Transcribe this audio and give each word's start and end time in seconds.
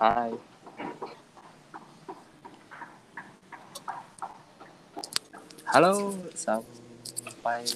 Hai. 0.00 0.32
Halo, 5.68 6.16
sampai 6.32 7.68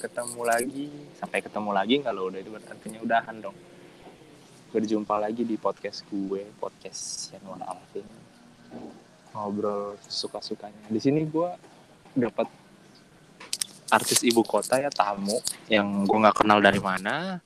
ketemu 0.00 0.40
lagi. 0.48 0.88
Sampai 1.20 1.44
ketemu 1.44 1.70
lagi 1.76 2.00
kalau 2.00 2.32
udah 2.32 2.40
itu 2.40 2.56
artinya 2.56 3.04
udahan 3.04 3.36
dong. 3.44 3.52
Berjumpa 4.72 5.20
lagi 5.20 5.44
di 5.44 5.60
podcast 5.60 6.08
gue, 6.08 6.48
podcast 6.56 7.36
Yanuar 7.36 7.60
Alvin. 7.68 8.08
Ngobrol 9.36 10.00
suka-sukanya. 10.08 10.88
Di 10.88 11.04
sini 11.04 11.28
gue 11.28 11.52
dapat 12.16 12.48
artis 13.92 14.24
ibu 14.24 14.40
kota 14.40 14.80
ya 14.80 14.88
tamu 14.88 15.36
yang 15.68 16.08
gue 16.08 16.16
nggak 16.16 16.40
kenal 16.40 16.64
dari 16.64 16.80
mana, 16.80 17.44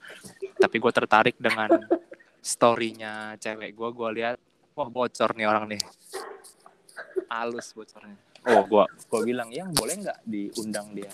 tapi 0.62 0.79
gue 0.79 0.93
tertarik 0.95 1.34
dengan 1.43 1.75
storynya 2.43 3.39
cewek 3.39 3.73
gue. 3.73 3.89
Gue 3.95 4.11
lihat, 4.19 4.37
wah 4.75 4.91
bocor 4.91 5.33
nih 5.39 5.46
orang 5.46 5.71
nih, 5.71 5.83
halus 7.33 7.73
bocornya. 7.73 8.19
Oh 8.43 8.67
gua 8.67 8.91
gua 9.07 9.21
bilang 9.23 9.49
yang 9.55 9.71
boleh 9.71 10.03
nggak 10.03 10.19
diundang 10.27 10.91
dia? 10.91 11.13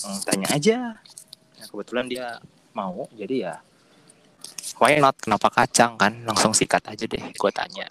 Hmm, 0.00 0.18
tanya 0.24 0.48
aja. 0.56 0.78
Nah, 1.60 1.66
kebetulan 1.68 2.06
dia 2.08 2.26
mau 2.72 3.04
jadi 3.12 3.36
ya 3.36 3.54
why 4.78 4.96
not? 4.96 5.18
Kenapa 5.20 5.50
kacang 5.50 5.98
kan? 5.98 6.24
Langsung 6.24 6.54
sikat 6.56 6.88
aja 6.88 7.04
deh 7.04 7.20
gua 7.36 7.52
tanya. 7.52 7.86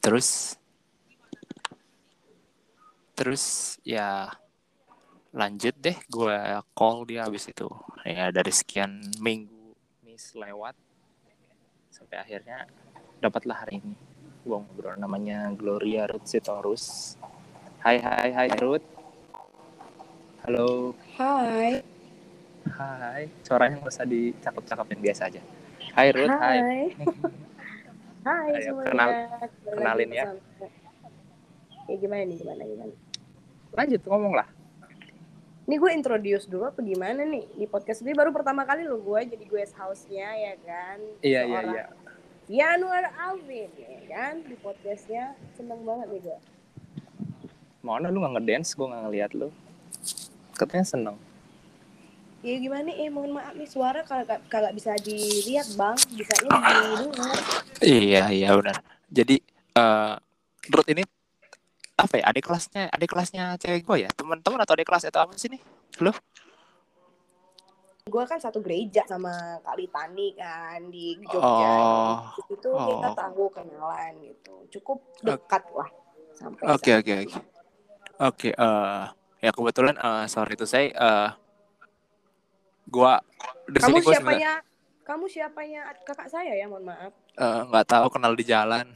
Terus 0.00 0.56
terus 3.12 3.76
ya 3.82 4.30
lanjut 5.34 5.74
deh 5.82 5.98
gue 6.06 6.38
call 6.72 7.04
dia 7.04 7.26
habis 7.26 7.50
itu. 7.50 7.68
Ya 8.06 8.32
dari 8.32 8.54
sekian 8.54 9.04
minggu 9.20 9.57
miss 10.18 10.34
lewat 10.34 10.74
sampai 11.94 12.18
akhirnya 12.18 12.66
dapatlah 13.22 13.54
hari 13.54 13.78
ini 13.78 13.94
gue 14.42 14.58
ngobrol 14.58 14.98
namanya 14.98 15.46
Gloria 15.54 16.10
Ruth 16.10 16.26
Sitorus. 16.26 17.14
Hai 17.86 18.02
hai 18.02 18.34
hai 18.34 18.50
Ruth. 18.58 18.82
Halo. 20.42 20.98
Hai. 21.14 21.86
Hai. 22.66 23.30
Suaranya 23.46 23.78
nggak 23.78 23.94
usah 23.94 24.02
dicakap-cakapin 24.10 24.98
biasa 24.98 25.30
aja. 25.30 25.38
Hai 25.94 26.10
Ruth. 26.10 26.34
Hai. 26.34 26.58
Hai. 26.66 26.82
Hai 28.26 28.50
Ayo, 28.58 28.74
semuanya. 28.74 28.90
kenal- 28.90 29.18
kenalin 29.70 30.10
ya. 30.10 30.24
Ya 31.86 31.94
gimana 31.94 32.22
nih 32.26 32.36
gimana 32.42 32.62
gimana. 32.66 32.94
Lanjut 33.70 34.02
ngomong 34.02 34.34
lah. 34.34 34.50
Ini 35.68 35.76
gue 35.76 35.92
introduce 35.92 36.48
dulu 36.48 36.64
apa 36.64 36.80
gimana 36.80 37.28
nih 37.28 37.44
di 37.52 37.68
podcast 37.68 38.00
ini 38.00 38.16
baru 38.16 38.32
pertama 38.32 38.64
kali 38.64 38.88
lo 38.88 39.04
gue 39.04 39.20
jadi 39.28 39.44
guest 39.44 39.76
house-nya 39.76 40.32
ya 40.32 40.54
kan. 40.64 40.96
Iya 41.20 41.40
iya 41.44 41.60
iya. 41.68 41.84
Yanuar 42.48 43.12
Alvin 43.20 43.68
ya 43.76 44.00
kan 44.08 44.40
di 44.48 44.56
podcastnya 44.56 45.36
seneng 45.60 45.84
banget 45.84 46.08
nih 46.08 46.20
gue. 46.24 46.38
Mana 47.84 48.08
lu 48.08 48.24
nggak 48.24 48.40
ngedance? 48.40 48.72
Gue 48.72 48.88
nggak 48.88 49.02
ngeliat 49.12 49.30
lu. 49.36 49.52
Katanya 50.56 50.88
seneng. 50.88 51.16
Ya 52.40 52.56
gimana 52.56 52.88
nih, 52.88 53.04
eh 53.04 53.12
mohon 53.12 53.36
maaf 53.36 53.52
nih 53.52 53.68
suara 53.68 54.00
kagak 54.08 54.48
kagak 54.48 54.72
bisa 54.72 54.96
dilihat 54.96 55.68
bang, 55.76 56.00
bisanya 56.16 56.48
didengar. 56.64 57.38
Iya 57.84 58.22
iya 58.32 58.56
benar. 58.56 58.80
Jadi 59.12 59.36
eh 59.76 60.14
Ruth 60.72 60.88
ini 60.88 61.04
apa 61.98 62.14
ya? 62.16 62.24
Adik 62.30 62.46
kelasnya, 62.46 62.86
adik 62.88 63.10
kelasnya 63.10 63.58
cewek 63.58 63.82
gue 63.82 64.06
ya? 64.06 64.10
Teman-teman 64.14 64.62
atau 64.62 64.78
adik 64.78 64.86
kelas 64.86 65.10
atau 65.10 65.26
apa 65.26 65.34
sih 65.34 65.50
nih? 65.50 65.58
Lu? 65.98 66.14
Gue 68.08 68.24
kan 68.24 68.40
satu 68.40 68.64
gereja 68.64 69.04
sama 69.04 69.28
Kak 69.60 69.76
Litani 69.76 70.32
kan 70.32 70.80
di 70.88 71.18
Jogja. 71.28 71.44
Oh. 71.44 72.16
Di 72.32 72.42
situ 72.48 72.70
kita 72.72 73.08
Oh. 73.10 73.14
tahu 73.14 73.44
kenalan 73.52 74.12
gitu. 74.24 74.54
Cukup 74.78 75.04
dekat 75.20 75.60
lah 75.76 75.88
sampai 76.32 76.62
Oke 76.72 76.90
oke 76.96 77.12
oke. 77.26 77.38
Oke, 78.18 78.48
eh 78.50 79.04
ya 79.38 79.50
kebetulan 79.52 79.94
eh 79.94 80.24
sorry 80.26 80.56
itu 80.56 80.64
saya 80.64 80.88
eh 80.88 81.30
gua 82.88 83.20
di 83.68 83.76
Kamu 83.76 83.92
sini 83.92 83.98
gua 84.00 84.14
siapanya? 84.16 84.52
Kamu 85.04 85.24
siapanya 85.24 85.80
kakak 86.04 86.28
saya 86.28 86.52
ya, 86.52 86.64
mohon 86.64 86.84
maaf. 86.84 87.12
eh, 87.34 87.60
nggak 87.64 87.86
tahu 87.86 88.06
kenal 88.08 88.32
di 88.32 88.44
jalan. 88.44 88.88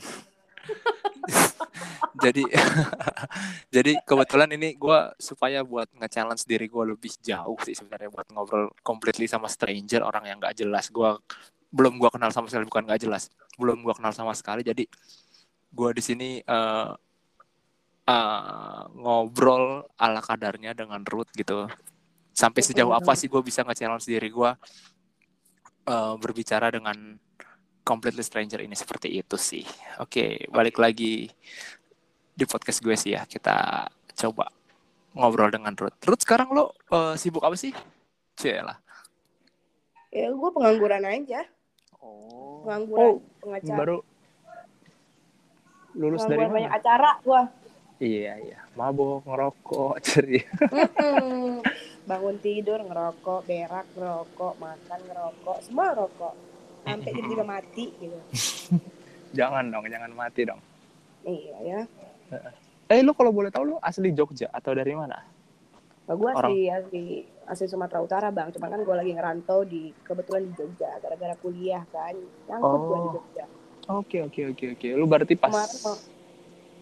jadi 2.25 2.43
jadi 3.75 3.93
kebetulan 4.05 4.51
ini 4.55 4.75
gua 4.77 5.13
supaya 5.17 5.65
buat 5.65 5.89
nge-challenge 5.97 6.45
diri 6.45 6.67
gua 6.69 6.89
lebih 6.93 7.13
jauh 7.23 7.59
sih 7.65 7.75
sebenarnya 7.75 8.13
buat 8.13 8.29
ngobrol 8.31 8.71
completely 8.85 9.27
sama 9.27 9.49
stranger 9.49 10.05
orang 10.05 10.29
yang 10.29 10.39
nggak 10.39 10.57
jelas. 10.59 10.89
Gua 10.93 11.19
belum 11.73 11.97
gua 11.97 12.13
kenal 12.13 12.31
sama 12.31 12.47
sekali 12.53 12.69
bukan 12.69 12.85
nggak 12.87 13.01
jelas. 13.03 13.33
Belum 13.57 13.81
gua 13.81 13.97
kenal 13.97 14.13
sama 14.13 14.37
sekali 14.37 14.63
jadi 14.63 14.85
gua 15.73 15.91
di 15.97 16.03
sini 16.05 16.43
eh 16.45 16.91
eh, 18.09 18.83
ngobrol 18.99 19.87
ala 19.99 20.21
kadarnya 20.23 20.75
dengan 20.75 21.03
Ruth 21.07 21.31
gitu. 21.35 21.71
Sampai 22.33 22.65
sejauh 22.65 22.97
apa 22.97 23.13
sih 23.13 23.29
gue 23.29 23.43
bisa 23.45 23.61
nge-challenge 23.63 24.09
diri 24.09 24.33
gue 24.33 24.51
eh, 25.87 26.15
berbicara 26.19 26.73
dengan 26.73 26.97
completely 27.83 28.23
stranger 28.23 28.59
ini 28.59 28.73
seperti 28.73 29.11
itu 29.13 29.35
sih. 29.35 29.67
Oke, 29.99 30.47
balik 30.49 30.79
lagi 30.79 31.27
di 32.33 32.45
podcast 32.47 32.79
gue 32.79 32.95
sih 32.95 33.13
ya. 33.13 33.23
Kita 33.23 33.87
coba 34.15 34.49
ngobrol 35.13 35.51
dengan 35.51 35.75
Ruth. 35.75 35.99
Ruth 36.03 36.23
sekarang 36.23 36.51
lo 36.51 36.73
eh, 36.89 37.15
sibuk 37.15 37.43
apa 37.43 37.55
sih? 37.55 37.75
Cielah. 38.35 38.79
Ya, 40.09 40.29
gue 40.29 40.51
pengangguran 40.51 41.05
aja. 41.05 41.45
Oh. 41.99 42.65
Pengangguran, 42.65 43.03
Oh, 43.03 43.17
pengacara. 43.41 43.79
baru 43.79 43.99
lulus 45.93 46.25
dari 46.25 46.41
mana? 46.41 46.53
banyak 46.53 46.73
acara 46.73 47.11
gue. 47.21 47.43
Iya, 48.03 48.33
iya. 48.41 48.59
Mabok, 48.75 49.23
ngerokok, 49.23 49.95
ceria. 50.07 50.43
Bangun 52.03 52.37
tidur 52.43 52.83
ngerokok, 52.83 53.47
berak 53.47 53.87
ngerokok, 53.95 54.55
makan 54.59 55.01
ngerokok, 55.07 55.57
semua 55.63 55.95
ngerokok. 55.95 56.35
Sampai 56.83 57.11
tiba-tiba 57.11 57.45
mati 57.45 57.85
gitu. 57.97 58.19
Jangan 59.39 59.65
dong, 59.67 59.89
jangan 59.89 60.13
mati 60.13 60.45
dong. 60.45 60.61
Iya 61.23 61.57
ya. 61.63 61.81
Eh, 62.87 63.01
lu 63.01 63.13
kalau 63.13 63.33
boleh 63.33 63.49
tahu 63.49 63.65
lu 63.65 63.77
asli 63.79 64.13
Jogja 64.13 64.51
atau 64.51 64.73
dari 64.73 64.93
mana? 64.93 65.17
Nah, 66.05 66.13
gue 66.13 66.29
asli, 66.31 66.69
asli, 66.69 67.03
asli 67.47 67.65
Sumatera 67.65 67.99
Utara 67.99 68.29
bang. 68.29 68.53
Cuman 68.53 68.69
kan 68.69 68.81
gue 68.83 68.93
lagi 68.93 69.11
ngerantau 69.11 69.65
di 69.65 69.89
kebetulan 70.03 70.45
di 70.45 70.53
Jogja 70.53 71.01
gara-gara 71.01 71.33
kuliah 71.39 71.81
kan. 71.89 72.13
Nyangkut 72.45 72.81
gue 72.83 72.93
di 72.93 73.01
Oh. 73.01 73.13
Jogja. 73.15 73.45
Oke, 73.89 74.19
oke, 74.23 74.41
oke, 74.53 74.65
oke. 74.77 74.89
Lu 74.93 75.07
berarti 75.07 75.35
pas 75.35 75.49
Kemarin 75.49 75.97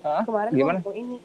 Hah? 0.00 0.22
kemarin 0.24 0.50
Gimana? 0.50 0.78
gue 0.80 0.86
mau 0.86 0.96
ini 0.96 1.16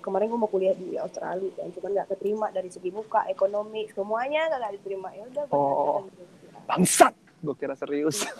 kemarin 0.00 0.26
gue 0.26 0.40
mau 0.40 0.48
kuliah 0.48 0.72
di 0.72 0.96
Australia 0.96 1.52
kan 1.52 1.68
cuman 1.68 1.90
nggak 1.92 2.08
keterima 2.10 2.46
dari 2.48 2.72
segi 2.72 2.88
muka 2.88 3.28
ekonomi 3.28 3.84
semuanya 3.86 4.48
nggak 4.48 4.72
diterima 4.74 5.12
ya 5.12 5.22
udah 5.28 5.44
Oh. 5.52 6.08
bangsat. 6.64 7.12
Gue 7.42 7.54
kira 7.58 7.74
serius. 7.74 8.22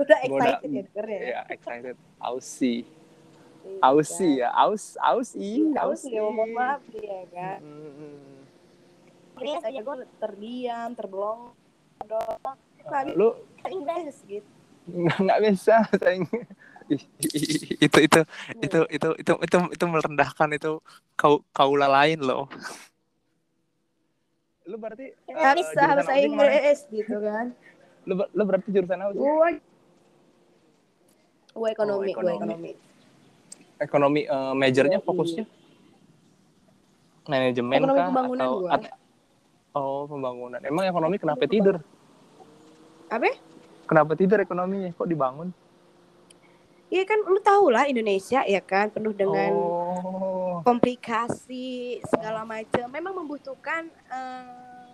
udah 0.00 0.18
excited 0.24 0.70
ya 0.72 0.82
dengernya 0.88 1.18
ya 1.20 1.28
ya, 1.28 1.40
excited. 1.52 1.96
Ausi. 2.18 2.88
Iya, 3.60 3.78
Ausi 3.84 4.28
kan. 4.32 4.40
ya, 4.40 4.48
aus, 4.56 4.84
ausi, 4.96 5.68
Iya, 5.68 5.84
ausi. 5.84 6.08
Ya 6.16 6.24
mohon 6.24 6.50
maaf 6.56 6.80
ya 6.96 7.20
kan 7.28 7.60
Hmm. 7.60 8.40
ini 9.40 9.56
aja 9.56 9.80
gue 9.80 9.96
terdiam 10.20 10.92
terbelong 10.96 11.52
bisa 12.76 12.98
Lu 13.16 13.36
Inggris 13.68 14.20
gitu 14.28 14.48
nggak 14.90 15.38
bisa 15.44 15.84
sayang. 16.00 16.26
Itu 16.90 17.98
itu 18.02 18.20
itu 18.58 18.78
itu 18.90 19.08
itu 19.20 19.58
itu 19.70 19.84
merendahkan 19.86 20.50
itu 20.56 20.82
kau 21.14 21.44
kaula 21.54 21.86
lain 21.86 22.18
loh. 22.24 22.50
Lu 24.70 24.78
berarti 24.78 25.10
nggak 25.26 25.50
eh, 25.50 25.58
bisa 25.58 25.82
bahasa? 25.82 26.12
Inggris 26.14 26.78
gitu 26.88 27.16
kan 27.18 27.46
Lu, 28.08 28.14
lu 28.30 28.42
berarti 28.46 28.68
jurusan 28.70 28.96
apa 28.96 29.10
sih? 29.10 29.18
gue 29.18 29.50
gue 31.50 31.68
ekonomi 31.68 32.06
Oh, 32.06 32.14
ekonomi. 32.14 32.38
ekonomi 32.38 32.70
Ekonomi 33.76 34.20
eh, 34.24 34.54
majornya 34.54 34.98
fokusnya 35.00 35.44
manajemen 37.26 37.74
Ekonomi 37.76 37.98
kah 37.98 38.06
pembangunan 38.08 38.44
atau 38.44 38.54
gua. 38.60 38.70
at- 38.72 38.98
Oh, 39.70 40.02
pembangunan. 40.02 40.58
Emang 40.60 40.82
ekonomi 40.82 41.14
kenapa 41.14 41.46
tidur? 41.46 41.78
apa 43.06 43.30
Kenapa 43.86 44.12
tidur 44.14 44.38
ekonominya? 44.38 44.90
Kok 44.92 45.06
dibangun? 45.06 45.48
Iya 46.86 47.02
kan 47.04 47.22
lu 47.22 47.38
tau 47.38 47.70
lah 47.70 47.86
Indonesia 47.86 48.42
ya 48.42 48.58
kan 48.60 48.90
penuh 48.90 49.10
dengan 49.12 49.50
Oh. 49.50 50.29
Komplikasi 50.62 52.00
segala 52.08 52.44
macam. 52.44 52.86
Memang 52.90 53.14
membutuhkan 53.24 53.88
eh, 53.90 54.92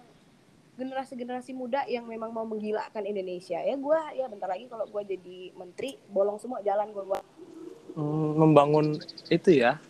generasi-generasi 0.76 1.56
muda 1.56 1.84
yang 1.88 2.04
memang 2.04 2.30
mau 2.30 2.44
menggilakkan 2.44 3.04
Indonesia. 3.04 3.58
Ya 3.60 3.74
gua 3.80 4.12
ya 4.12 4.28
bentar 4.28 4.46
lagi 4.46 4.68
kalau 4.68 4.84
gua 4.88 5.02
jadi 5.02 5.52
menteri 5.56 5.96
bolong 6.10 6.36
semua 6.36 6.60
jalan 6.60 6.92
gua 6.92 7.04
gua. 7.16 7.20
Hmm, 7.96 8.36
membangun 8.36 9.00
itu 9.32 9.56
ya 9.56 9.80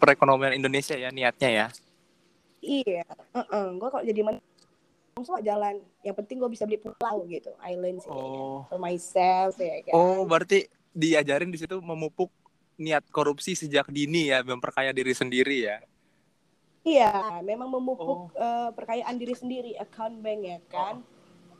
perekonomian 0.00 0.56
Indonesia 0.56 0.96
ya 0.96 1.12
niatnya 1.12 1.50
ya. 1.52 1.66
Iya, 2.62 3.02
Heeh, 3.34 3.66
gua 3.76 3.90
kalau 3.90 4.06
jadi 4.06 4.22
menteri 4.22 4.52
semua 5.20 5.44
jalan 5.44 5.76
yang 6.00 6.16
penting 6.16 6.40
gue 6.40 6.48
bisa 6.48 6.64
beli 6.64 6.80
pulau 6.80 7.28
gitu 7.28 7.52
island 7.60 8.00
sih 8.00 8.08
Oh. 8.08 8.64
for 8.64 8.80
myself 8.80 9.60
ya 9.60 9.84
kan 9.84 9.92
Oh, 9.92 10.24
berarti 10.24 10.64
diajarin 10.96 11.52
di 11.52 11.60
situ 11.60 11.76
memupuk 11.84 12.32
niat 12.82 13.06
korupsi 13.08 13.54
sejak 13.54 13.86
dini 13.88 14.28
ya, 14.28 14.42
memperkaya 14.42 14.90
diri 14.90 15.12
sendiri 15.12 15.58
ya. 15.62 15.78
iya 16.82 17.14
memang 17.40 17.70
memupuk 17.70 18.34
Oh. 18.34 18.34
eh, 18.34 18.70
perkayaan 18.70 19.14
diri 19.14 19.32
sendiri 19.32 19.72
account 19.76 20.18
bank 20.18 20.40
ya 20.42 20.58
kan 20.66 20.96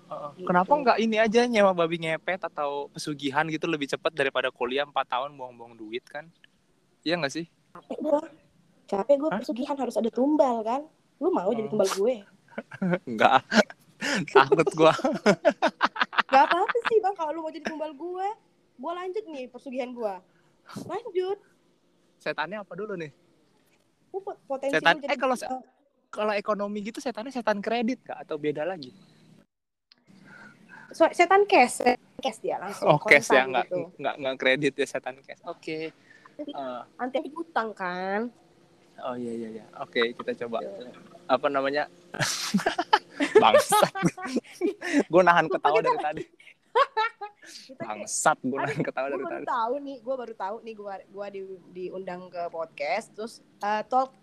Heeh. 0.04 0.30
Gitu. 0.34 0.44
Kenapa 0.44 0.72
nggak 0.74 0.98
ini 0.98 1.16
aja 1.16 1.46
nyewa 1.46 1.70
babi 1.72 1.96
ngepet 1.96 2.42
atau 2.44 2.90
pesugihan 2.90 3.46
gitu 3.46 3.64
lebih 3.64 3.86
cepat 3.86 4.12
daripada 4.12 4.50
kuliah 4.50 4.82
4 4.82 4.92
tahun 5.08 5.30
buang-buong 5.32 5.72
duit 5.74 6.02
kan? 6.04 6.26
Iya 7.00 7.16
nggak 7.16 7.32
sih? 7.32 7.46
capek 7.72 7.98
gue 7.98 8.20
capek 8.84 9.16
gue 9.16 9.30
pesugihan 9.38 9.72
harus 9.74 9.96
ada 9.96 10.10
tumbal 10.10 10.60
kan 10.60 10.82
lu 11.16 11.30
mau 11.30 11.48
jadi 11.48 11.64
Oh. 11.64 11.72
tumbal 11.72 11.88
gue 11.88 12.14
Enggak. 13.08 13.40
Takut 14.28 14.68
gua. 14.74 14.92
Gak 16.32 16.44
apa-apa 16.44 16.76
sih 16.84 16.98
bang 16.98 17.14
kalau 17.14 17.30
lu 17.30 17.40
mau 17.40 17.48
jadi 17.48 17.64
tumbal 17.64 17.94
gue 17.94 18.28
gue 18.74 18.92
lanjut 18.92 19.24
nih 19.24 19.46
persugihan 19.46 19.88
gue 19.88 20.14
lanjut 20.84 21.38
Setannya 22.16 22.62
apa 22.62 22.72
dulu 22.72 22.94
nih? 22.94 23.10
pot- 24.08 24.38
potensi 24.44 24.78
Setan- 24.78 25.02
eh, 25.02 25.18
kalau 25.18 25.34
se- 25.34 25.48
eh, 25.48 25.62
Kalau 26.08 26.32
ekonomi 26.32 26.84
gitu 26.84 27.00
setannya 27.00 27.32
setan 27.32 27.58
kredit 27.58 28.04
kak 28.04 28.22
atau 28.22 28.36
beda 28.36 28.62
lagi? 28.62 28.92
so- 30.92 31.08
setan 31.10 31.48
cash 31.48 31.80
cash 32.20 32.38
dia 32.38 32.60
langsung 32.60 32.84
Oh, 32.86 33.00
cash 33.00 33.32
ya 33.32 33.48
nggak 33.48 33.64
gitu. 33.66 33.80
nggak 33.96 34.14
nggak 34.20 34.36
kredit 34.36 34.74
ya 34.76 34.86
setan 34.86 35.16
cash. 35.24 35.40
Oke. 35.42 35.88
Eh, 36.36 36.80
anti 36.96 37.18
utang 37.32 37.72
kan 37.72 38.28
oh 39.00 39.16
iya 39.16 39.32
iya 39.32 39.48
iya. 39.50 39.64
Oke, 39.80 40.12
kita 40.12 40.36
coba. 40.44 40.60
Gitu. 40.60 40.84
Apa 41.26 41.48
namanya? 41.48 41.88
Bangsat. 43.42 43.88
gue 45.08 45.22
nahan 45.22 45.48
ketawa 45.48 45.80
dari 45.80 45.98
tadi. 45.98 46.24
kita 47.42 47.82
Bangsat, 47.82 48.38
gue 48.40 48.54
nahan 48.54 48.80
ketawa 48.80 49.06
gue 49.06 49.12
dari 49.12 49.24
baru 49.24 49.36
tadi. 49.36 49.46
tahu 49.48 49.74
nih 49.78 49.96
gue 49.98 50.14
baru 50.16 50.34
tahu 50.34 50.56
nih 50.60 50.74
gue 50.74 50.94
gua 51.10 51.26
di, 51.28 51.40
diundang 51.70 52.22
ke 52.28 52.42
podcast 52.48 53.06
terus 53.12 53.34
eh, 53.58 53.82
talk 53.84 54.14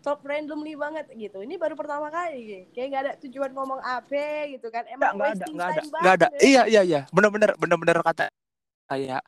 talk 0.00 0.20
randomly 0.20 0.74
banget 0.74 1.06
gitu 1.10 1.40
ini 1.40 1.54
baru 1.54 1.72
pertama 1.72 2.08
kali 2.08 2.68
kayak 2.70 2.86
gak 2.88 3.02
ada 3.02 3.12
tujuan 3.22 3.50
ngomong 3.50 3.78
apa 3.78 4.26
gitu 4.50 4.68
kan 4.68 4.84
emang 4.84 5.14
nggak 5.14 5.32
ada, 5.32 5.44
nggak 5.46 5.68
ada, 5.70 5.82
nggak 5.96 6.14
ada. 6.14 6.26
Iya, 6.36 6.62
iya, 6.66 6.82
iya. 6.82 7.00
Bener-bener, 7.08 7.56
bener-bener 7.56 7.98
kata 8.02 8.28
kayak 8.84 9.22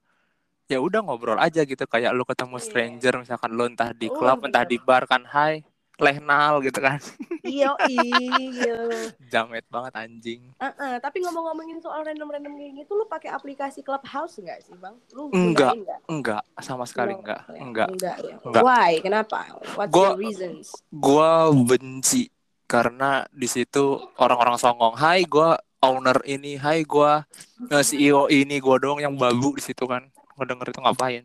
ya 0.66 0.78
udah 0.82 1.00
ngobrol 1.00 1.38
aja 1.38 1.62
gitu 1.62 1.86
kayak 1.86 2.10
lu 2.10 2.26
ketemu 2.26 2.58
Iya. 2.58 2.64
stranger 2.66 3.14
misalkan 3.22 3.50
lu 3.54 3.64
entah 3.64 3.94
di 3.94 4.10
Oh, 4.10 4.18
klub 4.18 4.42
entah 4.42 4.66
bener. 4.66 4.72
di 4.74 4.78
bar 4.82 5.06
kan 5.06 5.22
hai 5.24 5.62
lehnal 5.96 6.60
gitu 6.60 6.78
kan 6.78 7.00
iya 7.46 7.72
iya 7.86 8.76
jamet 9.18 9.64
banget 9.70 9.92
anjing 9.96 10.42
Heeh, 10.56 10.96
tapi 11.04 11.20
ngomong-ngomongin 11.20 11.84
soal 11.84 12.00
random-random 12.00 12.56
kayak 12.56 12.72
gitu, 12.80 12.96
lu 12.96 13.04
pakai 13.04 13.28
aplikasi 13.28 13.84
Clubhouse 13.84 14.40
nggak 14.40 14.64
sih, 14.64 14.72
Bang? 14.80 14.96
Lu 15.12 15.28
Enggak. 15.28 15.76
enggak 16.08 16.40
sama 16.64 16.88
sekali 16.88 17.12
No, 17.12 17.20
enggak 17.20 17.40
ya, 17.44 17.60
enggak 17.60 17.88
Enggak 17.92 18.16
ya. 18.24 18.34
Enggak. 18.40 18.62
Why? 18.64 18.90
Kenapa? 19.04 19.40
What's 19.76 19.92
Gua- 19.92 20.16
the 20.16 20.24
reasons? 20.24 20.80
gua 20.88 21.52
benci 21.52 22.32
karena 22.64 23.28
di 23.28 23.44
situ 23.46 24.00
orang-orang 24.16 24.56
songong 24.56 24.96
hai 24.96 25.28
gua 25.28 25.60
owner 25.84 26.24
ini 26.24 26.56
hai 26.56 26.88
gua 26.88 27.28
eh, 27.68 27.84
CEO 27.84 28.32
ini 28.32 28.56
gua 28.56 28.80
doang 28.80 29.04
yang 29.04 29.12
babu 29.12 29.52
di 29.54 29.62
situ 29.62 29.84
kan 29.84 30.08
gua 30.32 30.44
denger 30.48 30.72
itu 30.72 30.80
ngapain 30.80 31.24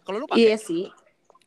kalau 0.00 0.16
lu 0.16 0.26
pakai 0.26 0.48
Iya 0.48 0.56
sih. 0.56 0.88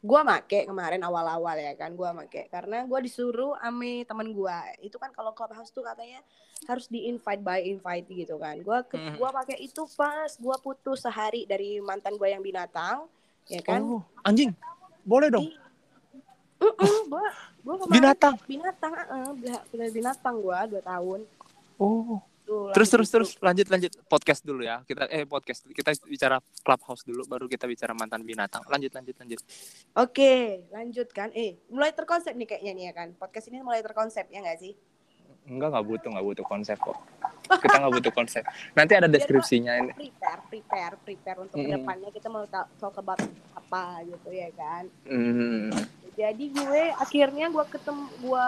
Gua 0.06 0.22
make 0.22 0.70
kemarin 0.70 1.02
awal-awal 1.02 1.58
ya 1.58 1.74
kan, 1.74 1.94
gua 1.98 2.14
make 2.14 2.46
karena 2.48 2.86
gua 2.86 3.02
disuruh 3.02 3.58
ame 3.62 4.06
teman 4.06 4.30
gua. 4.30 4.62
Itu 4.78 5.02
kan 5.02 5.10
kalau 5.10 5.34
Clubhouse 5.34 5.74
tuh 5.74 5.82
katanya 5.82 6.22
harus 6.70 6.86
di 6.86 7.10
invite 7.10 7.42
by 7.42 7.66
invite 7.66 8.06
gitu 8.10 8.38
kan. 8.38 8.62
Gua 8.62 8.86
ke, 8.86 8.94
Mhm. 8.98 9.18
gua 9.18 9.34
pakai 9.34 9.58
itu 9.58 9.82
pas 9.98 10.30
gua 10.38 10.58
putus 10.62 11.02
sehari 11.02 11.50
dari 11.50 11.82
mantan 11.82 12.14
gua 12.14 12.30
yang 12.30 12.46
binatang, 12.46 13.10
ya 13.48 13.62
kan? 13.64 13.82
oh 13.82 14.04
anjing 14.24 14.52
boleh 15.08 15.32
dong 15.32 15.48
Heeh, 16.58 16.98
gua 17.08 17.26
gua 17.64 17.76
kemarin 17.80 17.94
binatang 17.96 18.36
binatang, 18.44 18.94
uh, 18.94 19.32
binatang 19.94 20.36
gua 20.42 20.68
2 20.68 20.82
tahun. 20.84 21.20
oh 21.80 22.20
Tuh, 22.48 22.72
terus 22.72 22.88
langsung 22.88 22.96
terus 22.96 23.08
itu. 23.08 23.14
terus 23.14 23.30
lanjut 23.38 23.68
lanjut 23.68 23.92
podcast 24.08 24.42
dulu 24.42 24.64
ya 24.64 24.80
kita 24.82 25.04
eh 25.06 25.24
podcast 25.24 25.68
kita 25.68 25.92
bicara 26.02 26.36
clubhouse 26.58 27.04
dulu 27.04 27.28
baru 27.28 27.46
kita 27.46 27.68
bicara 27.68 27.92
mantan 27.92 28.24
binatang 28.24 28.64
lanjut 28.66 28.88
lanjut 28.90 29.16
lanjut 29.18 29.40
Oke, 29.94 30.34
lanjut 30.70 31.08
kan. 31.10 31.28
Eh, 31.34 31.60
mulai 31.68 31.92
terkonsep 31.92 32.32
nih 32.32 32.48
kayaknya 32.48 32.72
nih 32.72 32.86
ya 32.86 32.94
kan. 32.94 33.08
Podcast 33.14 33.48
ini 33.48 33.60
mulai 33.60 33.82
terkonsep 33.82 34.26
ya 34.28 34.40
nggak 34.40 34.58
sih? 34.58 34.74
enggak 35.48 35.72
nggak 35.72 35.86
butuh 35.86 36.10
nggak 36.12 36.28
butuh 36.28 36.44
konsep 36.44 36.76
kok 36.76 37.00
kita 37.48 37.80
nggak 37.80 37.94
butuh 37.96 38.12
konsep 38.12 38.44
nanti 38.76 39.00
ada 39.00 39.08
deskripsinya 39.16 39.80
ini 39.80 39.92
Prepare, 39.96 40.42
prepare, 40.46 40.96
prepare 41.00 41.38
untuk 41.40 41.56
Mm-mm. 41.56 41.72
ke 41.72 41.76
depannya 41.80 42.10
kita 42.12 42.28
mau 42.28 42.44
ta- 42.44 42.68
talk 42.76 43.00
about 43.00 43.16
apa 43.56 44.04
gitu 44.04 44.30
ya 44.30 44.52
kan. 44.52 44.92
Hmm. 45.08 45.72
Jadi 46.14 46.52
gue 46.52 46.84
akhirnya 46.92 47.48
gue 47.48 47.66
ketemu 47.70 48.04
gue 48.20 48.48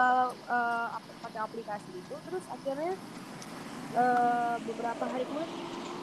ap- 0.90 1.16
pakai 1.24 1.40
aplikasi 1.40 1.88
itu, 1.94 2.14
terus 2.20 2.44
akhirnya 2.52 2.92
eh, 3.92 4.54
beberapa 4.64 5.04
hari 5.04 5.24
kemudian 5.24 5.50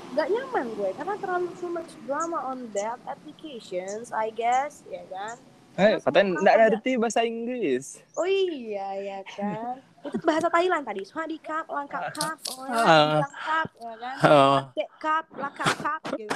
nggak 0.07 0.27
nyaman 0.31 0.65
gue 0.73 0.89
karena 0.95 1.15
terlalu 1.19 1.47
so 1.55 1.67
much 1.67 1.91
drama 2.03 2.39
on 2.47 2.71
that 2.71 2.97
applications, 3.05 4.09
I 4.09 4.31
guess 4.31 4.81
ya 4.87 5.03
kan. 5.07 5.35
Eh, 5.77 6.01
katanya 6.01 6.41
nggak 6.41 6.55
ada? 6.57 6.63
ngerti 6.73 6.91
bahasa 6.97 7.21
Inggris. 7.21 8.01
Oh 8.17 8.25
iya 8.25 8.97
ya 8.97 9.19
kan. 9.29 9.77
Itu 10.01 10.17
bahasa 10.25 10.49
Thailand 10.49 10.81
tadi. 10.81 11.05
Swadi 11.05 11.37
kap, 11.37 11.69
langkap 11.69 12.09
kap, 12.17 12.37
oh 12.49 12.65
ya, 12.65 12.81
Ah. 12.81 13.05
bilang 13.21 13.35
kap, 13.35 13.69
ya 13.77 13.93
kan. 13.93 14.15
Oh, 14.25 14.57
Dek 14.73 14.89
kap, 14.97 15.25
lakap 15.37 15.69
kap 15.77 16.01
gitu. 16.17 16.33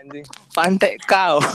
anjing. 0.00 0.24
Pantek 0.56 0.96
kau. 1.04 1.44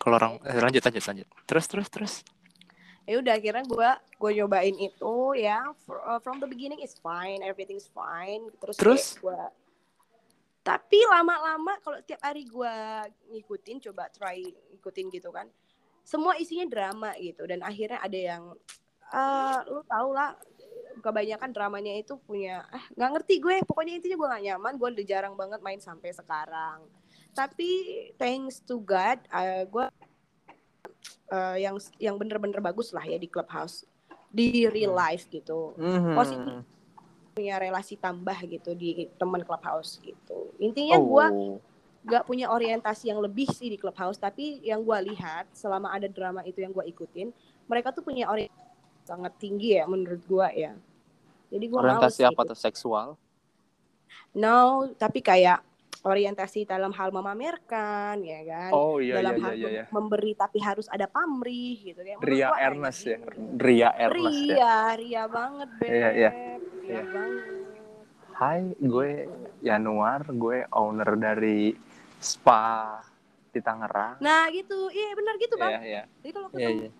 Kalau 0.00 0.16
orang 0.16 0.38
eh, 0.46 0.56
lanjut 0.62 0.80
lanjut 0.80 1.04
lanjut. 1.04 1.28
Terus 1.44 1.64
terus 1.66 1.88
terus. 1.90 2.14
Ya 3.10 3.18
udah 3.18 3.34
akhirnya 3.34 3.66
gue 3.66 3.90
gue 4.22 4.30
nyobain 4.38 4.76
itu 4.78 5.14
ya 5.34 5.66
uh, 5.90 6.20
from 6.22 6.38
the 6.38 6.46
beginning 6.46 6.78
it's 6.78 6.94
fine, 7.02 7.42
everything's 7.42 7.90
fine. 7.90 8.46
Terus, 8.62 8.76
Terus? 8.78 9.04
gue 9.18 9.42
tapi 10.60 11.00
lama-lama 11.08 11.72
kalau 11.80 11.98
tiap 12.04 12.20
hari 12.20 12.44
gue 12.44 12.74
ngikutin 13.32 13.80
coba 13.90 14.12
try 14.12 14.44
ikutin 14.76 15.08
gitu 15.08 15.32
kan 15.32 15.48
semua 16.04 16.36
isinya 16.36 16.68
drama 16.68 17.16
gitu 17.16 17.48
dan 17.48 17.64
akhirnya 17.64 18.00
ada 18.00 18.18
yang 18.18 18.42
eh 19.10 19.58
lu 19.66 19.80
tau 19.88 20.12
lah 20.12 20.36
kebanyakan 21.00 21.50
dramanya 21.50 21.96
itu 21.96 22.20
punya 22.22 22.68
ah 22.68 22.84
nggak 22.92 23.10
ngerti 23.18 23.34
gue 23.40 23.54
pokoknya 23.64 23.92
intinya 23.98 24.16
gue 24.20 24.28
gak 24.36 24.44
nyaman 24.52 24.72
gue 24.76 24.88
udah 25.00 25.06
jarang 25.08 25.34
banget 25.34 25.60
main 25.64 25.80
sampai 25.80 26.12
sekarang 26.12 26.84
tapi 27.32 27.70
thanks 28.20 28.60
to 28.60 28.84
God 28.84 29.16
eh, 29.32 29.64
gue 29.64 29.86
eh, 31.30 31.56
yang 31.64 31.76
yang 31.98 32.16
bener-bener 32.18 32.58
bagus 32.58 32.90
lah 32.90 33.04
ya 33.04 33.16
di 33.16 33.26
clubhouse. 33.26 33.84
Di 34.30 34.66
real 34.70 34.94
life 34.94 35.26
gitu. 35.28 35.74
Positif. 36.14 36.62
punya 37.30 37.62
relasi 37.62 37.94
tambah 37.94 38.34
gitu 38.42 38.74
di 38.74 39.06
teman 39.16 39.40
clubhouse 39.46 40.02
gitu. 40.02 40.50
Intinya 40.58 40.98
gue 40.98 41.26
Oh. 41.30 41.56
gak 42.02 42.26
punya 42.26 42.50
orientasi 42.50 43.06
yang 43.08 43.22
lebih 43.22 43.46
sih 43.54 43.70
di 43.70 43.78
clubhouse 43.78 44.18
tapi 44.18 44.58
yang 44.66 44.82
gue 44.82 45.14
lihat 45.14 45.46
selama 45.54 45.94
ada 45.94 46.10
drama 46.10 46.42
itu 46.42 46.58
yang 46.60 46.74
gue 46.74 46.82
ikutin 46.90 47.30
mereka 47.70 47.94
tuh 47.94 48.02
punya 48.02 48.26
orientasi 48.28 48.66
sangat 49.06 49.32
tinggi 49.38 49.78
ya 49.78 49.86
menurut 49.86 50.20
gue 50.26 50.48
ya. 50.58 50.72
Jadi 51.54 51.64
gue 51.70 51.78
Orientasi 51.78 52.22
apa 52.26 52.42
tuh? 52.50 52.58
Seksual? 52.58 53.14
no 54.34 54.90
tapi 54.98 55.22
kayak 55.22 55.62
orientasi 56.02 56.64
dalam 56.64 56.90
hal 56.90 57.10
memamerkan 57.10 58.16
ya 58.18 58.40
kan 58.42 58.70
Oh 58.70 58.96
iya 58.98 59.20
dalam 59.20 59.34
iya 59.34 59.42
hal 59.42 59.54
iya 59.54 59.68
iya. 59.70 59.84
mem- 59.84 60.08
memberi 60.08 60.32
tapi 60.32 60.58
harus 60.58 60.86
ada 60.86 61.04
pamrih 61.04 61.76
gitu 61.84 62.00
menurut 62.00 62.24
Ria 62.24 62.48
Ernest 62.58 63.02
ya. 63.04 63.18
Ria 63.54 63.90
Ernest 63.94 64.40
ya. 64.40 64.48
Ria 64.48 64.74
Ria 64.96 65.22
banget 65.26 65.68
beb 65.76 65.90
Iya, 65.90 66.08
iya. 66.10 66.30
Ria 66.30 66.56
Iya. 66.86 67.02
banget 67.06 67.44
Hai, 68.32 68.72
gue 68.74 69.28
Januar, 69.60 70.24
gue 70.26 70.64
owner 70.70 71.10
dari 71.14 71.76
spa 72.16 72.96
di 73.46 73.60
Tangerang. 73.60 74.16
nah 74.18 74.48
gitu 74.48 74.88
iya 74.88 75.12
benar 75.12 75.34
gitu 75.36 75.54
bang 75.54 75.70
Iya, 75.70 75.80
iya. 75.82 76.02
jadi 76.18 76.32
kalau 76.32 76.48
Iya, 76.50 76.68
ketemu 76.70 76.80
iya. 76.80 76.90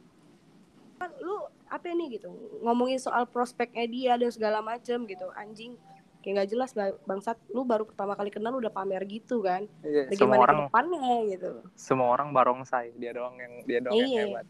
lu 1.18 1.36
apa 1.66 1.86
nih 1.88 2.08
gitu 2.12 2.28
ngomongin 2.60 2.98
soal 2.98 3.24
prospeknya 3.24 3.86
dia 3.86 4.12
dan 4.14 4.28
segala 4.28 4.60
macem 4.60 5.06
gitu 5.06 5.30
anjing 5.32 5.78
kayak 6.20 6.32
nggak 6.36 6.48
jelas 6.48 6.70
Bang- 6.70 7.00
bangsat 7.04 7.36
lu 7.48 7.64
baru 7.64 7.84
pertama 7.84 8.12
kali 8.12 8.28
kenal 8.28 8.52
udah 8.52 8.68
pamer 8.68 9.00
gitu 9.04 9.40
kan 9.40 9.64
Iya, 9.80 10.12
semua 10.12 10.36
gimana 10.36 10.42
orang 10.42 10.58
depannya 10.66 11.00
gitu 11.26 11.50
semua 11.72 12.08
orang 12.10 12.28
barongsai, 12.30 12.92
dia 12.94 13.10
doang 13.10 13.34
yang 13.34 13.52
dia 13.64 13.78
doang 13.80 13.96
yang 13.96 14.06
Iya. 14.06 14.22
hebat. 14.28 14.46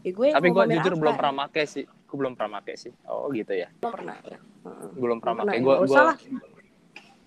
ya 0.00 0.10
gue 0.12 0.28
Tapi 0.30 0.48
gue 0.48 0.64
jujur 0.72 0.92
apa? 0.92 1.00
belum 1.02 1.14
pernah 1.16 1.34
make 1.36 1.62
sih. 1.66 1.82
Gue 1.82 2.16
belum 2.16 2.32
pernah 2.32 2.50
make 2.56 2.74
sih. 2.76 2.94
Oh 3.04 3.26
gitu 3.28 3.50
ya. 3.50 3.66
Belum 3.74 3.90
pernah 3.90 4.14
ya. 4.22 4.38
Belum 4.94 5.18
pernah 5.18 5.34
make. 5.42 5.58
Gue 5.58 5.74
gue 5.82 6.02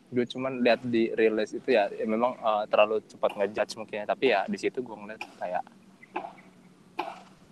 gue 0.09 0.25
cuman 0.25 0.51
lihat 0.59 0.79
di 0.81 1.11
release 1.11 1.53
itu 1.53 1.69
ya, 1.69 1.85
ya 1.87 2.07
memang 2.07 2.33
eh, 2.33 2.63
terlalu 2.65 3.03
cepat 3.03 3.35
ngejudge 3.35 3.73
mungkin 3.75 3.95
ya. 3.99 4.05
Tapi 4.07 4.25
ya 4.25 4.41
di 4.45 4.55
situ 4.55 4.79
gue 4.79 4.95
ngeliat 4.95 5.19
kayak 5.35 5.63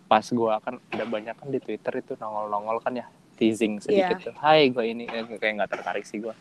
pas 0.08 0.24
gua 0.32 0.56
kan 0.58 0.80
ada 0.88 1.04
banyak 1.04 1.36
kan 1.36 1.52
di 1.52 1.60
Twitter 1.60 2.00
itu 2.00 2.16
nongol-nongol 2.16 2.80
kan 2.80 2.96
ya 2.96 3.04
teasing 3.38 3.78
sedikit 3.78 4.18
tuh. 4.20 4.36
Hai, 4.36 4.68
gua 4.70 4.84
ini 4.84 5.06
eh, 5.06 5.24
kayak 5.30 5.54
nggak 5.62 5.72
tertarik 5.72 6.04
sih 6.04 6.18
gua. 6.18 6.34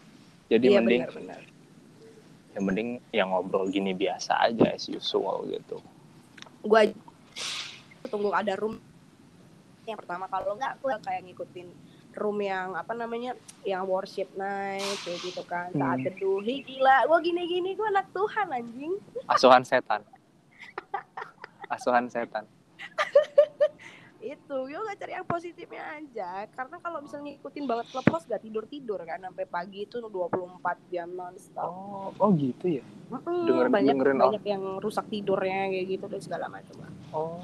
Jadi 0.46 0.66
Iya 0.66 0.80
mending 0.80 1.02
benar-benar. 1.04 1.42
yang 2.52 2.64
mending 2.64 2.88
yang 3.12 3.28
ngobrol 3.28 3.68
gini 3.68 3.92
biasa 3.92 4.48
aja 4.48 4.72
as 4.72 4.88
usual 4.88 5.44
gitu. 5.46 5.76
Gue 6.64 6.96
tunggu 8.06 8.32
ada 8.32 8.56
room 8.56 8.80
yang 9.84 9.98
pertama 9.98 10.24
kalau 10.26 10.56
nggak 10.56 10.80
gue 10.80 10.94
kayak 10.98 11.22
ngikutin 11.22 11.68
room 12.16 12.38
yang 12.40 12.72
apa 12.72 12.90
namanya 12.90 13.36
yang 13.60 13.84
worship 13.84 14.26
night 14.34 14.80
kayak 15.04 15.20
gitu 15.20 15.44
kan 15.44 15.68
saat 15.70 16.00
Hmm. 16.00 16.06
teduh 16.08 16.40
Hi, 16.40 16.64
gila 16.64 17.04
gue 17.04 17.18
gini-gini 17.22 17.76
gue 17.76 17.86
anak 17.86 18.08
Tuhan 18.10 18.46
anjing 18.48 18.94
Asuhan 19.28 19.62
setan. 19.62 20.00
Asuhan 21.66 22.06
setan. 22.08 22.46
Itu 24.28 24.58
yo 24.66 24.82
gak 24.82 24.98
cari 24.98 25.12
yang 25.12 25.24
positifnya 25.24 25.84
aja 25.94 26.30
karena 26.50 26.76
kalau 26.78 26.98
misalnya 26.98 27.32
ngikutin 27.32 27.64
banget 27.64 27.86
clubhouse 27.88 28.24
gak 28.24 28.40
tidur 28.40 28.64
tidur 28.64 28.98
kan 29.00 29.20
sampai 29.20 29.44
pagi 29.44 29.84
itu 29.84 29.96
24 29.98 30.58
jam 30.88 31.08
nonstop 31.08 31.68
Oh, 31.68 32.10
oh 32.12 32.30
gitu 32.32 32.80
ya. 32.80 32.84
Mm-mm, 33.06 33.46
dengerin- 33.46 33.70
banyak 33.72 33.94
dengerin 33.94 34.18
banyak 34.18 34.44
yang 34.44 34.62
rusak 34.78 35.06
tidurnya 35.06 35.68
kayak 35.68 35.86
gitu 35.88 36.04
dan 36.06 36.20
segala 36.20 36.46
macam 36.46 36.76
lah. 36.80 36.92
Oh. 37.10 37.38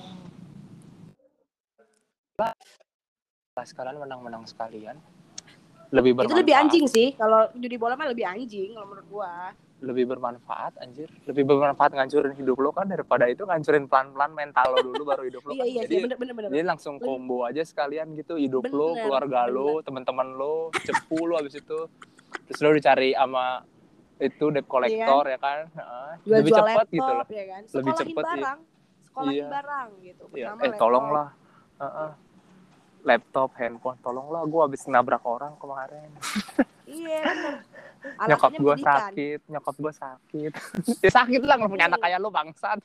Pas 3.53 3.69
kalian 3.69 4.01
menang-menang 4.01 4.43
sekalian. 4.45 4.97
Lebih 5.93 6.11
itu 6.11 6.19
bermanfaat. 6.19 6.41
lebih 6.41 6.55
anjing 6.57 6.85
sih 6.89 7.09
kalau 7.13 7.53
judi 7.53 7.77
bola 7.77 7.93
mah 7.93 8.09
lebih 8.09 8.25
anjing 8.25 8.73
kalau 8.73 8.87
menurut 8.89 9.07
gua 9.07 9.53
Lebih 9.83 10.07
bermanfaat 10.07 10.79
anjir. 10.79 11.11
Lebih 11.25 11.43
bermanfaat 11.43 11.91
ngancurin 11.93 12.33
hidup 12.33 12.55
lo 12.57 12.71
kan 12.71 12.87
daripada 12.87 13.27
itu 13.27 13.43
ngancurin 13.43 13.85
pelan-pelan 13.85 14.31
mental 14.31 14.71
lo 14.71 14.79
dulu 14.81 15.03
baru 15.05 15.23
hidup 15.25 15.43
lo. 15.43 15.51
iya 15.51 15.59
kan. 15.59 15.67
iya 15.67 15.83
Jadi 15.83 15.93
sih 15.93 16.03
bener 16.03 16.17
bener 16.17 16.35
bener 16.35 16.49
Jadi 16.49 16.63
langsung 16.65 16.95
Lebih- 16.97 17.07
combo 17.09 17.39
aja 17.43 17.63
sekalian 17.63 18.15
gitu 18.15 18.35
hidup 18.37 18.63
lo, 18.69 18.95
Bener, 18.95 19.03
keluarga 19.05 19.41
lo, 19.47 19.83
teman-teman 19.83 20.29
lo, 20.33 20.55
cepu 20.77 21.19
lo 21.25 21.35
abis 21.37 21.55
itu. 21.57 21.91
Terus 22.45 22.59
lo 22.61 22.71
dicari 22.71 23.11
sama 23.13 23.67
itu 24.17 24.45
debt 24.49 24.65
collector 24.65 25.25
ya 25.27 25.37
kan. 25.37 25.67
Heeh. 25.69 26.11
jual 26.23 26.37
Lebih 26.39 26.47
jual 26.49 26.59
cepet 26.59 26.71
laptop 26.71 26.89
gitu 26.89 27.11
loh. 27.13 27.27
ya 27.29 27.45
kan 27.45 27.63
Lebih 27.65 27.73
sekolahin 27.93 27.99
cepet, 27.99 28.23
iya. 28.23 28.31
barang 28.39 28.59
sekolahin 29.03 29.35
Iya. 29.35 29.47
barang 29.51 29.89
gitu 30.01 30.23
Iya. 30.33 30.47
Eh 30.47 30.55
laptop. 30.63 30.79
tolonglah. 30.79 31.29
Heeh. 31.77 32.11
Laptop, 33.03 33.51
handphone, 33.57 33.99
tolonglah 33.99 34.43
gue 34.45 34.61
habis 34.63 34.87
nabrak 34.87 35.27
orang 35.27 35.59
kemarin. 35.59 36.07
iya 36.87 37.27
bener 38.03 38.29
nyokap 38.29 38.51
Alasannya 38.51 38.61
gue 38.61 38.77
sakit, 38.83 39.41
nyokap 39.49 39.75
gue 39.79 39.93
sakit. 39.95 40.53
ya 41.01 41.11
sakit 41.19 41.41
lah 41.43 41.57
punya 41.63 41.87
anak 41.87 42.01
kayak 42.01 42.19
lu 42.19 42.29
bangsat. 42.29 42.79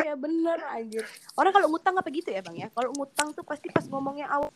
iya 0.00 0.16
bener 0.16 0.58
anjir 0.72 1.04
orang 1.36 1.52
kalau 1.52 1.68
ngutang 1.68 1.92
apa 1.94 2.08
gitu 2.08 2.32
ya 2.32 2.40
bang 2.40 2.56
ya 2.56 2.68
kalau 2.72 2.88
ngutang 2.90 3.36
tuh 3.36 3.44
pasti 3.44 3.68
pas 3.68 3.84
ngomongnya 3.84 4.32
awal 4.32 4.48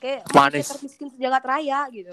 kayak 0.00 0.24
Manis. 0.32 0.66
termiskin 0.66 1.12
sejagat 1.12 1.44
raya 1.44 1.84
gitu 1.92 2.12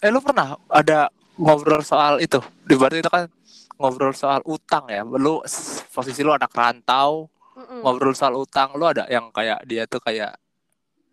Eh 0.00 0.10
lu 0.10 0.18
pernah 0.18 0.56
ada 0.66 1.06
ngobrol 1.36 1.84
soal 1.84 2.18
itu? 2.18 2.40
Di 2.64 2.74
berarti 2.74 2.98
itu 2.98 3.10
kan 3.12 3.28
ngobrol 3.76 4.10
soal 4.10 4.40
utang 4.44 4.88
ya. 4.88 5.04
Lu 5.04 5.44
posisi 5.92 6.24
lu 6.24 6.32
anak 6.34 6.50
rantau, 6.50 7.28
Mm-mm. 7.54 7.84
ngobrol 7.84 8.16
soal 8.16 8.34
utang, 8.34 8.74
lu 8.74 8.88
ada 8.88 9.06
yang 9.06 9.28
kayak 9.30 9.62
dia 9.62 9.84
tuh 9.86 10.00
kayak 10.00 10.34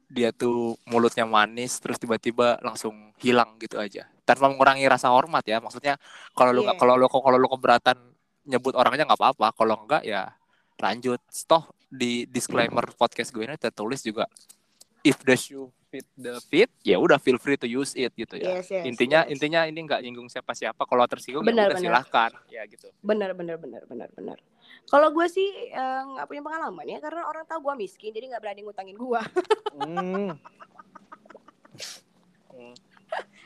dia 0.07 0.31
tuh 0.31 0.79
mulutnya 0.87 1.27
manis 1.27 1.77
terus 1.83 1.99
tiba-tiba 1.99 2.55
langsung 2.63 3.11
hilang 3.19 3.59
gitu 3.59 3.75
aja 3.75 4.07
tanpa 4.23 4.47
mengurangi 4.47 4.87
rasa 4.87 5.11
hormat 5.11 5.43
ya 5.43 5.59
maksudnya 5.59 5.99
kalau 6.31 6.55
lu 6.55 6.63
Iya. 6.63 6.75
kalau 6.79 6.95
lu 6.95 7.07
kalau 7.11 7.35
lu 7.35 7.47
keberatan 7.51 7.97
nyebut 8.47 8.73
orangnya 8.79 9.03
nggak 9.03 9.19
apa-apa 9.19 9.51
kalau 9.51 9.75
enggak 9.83 10.03
ya 10.07 10.31
lanjut 10.79 11.19
toh 11.47 11.67
di 11.87 12.23
disclaimer 12.27 12.87
podcast 12.95 13.35
gue 13.35 13.43
ini 13.43 13.59
tertulis 13.59 13.99
juga 14.03 14.27
if 15.01 15.17
the 15.21 15.33
shoe 15.33 15.67
fit 15.87 16.03
the 16.13 16.35
fit 16.43 16.67
ya 16.81 16.97
udah 16.97 17.15
feel 17.15 17.35
free 17.35 17.55
to 17.55 17.63
use 17.63 17.95
it 17.95 18.11
gitu 18.11 18.35
ya 18.35 18.59
Yes, 18.59 18.67
yes, 18.67 18.83
intinya 18.83 19.23
yes. 19.23 19.31
intinya 19.31 19.61
ini 19.63 19.79
nggak 19.81 20.01
nyinggung 20.01 20.27
siapa-siapa 20.27 20.83
kalau 20.83 21.05
tersinggung 21.05 21.41
Benar, 21.41 21.67
ya 21.67 21.71
udah 21.71 21.77
benar. 21.77 21.85
silahkan 22.03 22.31
ya 22.47 22.61
gitu 22.65 22.91
bener 22.99 23.31
bener 23.31 23.55
bener 23.55 23.81
bener 23.85 24.09
bener 24.11 24.37
kalau 24.85 25.09
gue 25.09 25.27
sih 25.27 25.47
eh, 25.67 26.01
nggak 26.05 26.27
punya 26.27 26.41
pengalaman 26.41 26.85
ya 26.85 26.99
karena 26.99 27.23
orang 27.23 27.43
tahu 27.43 27.71
gue 27.71 27.75
miskin 27.81 28.11
jadi 28.11 28.35
nggak 28.35 28.43
berani 28.43 28.61
ngutangin 28.63 28.95
gue 28.95 29.21
Hmm. 29.77 30.31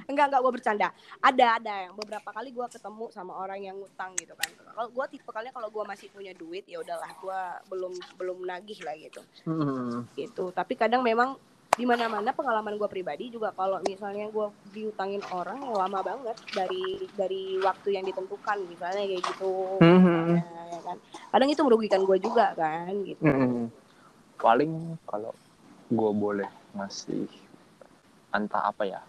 enggak 0.09 0.25
enggak 0.31 0.41
gue 0.41 0.53
bercanda. 0.53 0.87
Ada 1.21 1.45
ada 1.61 1.73
yang 1.89 1.93
beberapa 1.97 2.29
kali 2.31 2.49
gue 2.53 2.67
ketemu 2.71 3.05
sama 3.13 3.33
orang 3.37 3.59
yang 3.61 3.75
ngutang 3.77 4.15
gitu 4.17 4.33
kan. 4.37 4.49
Kalau 4.53 4.89
gue 4.89 5.05
tipe 5.11 5.29
kalinya 5.29 5.53
kalau 5.53 5.69
gue 5.69 5.83
masih 5.85 6.07
punya 6.09 6.33
duit 6.37 6.65
ya 6.65 6.81
udahlah 6.81 7.11
gue 7.19 7.39
belum 7.69 7.93
belum 8.17 8.37
nagih 8.45 8.79
lah 8.81 8.95
gitu. 8.97 9.21
Hmm. 9.45 10.07
gitu. 10.17 10.49
Tapi 10.55 10.73
kadang 10.77 11.05
memang 11.05 11.37
di 11.71 11.87
mana 11.87 12.11
mana 12.11 12.35
pengalaman 12.35 12.75
gue 12.75 12.89
pribadi 12.91 13.31
juga 13.31 13.55
kalau 13.55 13.79
misalnya 13.87 14.27
gue 14.27 14.47
diutangin 14.75 15.23
orang 15.31 15.63
yang 15.63 15.71
lama 15.71 16.03
banget 16.03 16.35
dari 16.51 17.07
dari 17.15 17.55
waktu 17.63 17.95
yang 17.95 18.03
ditentukan 18.03 18.59
misalnya 18.67 19.07
kayak 19.07 19.23
gitu. 19.23 19.79
Hmm. 19.79 20.35
misalnya, 20.35 20.43
ya 20.67 20.79
kan. 20.83 20.97
Kadang 21.31 21.49
itu 21.49 21.61
merugikan 21.63 22.01
gue 22.03 22.17
juga 22.19 22.51
kan 22.59 22.91
gitu. 23.07 23.23
Mm-mm. 23.23 23.71
Paling 24.35 24.99
kalau 25.07 25.31
gue 25.91 26.11
boleh 26.11 26.49
ngasih 26.75 27.27
entah 28.31 28.63
apa 28.67 28.83
ya, 28.87 29.01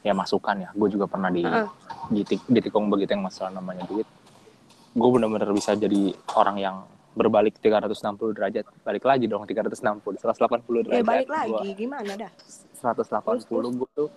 ya 0.00 0.12
masukan 0.12 0.56
ya. 0.56 0.70
Gue 0.72 0.88
juga 0.88 1.04
pernah 1.06 1.28
di 1.28 1.44
Heeh. 1.44 1.68
di, 2.10 2.22
tik- 2.24 2.48
di 2.48 2.60
tikung 2.60 2.88
begitu 2.88 3.12
yang 3.12 3.24
masalah 3.24 3.52
namanya 3.52 3.84
duit. 3.84 4.08
Gue 4.92 5.08
benar-benar 5.12 5.50
bisa 5.54 5.72
jadi 5.74 6.12
orang 6.34 6.56
yang 6.58 6.76
berbalik 7.10 7.58
360 7.58 8.36
derajat. 8.38 8.64
Balik 8.82 9.04
lagi 9.04 9.24
dong 9.26 9.42
360, 9.44 10.18
180 10.22 10.86
derajat. 10.86 10.98
ya 10.98 11.04
balik 11.04 11.28
Gua 11.28 11.38
lagi 11.42 11.68
gimana 11.74 12.12
dah 12.16 12.32
180 12.80 13.44
gue 13.76 13.88
tuh 13.92 14.08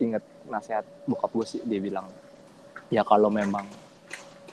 inget 0.00 0.24
nasihat 0.48 0.84
bokap 1.04 1.30
gue 1.32 1.46
sih 1.46 1.60
dia 1.64 1.80
bilang 1.80 2.08
ya 2.88 3.04
kalau 3.04 3.28
memang 3.28 3.64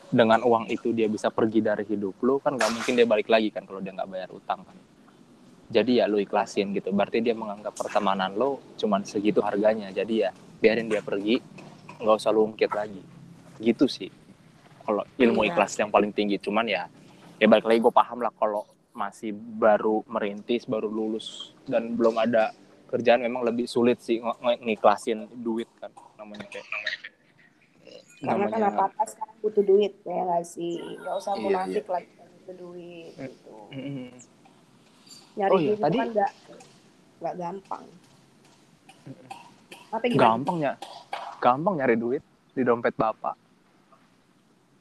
dengan 0.08 0.40
uang 0.44 0.72
itu 0.72 0.96
dia 0.96 1.08
bisa 1.08 1.28
pergi 1.28 1.60
dari 1.60 1.84
hidup 1.84 2.16
lu 2.24 2.40
kan 2.40 2.56
nggak 2.56 2.72
mungkin 2.72 2.94
dia 2.96 3.08
balik 3.08 3.28
lagi 3.28 3.52
kan 3.52 3.68
kalau 3.68 3.84
dia 3.84 3.92
nggak 3.92 4.08
bayar 4.08 4.30
utang 4.32 4.64
kan 4.64 4.76
jadi 5.68 6.04
ya 6.04 6.06
lu 6.08 6.18
ikhlasin 6.18 6.72
gitu. 6.72 6.96
Berarti 6.96 7.20
dia 7.20 7.36
menganggap 7.36 7.76
pertemanan 7.76 8.34
lo 8.36 8.60
cuman 8.80 9.04
segitu 9.04 9.44
harganya. 9.44 9.92
Jadi 9.92 10.24
ya 10.24 10.32
biarin 10.58 10.88
dia 10.88 11.04
pergi 11.04 11.40
nggak 12.00 12.16
usah 12.16 12.32
lu 12.32 12.48
ungkit 12.48 12.72
lagi. 12.72 13.04
Gitu 13.60 13.86
sih. 13.86 14.08
Kalau 14.88 15.04
ilmu 15.20 15.44
Iya. 15.44 15.52
ikhlas 15.52 15.76
yang 15.76 15.92
paling 15.92 16.16
tinggi. 16.16 16.40
Cuman 16.40 16.68
ya 16.68 16.88
ya 17.38 17.46
balik 17.46 17.68
lagi 17.68 17.80
gue 17.84 17.94
paham 17.94 18.24
lah 18.24 18.32
kalau 18.34 18.64
masih 18.98 19.30
baru 19.36 20.02
merintis 20.10 20.66
baru 20.66 20.90
lulus 20.90 21.54
dan 21.70 21.94
belum 21.94 22.18
ada 22.18 22.50
kerjaan 22.90 23.22
memang 23.22 23.46
lebih 23.46 23.70
sulit 23.70 24.02
sih 24.02 24.18
ng- 24.18 24.42
ng- 24.42 24.62
ngiklasin 24.66 25.28
duit 25.38 25.70
kan 25.78 25.92
namanya 26.18 26.48
kayak. 26.50 26.66
Karena 28.18 28.50
kan 28.50 28.58
namanya 28.58 28.74
apa 28.74 28.84
apa 28.90 29.04
sekarang 29.06 29.38
butuh 29.44 29.62
duit 29.62 29.94
ya 30.02 30.18
nggak 30.26 30.46
sih? 30.48 30.82
Nggak 30.98 31.16
usah 31.20 31.34
Iya, 31.38 31.44
munafik 31.46 31.86
lagi 31.86 32.10
butuh 32.18 32.56
duit 32.58 33.12
Mm. 33.14 33.26
gitu. 33.30 33.56
Nyari 35.38 35.54
Oh 35.54 35.60
iya, 35.60 35.74
tadi- 35.78 36.00
kan 36.00 36.08
nggak 36.12 36.32
nggak 37.18 37.36
gampang. 37.36 37.84
Apa 39.88 40.04
gimana? 40.04 40.20
Gampang 40.20 40.58
ya 40.60 40.74
gampang 41.38 41.74
nyari 41.78 41.96
duit 41.96 42.24
di 42.52 42.62
dompet 42.62 42.94
bapak. 42.94 43.36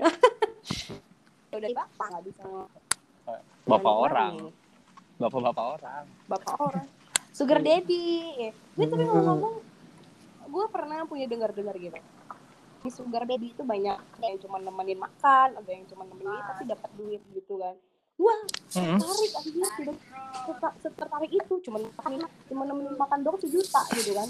Udah 1.53 1.71
bapak 1.73 2.07
nggak 2.11 2.25
bisa. 2.25 2.43
Bapak. 3.67 3.93
Orang. 3.93 4.35
bapak 5.17 5.41
bapak 5.43 5.67
orang. 5.75 6.05
Bapak 6.27 6.55
orang. 6.59 6.87
Sugar 7.31 7.59
daddy. 7.59 8.33
Gue 8.73 8.87
tapi 8.87 9.03
Hmm. 9.03 9.11
ngomong-ngomong 9.11 9.55
gue 10.47 10.65
pernah 10.71 11.03
punya 11.05 11.27
dengar-dengar 11.27 11.75
gitu. 11.77 11.99
Di 12.79 12.91
sugar 12.91 13.25
daddy 13.25 13.51
itu 13.51 13.63
banyak. 13.63 13.99
Ada 14.17 14.25
yang 14.25 14.39
cuma 14.39 14.57
nemenin 14.57 14.97
makan 14.97 15.49
ada 15.55 15.67
yang 15.67 15.85
cuma 15.85 16.05
nemenin 16.05 16.41
tapi 16.47 16.63
dapat 16.65 16.91
duit 16.95 17.21
gitu 17.31 17.59
kan 17.59 17.75
wah 18.16 18.38
Mm-mm. 18.73 18.99
tarik 18.99 19.32
aja 19.32 19.50
sudah 19.73 19.96
setertarik 20.78 21.30
itu. 21.30 21.54
Cuma 21.62 21.76
nemenin 21.78 22.20
cuma 22.46 22.62
nemenin 22.64 22.94
makan 22.94 23.18
doang 23.20 23.38
sejuta 23.38 23.82
gitu 23.92 24.12
kan. 24.12 24.28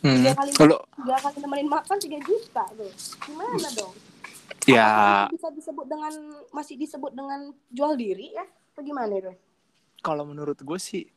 Hmm. 0.00 0.20
tiga 0.20 0.32
kali 0.34 0.50
kalau 0.52 0.78
tiga 0.96 1.16
kali 1.18 1.36
nemenin 1.40 1.68
makan 1.68 1.96
tiga 1.96 2.18
juta 2.20 2.64
tuh 2.70 2.90
gimana 3.22 3.68
dong? 3.72 3.94
Ya. 4.64 4.88
Apakah 5.24 5.32
bisa 5.32 5.48
disebut 5.52 5.86
dengan 5.86 6.12
masih 6.50 6.74
disebut 6.74 7.12
dengan 7.12 7.40
jual 7.68 7.94
diri 7.94 8.30
ya? 8.30 8.44
Atau 8.44 8.82
gimana 8.82 9.12
itu? 9.12 9.32
Kalau 9.98 10.22
menurut 10.22 10.56
gue 10.56 10.78
sih 10.78 11.08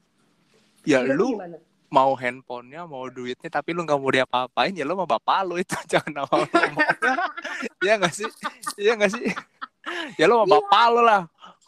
ya 0.84 1.02
Menurut 1.02 1.18
lu 1.18 1.28
gimana? 1.36 1.58
mau 1.88 2.12
handphonenya 2.14 2.84
mau 2.84 3.08
duitnya 3.08 3.50
tapi 3.50 3.72
lu 3.72 3.84
nggak 3.84 3.96
mau 3.96 4.08
diapa-apain 4.10 4.72
ya 4.72 4.84
lu 4.84 4.94
sama 4.94 5.08
bapak 5.10 5.40
lu 5.44 5.56
itu. 5.58 5.76
Jangan 5.92 6.12
sama 6.22 6.36
lu. 6.38 6.48
Iya 7.84 7.94
nggak 7.98 8.14
sih? 8.14 8.28
Iya 8.78 8.92
nggak 8.96 9.12
sih? 9.12 9.26
Ya 10.16 10.26
lu 10.26 10.38
sama 10.38 10.46
Iya. 10.46 10.54
bapak 10.54 10.86
lu 10.88 11.02
lah 11.02 11.22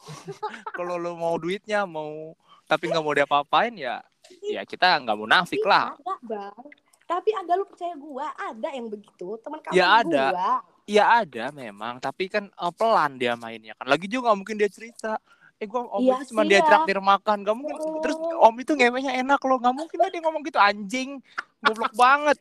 kalau 0.74 0.96
lu 0.96 1.14
mau 1.14 1.36
duitnya 1.36 1.84
mau 1.84 2.34
tapi 2.64 2.86
nggak 2.86 3.02
mau 3.02 3.14
diapa-apain 3.14 3.74
ya 3.74 4.02
ya 4.44 4.62
kita 4.62 5.00
nggak 5.00 5.18
munafik 5.18 5.58
Tapi 5.58 5.66
lah 5.66 5.86
Ada, 5.92 6.16
Bang. 6.22 6.64
Tapi 7.04 7.34
ada 7.34 7.52
lu 7.54 7.66
percaya 7.66 7.98
gua, 7.98 8.30
ada 8.32 8.70
yang 8.70 8.86
begitu. 8.86 9.34
Teman 9.42 9.58
kamu 9.60 9.74
Ya, 9.74 9.86
ada. 9.98 10.26
gua. 10.30 10.52
ya 10.86 11.04
ada 11.18 11.46
memang 11.50 11.98
tapi 11.98 12.26
kan 12.26 12.46
eh, 12.46 12.72
pelan 12.72 13.14
dia 13.16 13.34
mainnya 13.34 13.74
kan 13.74 13.86
lagi 13.86 14.06
juga 14.06 14.34
mungkin 14.34 14.54
dia 14.56 14.66
cerita 14.66 15.22
eh 15.56 15.66
gua 15.66 15.86
om 15.88 16.02
Iya 16.02 16.18
itu 16.18 16.34
cuma 16.34 16.42
dia 16.44 16.58
ya. 16.58 16.66
traktir 16.66 16.98
makan 16.98 17.38
gak 17.40 17.54
mungkin 17.54 17.76
Oh. 17.76 18.02
terus 18.02 18.14
om 18.18 18.56
itu 18.56 18.74
ngewenya 18.74 19.14
enak 19.16 19.38
loh 19.40 19.58
gak 19.58 19.70
mungkin 19.72 19.98
lah 19.98 20.08
dia 20.08 20.18
ngomong 20.20 20.42
gitu 20.42 20.58
anjing 20.58 21.22
goblok 21.60 21.94
banget 21.94 22.38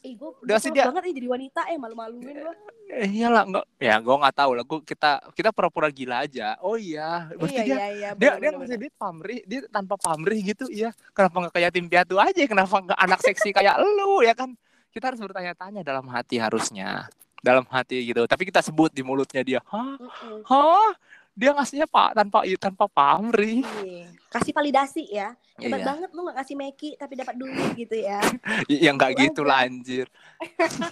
Ih, 0.00 0.16
gue 0.16 0.30
Udah 0.40 0.56
sih 0.56 0.72
dia- 0.72 0.88
banget 0.88 1.02
nih 1.04 1.14
jadi 1.14 1.28
wanita 1.28 1.60
eh 1.66 1.76
malu-maluin 1.76 2.24
gue. 2.24 2.54
eh, 2.90 3.06
iyalah 3.06 3.44
nggak 3.44 3.64
ya 3.78 3.94
gua 4.00 4.16
nggak 4.18 4.34
tahu 4.34 4.50
lah 4.52 4.64
gua 4.64 4.80
kita 4.80 5.10
kita 5.30 5.48
pura-pura 5.50 5.86
gila 5.88 6.24
aja. 6.24 6.56
Oh 6.58 6.74
iya. 6.74 7.28
Berarti 7.30 7.52
Iya 7.52 7.62
dia 7.62 7.76
iya 7.76 7.88
iya. 7.88 8.08
dia 8.10 8.16
bener, 8.16 8.32
dia 8.34 8.48
bener, 8.48 8.52
ngasih 8.58 8.78
duit 8.80 8.94
pamrih 8.96 9.40
dia 9.44 9.60
tanpa 9.68 9.94
pamrih 9.94 10.40
gitu 10.42 10.64
iya. 10.66 10.90
Kenapa 11.10 11.36
nggak 11.38 11.54
kayak 11.54 11.70
tim 11.70 11.86
piatu 11.86 12.16
aja 12.16 12.42
kenapa 12.42 12.74
nggak 12.80 12.98
anak 12.98 13.20
seksi 13.20 13.52
kayak 13.52 13.76
lu 13.78 14.20
ya 14.20 14.32
kan? 14.32 14.56
Kita 14.88 15.04
harus 15.06 15.20
bertanya-tanya 15.20 15.80
dalam 15.80 16.08
hati 16.08 16.34
harusnya. 16.36 17.06
Dalam 17.38 17.62
hati 17.68 18.02
gitu. 18.02 18.24
Tapi 18.24 18.42
kita 18.42 18.58
sebut 18.58 18.88
di 18.88 19.00
mulutnya 19.00 19.40
dia 19.40 19.60
hah? 19.66 20.00
Hah 20.44 20.90
dia 21.32 21.50
ngasihnya 21.50 21.86
pak 21.86 22.12
tanpa 22.12 22.38
tanpa 22.56 22.84
pamrih 22.86 23.62
Iya. 23.80 24.06
Kasih 24.30 24.52
validasi 24.52 25.04
ya. 25.06 25.34
Hebat 25.56 25.78
Iya. 25.78 25.86
banget 25.86 26.10
lu 26.10 26.22
gak 26.22 26.36
ngasih 26.36 26.54
Meki 26.54 26.90
tapi 26.94 27.12
dapat 27.14 27.34
duit 27.34 27.70
gitu 27.74 27.96
ya. 27.96 28.22
ya 28.84 28.90
nggak 28.90 29.10
Itu 29.12 29.20
gitu 29.24 29.42
lah 29.42 29.64
anjir 29.64 30.06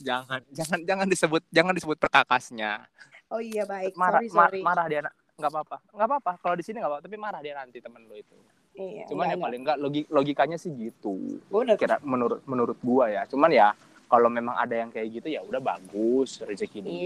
jangan 0.00 0.40
jangan 0.50 0.78
jangan 0.82 1.06
disebut 1.06 1.42
jangan 1.48 1.72
disebut 1.72 1.96
perkakasnya 1.96 2.86
Oh 3.28 3.36
iya 3.36 3.64
baik. 3.64 3.92
marah 3.94 4.22
sorry 4.22 4.30
mar- 4.30 4.48
sorry. 4.48 4.60
marah 4.62 4.86
dia 4.86 5.00
nggak 5.36 5.50
apa-apa 5.50 5.76
nggak 5.90 6.06
apa-apa 6.08 6.32
kalau 6.38 6.54
di 6.54 6.64
sini 6.64 6.78
nggak 6.78 6.88
apa 6.88 7.00
tapi 7.02 7.16
marah 7.16 7.40
dia 7.40 7.54
nanti 7.54 7.78
temen 7.78 8.00
lo 8.02 8.14
itu 8.14 8.36
Iya, 8.72 9.08
cuman 9.08 9.24
ya 9.24 9.28
enggak, 9.30 9.40
paling 9.42 9.60
nggak 9.62 9.78
logi- 9.78 10.08
logikanya 10.10 10.56
sih 10.56 10.68
gitu. 10.70 11.40
Bener. 11.46 11.76
kira 11.76 11.96
menurut 11.98 12.44
menurut 12.44 12.76
gua 12.78 13.08
ya 13.08 13.24
cuman 13.24 13.48
ya 13.48 13.72
kalau 14.06 14.28
memang 14.28 14.52
ada 14.54 14.76
yang 14.76 14.88
kayak 14.88 15.08
gitu 15.10 15.28
ya 15.30 15.40
udah 15.40 15.58
bagus 15.58 16.38
rezeki 16.38 16.78
dia 16.80 17.00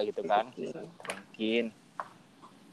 Iya, 0.00 0.06
gitu 0.06 0.22
kan 0.22 0.46
rezeki. 0.48 0.86
mungkin 1.02 1.64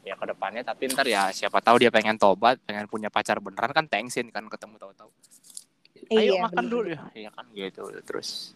ya 0.04 0.14
ke 0.14 0.26
depannya 0.26 0.62
tapi 0.62 0.88
ntar 0.88 1.04
ya 1.06 1.28
siapa 1.30 1.58
tahu 1.58 1.80
dia 1.80 1.90
pengen 1.90 2.16
tobat 2.16 2.60
pengen 2.62 2.86
punya 2.86 3.08
pacar 3.08 3.40
beneran 3.40 3.72
kan 3.72 3.86
thanksin 3.86 4.28
kan 4.28 4.44
ketemu 4.46 4.76
tahu-tahu 4.78 5.10
ayo 6.12 6.36
Iya, 6.36 6.44
makan 6.44 6.56
bener. 6.60 6.70
dulu 6.70 6.88
ya 6.90 7.02
iya 7.14 7.30
kan 7.30 7.46
gitu 7.50 7.84
terus 8.02 8.52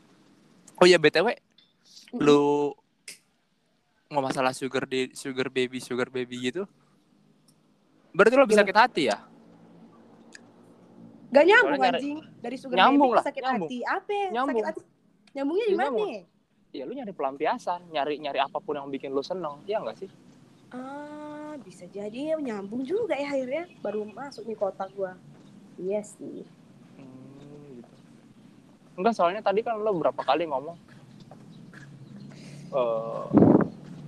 oh 0.76 0.84
ya 0.84 0.96
btw 0.96 1.32
Mm-mm. 1.32 2.20
lu 2.20 2.76
nggak 4.08 4.24
masalah 4.26 4.52
sugar 4.52 4.84
di 4.84 5.12
sugar 5.14 5.48
baby 5.48 5.80
sugar 5.80 6.08
baby 6.08 6.36
gitu 6.46 6.68
berarti 8.12 8.34
lo 8.34 8.44
bisa 8.44 8.62
sakit 8.62 8.78
hati 8.78 9.04
ya 9.06 9.18
Gak 11.28 11.44
nyambung 11.44 11.76
Soalnya 11.76 11.84
nyari- 11.86 12.00
anjing 12.00 12.18
dari 12.40 12.56
sugar 12.56 12.76
Nyambung 12.78 13.04
baby 13.06 13.18
lah, 13.18 13.24
sakit 13.26 13.42
nyambung. 13.42 13.68
hati. 13.68 13.78
Apa? 13.84 14.12
ya? 14.14 14.28
Nyambung. 14.32 14.64
Sakit 14.64 14.68
hati. 14.72 14.82
Nyambungnya 15.36 15.66
di 15.66 15.70
Iya, 15.70 15.80
mana? 15.82 16.04
ya 16.70 16.84
lu 16.84 16.94
nyari 16.94 17.12
pelampiasan 17.12 17.80
nyari 17.90 18.16
nyari 18.18 18.40
apa 18.40 18.58
pun 18.58 18.74
yang 18.74 18.88
bikin 18.88 19.10
lu 19.10 19.20
seneng 19.20 19.60
ya 19.66 19.82
enggak 19.82 19.98
sih 19.98 20.10
Ah, 20.70 21.27
bisa 21.62 21.86
jadi 21.90 22.34
ya 22.34 22.36
nyambung 22.40 22.86
juga 22.86 23.18
ya 23.18 23.30
akhirnya 23.34 23.66
baru 23.82 24.06
masuk 24.08 24.46
nih 24.46 24.58
kotak 24.58 24.90
gua. 24.94 25.18
Iya 25.78 26.02
sih. 26.02 26.46
Hmm, 26.98 27.82
gitu. 27.82 27.96
Enggak, 28.98 29.14
soalnya 29.14 29.42
tadi 29.46 29.62
kan 29.62 29.78
lo 29.78 29.94
berapa 29.94 30.22
kali 30.22 30.50
ngomong 30.50 30.78
eh 32.68 33.26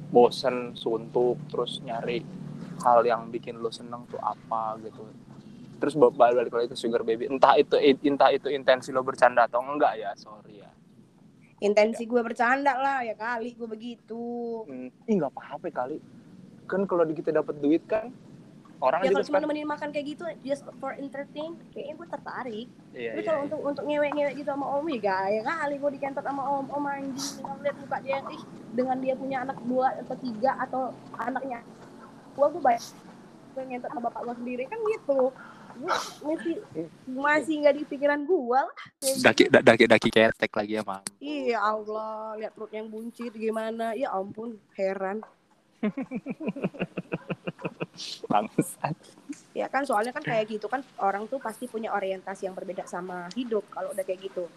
bosen, 0.09 0.73
suntuk, 0.73 1.37
terus 1.53 1.77
nyari 1.85 2.25
hal 2.81 3.05
yang 3.05 3.29
bikin 3.29 3.61
lo 3.61 3.69
seneng 3.69 4.09
tuh 4.09 4.17
apa 4.19 4.75
gitu. 4.81 5.05
Terus 5.79 5.93
ba- 5.95 6.11
balik 6.11 6.51
lagi 6.51 6.67
ke 6.67 6.75
sugar 6.75 7.05
baby. 7.05 7.29
Entah 7.29 7.55
itu 7.55 7.77
entah 7.79 8.33
itu 8.33 8.49
intensi 8.51 8.89
lo 8.91 9.05
bercanda 9.05 9.45
atau 9.47 9.61
enggak 9.63 9.95
ya, 10.01 10.11
sorry 10.17 10.59
ya. 10.59 10.71
Intensi 11.61 12.03
gua 12.07 12.23
bercanda 12.23 12.75
lah 12.75 13.03
ya 13.03 13.15
kali 13.15 13.53
gua 13.55 13.69
begitu. 13.69 14.23
Hmm, 14.67 14.89
ih 15.07 15.13
nggak 15.15 15.31
apa-apa 15.31 15.67
kali. 15.71 15.97
Kan 16.69 16.85
kalau 16.85 17.03
di 17.03 17.13
kita 17.13 17.33
dapat 17.33 17.57
duit 17.57 17.81
kan 17.83 18.13
orang 18.79 19.03
Ya 19.03 19.09
juga 19.09 19.15
kalau 19.17 19.27
cuma 19.27 19.35
suka- 19.35 19.43
nemenin 19.43 19.67
makan 19.67 19.89
kayak 19.89 20.05
gitu 20.07 20.23
just 20.39 20.63
for 20.79 20.95
entertain, 20.95 21.51
kayaknya 21.69 21.93
gue 21.95 22.07
tertarik. 22.07 22.67
Iya, 22.93 23.09
Tapi 23.11 23.19
iya, 23.19 23.27
kalau 23.27 23.37
iya. 23.37 23.45
untuk 23.45 23.59
untuk 23.65 23.83
ngewek-ngewek 23.83 24.33
gitu 24.37 24.49
sama 24.49 24.65
om 24.69 24.85
ya 24.87 24.99
gaya 25.01 25.41
kali 25.43 25.75
gue 25.75 25.91
dikentot 25.97 26.23
sama 26.23 26.41
om 26.47 26.65
om 26.69 26.85
anjing 26.85 27.11
dengan 27.35 27.57
lihat 27.59 27.75
muka 27.75 27.97
dia 27.99 28.17
ih 28.23 28.41
dengan 28.71 28.97
dia 28.97 29.13
punya 29.13 29.37
anak 29.41 29.57
dua 29.65 29.87
atau 29.97 30.15
tiga 30.15 30.51
atau 30.57 30.81
anaknya 31.13 31.59
gua 32.31 32.47
gue 32.47 32.61
banyak 32.61 32.85
gue 33.49 33.63
ngentot 33.65 33.89
sama 33.89 34.01
bapak 34.07 34.21
gue 34.23 34.35
sendiri 34.37 34.63
kan 34.63 34.79
gitu 34.79 35.21
Gua 35.71 35.95
masih 36.25 36.55
masih 37.05 37.53
nggak 37.57 37.71
di 37.73 37.83
pikiran 37.85 38.21
gua 38.23 38.63
lah 38.63 38.75
gitu. 38.99 39.21
daki 39.21 39.43
da- 39.47 39.61
daki 39.61 39.85
daki 39.85 40.09
ketek 40.09 40.51
lagi 40.51 40.73
ya 40.75 40.83
mam 40.83 41.03
iya 41.17 41.57
Allah 41.57 42.35
lihat 42.35 42.51
perut 42.51 42.67
yang 42.69 42.87
buncit 42.87 43.31
gimana 43.31 43.91
ya 43.91 44.07
ampun 44.09 44.55
heran 44.73 45.19
bangsat. 48.31 48.95
Ya 49.51 49.67
kan 49.67 49.83
soalnya 49.83 50.15
kan 50.15 50.23
kayak 50.23 50.47
gitu 50.47 50.71
kan 50.71 50.79
orang 51.03 51.27
tuh 51.27 51.39
pasti 51.39 51.67
punya 51.67 51.91
orientasi 51.91 52.47
yang 52.47 52.55
berbeda 52.55 52.87
sama 52.87 53.27
hidup 53.35 53.67
kalau 53.71 53.91
udah 53.91 54.03
kayak 54.07 54.31
gitu. 54.31 54.47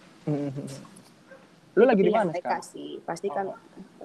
Lu 1.73 1.89
lagi 1.89 2.03
di 2.05 2.13
mana 2.13 2.37
sekarang? 2.37 2.63
sih 2.63 3.01
pasti 3.03 3.33
kan 3.33 3.49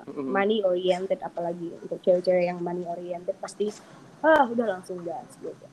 Mm-mm. 0.07 0.31
money 0.31 0.63
oriented 0.63 1.19
apalagi 1.19 1.75
untuk 1.83 1.99
cewek-cewek 2.01 2.47
yang 2.47 2.63
money 2.63 2.87
oriented 2.87 3.35
pasti 3.37 3.69
ah 4.23 4.47
udah 4.47 4.79
langsung 4.79 5.03
gas 5.05 5.37
gitu. 5.43 5.67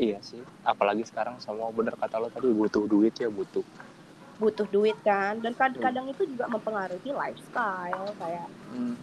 Iya 0.00 0.16
sih, 0.24 0.40
apalagi 0.64 1.04
sekarang 1.04 1.36
semua 1.44 1.68
bener 1.76 1.92
kata 1.92 2.16
lo 2.16 2.32
tadi 2.32 2.48
butuh 2.48 2.88
duit 2.88 3.12
ya 3.20 3.28
butuh. 3.28 3.60
butuh 4.40 4.64
duit 4.72 4.96
kan 5.04 5.36
dan 5.44 5.52
kadang-kadang 5.52 6.16
itu 6.16 6.24
juga 6.24 6.48
mempengaruhi 6.48 7.12
lifestyle 7.12 8.08
kayak 8.16 8.48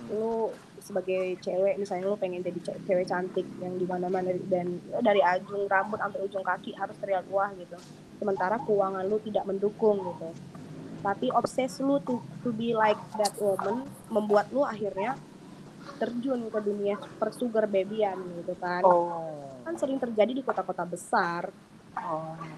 lu 0.09 0.49
sebagai 0.79 1.37
cewek 1.39 1.77
misalnya 1.77 2.07
lu 2.07 2.15
pengen 2.15 2.41
jadi 2.41 2.59
ce- 2.61 2.79
cewek 2.85 3.05
cantik 3.05 3.45
yang 3.57 3.75
di 3.75 3.85
mana-mana 3.85 4.29
dan 4.47 4.79
ya 4.87 4.99
dari 5.01 5.19
ujung 5.19 5.65
rambut 5.65 5.97
sampai 5.97 6.19
ujung 6.21 6.41
kaki 6.41 6.73
harus 6.73 6.95
terlihat 6.97 7.25
wah 7.27 7.49
gitu 7.53 7.77
sementara 8.17 8.57
keuangan 8.61 9.05
lu 9.05 9.17
tidak 9.21 9.45
mendukung 9.45 10.01
gitu 10.03 10.29
tapi 10.99 11.29
obses 11.29 11.77
lu 11.79 12.01
to, 12.01 12.17
to 12.41 12.49
be 12.51 12.73
like 12.73 12.97
that 13.15 13.33
woman 13.37 13.85
membuat 14.07 14.49
lu 14.49 14.61
akhirnya 14.61 15.13
terjun 15.97 16.45
ke 16.47 16.59
dunia 16.61 16.95
per 17.17 17.33
sugar 17.33 17.65
babyan 17.65 18.17
gitu 18.37 18.53
kan 18.57 18.81
Oh. 18.81 19.63
kan 19.65 19.75
sering 19.75 19.97
terjadi 19.97 20.31
di 20.31 20.41
kota-kota 20.41 20.85
besar 20.85 21.49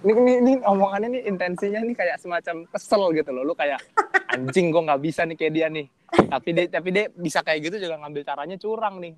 Ini, 0.03 0.11
ini, 0.11 0.33
ini 0.43 0.51
omongannya 0.67 1.15
nih 1.15 1.23
intensinya 1.31 1.79
nih 1.79 1.95
kayak 1.95 2.19
semacam 2.19 2.67
kesel 2.67 3.07
gitu 3.15 3.31
loh. 3.31 3.47
Lu 3.47 3.55
kayak 3.55 3.79
anjing 4.35 4.67
gue 4.67 4.83
nggak 4.83 4.99
bisa 4.99 5.23
nih 5.23 5.39
kayak 5.39 5.53
dia 5.55 5.67
nih. 5.71 5.87
Tapi 6.09 6.49
dia 6.53 6.65
tapi 6.69 6.89
dia 6.89 7.05
bisa 7.13 7.39
kayak 7.45 7.69
gitu 7.69 7.75
juga 7.81 7.97
ngambil 8.01 8.23
caranya 8.25 8.57
curang 8.57 8.97
nih. 9.01 9.13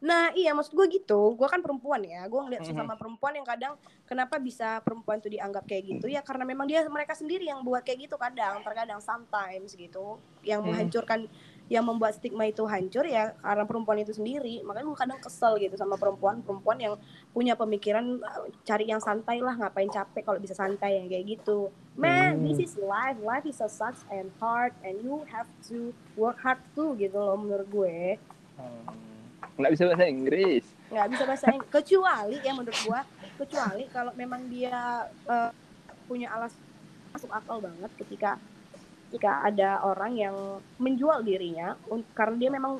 Nah 0.00 0.32
iya 0.32 0.56
maksud 0.56 0.72
gue 0.72 0.96
gitu, 0.96 1.36
gue 1.36 1.44
kan 1.44 1.60
perempuan 1.60 2.00
ya, 2.00 2.24
gue 2.24 2.40
ngeliat 2.40 2.64
sesama 2.64 2.96
perempuan 2.96 3.36
yang 3.36 3.44
kadang 3.44 3.76
kenapa 4.08 4.40
bisa 4.40 4.80
perempuan 4.80 5.20
tuh 5.20 5.28
dianggap 5.28 5.68
kayak 5.68 5.92
gitu? 5.92 6.08
Ya 6.08 6.24
karena 6.24 6.48
memang 6.48 6.64
dia 6.64 6.80
mereka 6.88 7.12
sendiri 7.12 7.44
yang 7.44 7.60
buat 7.60 7.84
kayak 7.84 8.08
gitu 8.08 8.16
kadang, 8.16 8.64
terkadang 8.64 9.04
sometimes 9.04 9.76
gitu, 9.76 10.16
yang 10.40 10.64
Hmm. 10.64 10.88
Yang 11.70 11.86
membuat 11.86 12.18
stigma 12.18 12.44
itu 12.44 12.66
hancur 12.66 13.06
ya 13.06 13.30
karena 13.38 13.62
perempuan 13.62 14.02
itu 14.02 14.10
sendiri, 14.10 14.58
makanya 14.66 14.90
gue 14.90 14.98
kadang 14.98 15.20
kesel 15.22 15.54
gitu 15.56 15.78
sama 15.78 15.94
perempuan-perempuan 15.94 16.76
yang 16.76 16.94
punya 17.30 17.54
pemikiran 17.54 18.18
"Ah, 18.20 18.42
cari 18.66 18.90
yang 18.90 18.98
santai 18.98 19.38
lah, 19.38 19.54
ngapain 19.54 19.86
capek 19.86 20.26
kalau 20.26 20.42
bisa 20.42 20.50
santai 20.52 20.98
yang 20.98 21.06
kayak 21.06 21.38
gitu. 21.38 21.70
Man, 21.94 22.42
Hmm. 22.42 22.44
this 22.44 22.58
is 22.58 22.74
life, 22.74 23.14
life 23.22 23.46
is 23.46 23.62
a 23.62 23.70
sucks 23.70 24.02
and 24.10 24.34
hard 24.36 24.74
and 24.82 24.98
you 24.98 25.22
have 25.30 25.46
to 25.70 25.94
work 26.18 26.42
hard 26.42 26.58
too 26.74 26.98
gitu 26.98 27.14
loh 27.14 27.38
menurut 27.38 27.70
gue. 27.70 28.18
Nggak 29.54 29.72
bisa 29.72 29.84
bahasa 29.86 30.04
Inggris. 30.04 30.64
nggak 30.90 31.06
bisa 31.06 31.22
bahasa 31.22 31.46
Inggris 31.54 31.70
kecuali 31.70 32.36
ya 32.42 32.50
menurut 32.50 32.80
gua 32.82 33.00
kecuali 33.38 33.86
kalau 33.86 34.10
memang 34.18 34.42
dia 34.50 35.06
eh, 35.06 35.50
punya 36.04 36.34
alas 36.34 36.50
masuk 37.14 37.30
akal 37.30 37.62
banget 37.62 37.90
ketika 37.94 38.42
ketika 39.10 39.42
ada 39.42 39.82
orang 39.82 40.14
yang 40.14 40.36
menjual 40.78 41.18
dirinya 41.20 41.74
karena 42.14 42.36
dia 42.38 42.50
memang 42.52 42.78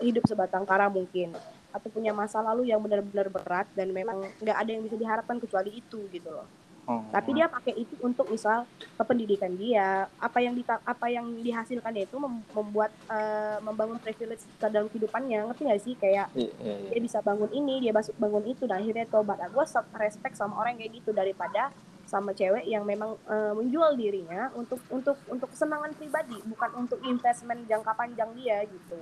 hidup 0.00 0.24
sebatang 0.24 0.64
kara 0.64 0.88
mungkin 0.88 1.36
atau 1.68 1.92
punya 1.92 2.10
masa 2.10 2.40
lalu 2.40 2.72
yang 2.72 2.80
benar-benar 2.80 3.28
berat 3.28 3.68
dan 3.76 3.92
memang 3.92 4.24
nggak 4.40 4.56
ada 4.56 4.70
yang 4.72 4.80
bisa 4.80 4.96
diharapkan 4.96 5.36
kecuali 5.36 5.76
itu 5.76 6.08
gitu 6.08 6.32
loh 6.32 6.48
Oh. 6.88 7.04
tapi 7.12 7.36
dia 7.36 7.44
pakai 7.44 7.76
itu 7.76 8.00
untuk 8.00 8.32
misal 8.32 8.64
kependidikan 8.96 9.52
dia 9.52 10.08
apa 10.16 10.40
yang 10.40 10.56
dita- 10.56 10.80
apa 10.80 11.12
yang 11.12 11.36
dihasilkannya 11.36 12.08
itu 12.08 12.16
mem- 12.16 12.40
membuat 12.48 12.88
eh, 13.12 13.60
membangun 13.60 14.00
privilege 14.00 14.48
dalam 14.58 14.88
kehidupannya 14.88 15.52
ngerti 15.52 15.62
nggak 15.68 15.82
sih 15.84 15.92
kayak 15.92 16.32
Iya, 16.32 16.48
iya, 16.48 16.74
iya. 16.80 16.88
dia 16.88 17.00
bisa 17.04 17.20
bangun 17.20 17.52
ini 17.52 17.84
dia 17.84 17.92
masuk 17.92 18.16
bangun 18.16 18.40
itu 18.48 18.64
dan 18.64 18.80
akhirnya 18.80 19.04
tobat 19.04 19.36
gue 19.36 19.64
respect 20.00 20.32
sama 20.32 20.56
orang 20.56 20.80
kayak 20.80 20.96
gitu 20.96 21.12
daripada 21.12 21.68
sama 22.08 22.32
cewek 22.32 22.64
yang 22.64 22.88
memang 22.88 23.20
eh, 23.28 23.52
menjual 23.52 23.92
dirinya 23.94 24.48
untuk 24.56 24.80
untuk 24.88 25.20
untuk 25.28 25.52
kesenangan 25.52 25.92
pribadi 25.92 26.40
bukan 26.48 26.70
untuk 26.80 26.98
investment 27.04 27.68
jangka 27.68 27.92
panjang 27.92 28.32
dia 28.32 28.64
gitu 28.64 28.96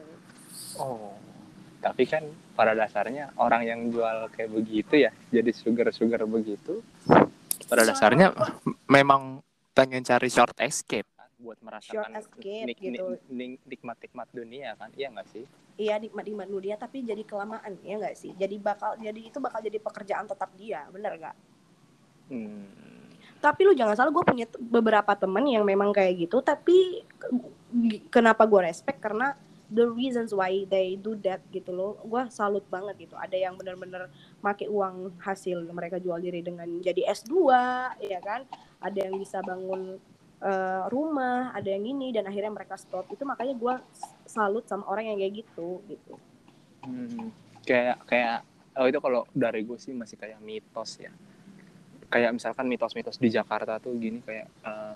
Oh. 0.81 1.13
Tapi 1.77 2.03
kan 2.09 2.25
pada 2.57 2.73
dasarnya 2.73 3.31
orang 3.37 3.63
yang 3.63 3.81
jual 3.93 4.33
kayak 4.33 4.51
begitu 4.51 5.07
ya, 5.07 5.13
jadi 5.29 5.53
sugar-sugar 5.53 6.25
begitu. 6.25 6.81
Pada 7.69 7.85
dasarnya 7.85 8.33
memang 8.89 9.45
pengen 9.77 10.03
cari 10.03 10.33
short 10.33 10.57
escape. 10.65 11.07
kan. 11.15 11.29
buat 11.37 11.61
merasakan 11.61 12.17
escape 12.17 12.65
nik, 12.65 12.81
nik, 12.81 12.97
gitu. 12.97 13.05
nik- 13.29 13.61
nikmat-nikmat 13.69 14.25
dunia 14.33 14.73
kan 14.81 14.89
iya 14.97 15.13
nggak 15.13 15.29
sih 15.29 15.45
iya 15.77 16.01
nikmat-nikmat 16.01 16.49
dulu 16.49 16.65
dia 16.65 16.81
tapi 16.81 17.05
jadi 17.05 17.21
kelamaan 17.29 17.77
ya 17.85 18.01
nggak 18.01 18.17
sih 18.17 18.33
jadi 18.41 18.57
bakal 18.57 18.97
jadi 18.97 19.21
itu 19.21 19.37
bakal 19.37 19.61
jadi 19.61 19.77
pekerjaan 19.77 20.25
tetap 20.25 20.49
dia 20.57 20.89
bener 20.89 21.13
nggak 21.21 21.37
hmm. 22.33 22.86
Tapi 23.41 23.69
lu 23.69 23.73
jangan 23.77 23.95
salah 23.95 24.13
gue 24.13 24.25
punya 24.25 24.47
beberapa 24.59 25.13
temen 25.15 25.45
yang 25.47 25.63
memang 25.63 25.93
kayak 25.93 26.27
gitu 26.27 26.41
tapi 26.41 27.05
ke- 27.21 27.57
kenapa 28.09 28.47
gue 28.49 28.67
respect? 28.67 28.99
Karena 29.03 29.37
the 29.67 29.87
reasons 29.91 30.31
why 30.31 30.63
they 30.71 30.95
do 30.95 31.19
that 31.27 31.43
gitu 31.51 31.75
loh. 31.75 31.99
Gue 32.07 32.27
salut 32.31 32.63
banget 32.71 33.09
gitu. 33.09 33.15
Ada 33.19 33.35
yang 33.35 33.59
bener-bener 33.59 34.07
make 34.41 34.67
uang 34.71 35.19
hasil 35.21 35.67
mereka 35.75 35.99
jual 35.99 36.19
diri 36.23 36.41
dengan 36.43 36.67
jadi 36.81 37.11
S2 37.11 37.35
ya 38.07 38.21
kan? 38.23 38.47
Ada 38.79 39.11
yang 39.11 39.19
bisa 39.19 39.43
bangun 39.43 39.99
eh, 40.41 40.83
rumah 40.93 41.51
ada 41.51 41.67
yang 41.67 41.83
ini 41.83 42.15
dan 42.15 42.29
akhirnya 42.31 42.55
mereka 42.55 42.79
stop. 42.79 43.11
Itu 43.11 43.27
makanya 43.27 43.59
gue 43.59 43.75
salut 44.27 44.65
sama 44.71 44.87
orang 44.87 45.11
yang 45.15 45.19
kayak 45.19 45.45
gitu 45.45 45.83
gitu. 45.91 46.15
Hmm. 46.87 47.35
kayak 47.67 47.99
kayak 48.07 48.47
oh 48.79 48.87
itu 48.87 48.99
kalau 49.03 49.27
dari 49.35 49.67
gue 49.67 49.75
sih 49.75 49.91
masih 49.91 50.15
kayak 50.15 50.39
mitos 50.39 51.03
ya 51.03 51.11
kayak 52.07 52.31
misalkan 52.33 52.67
mitos-mitos 52.67 53.17
di 53.17 53.29
Jakarta 53.29 53.77
tuh 53.77 53.95
gini 53.95 54.19
kayak 54.21 54.47
eh, 54.63 54.95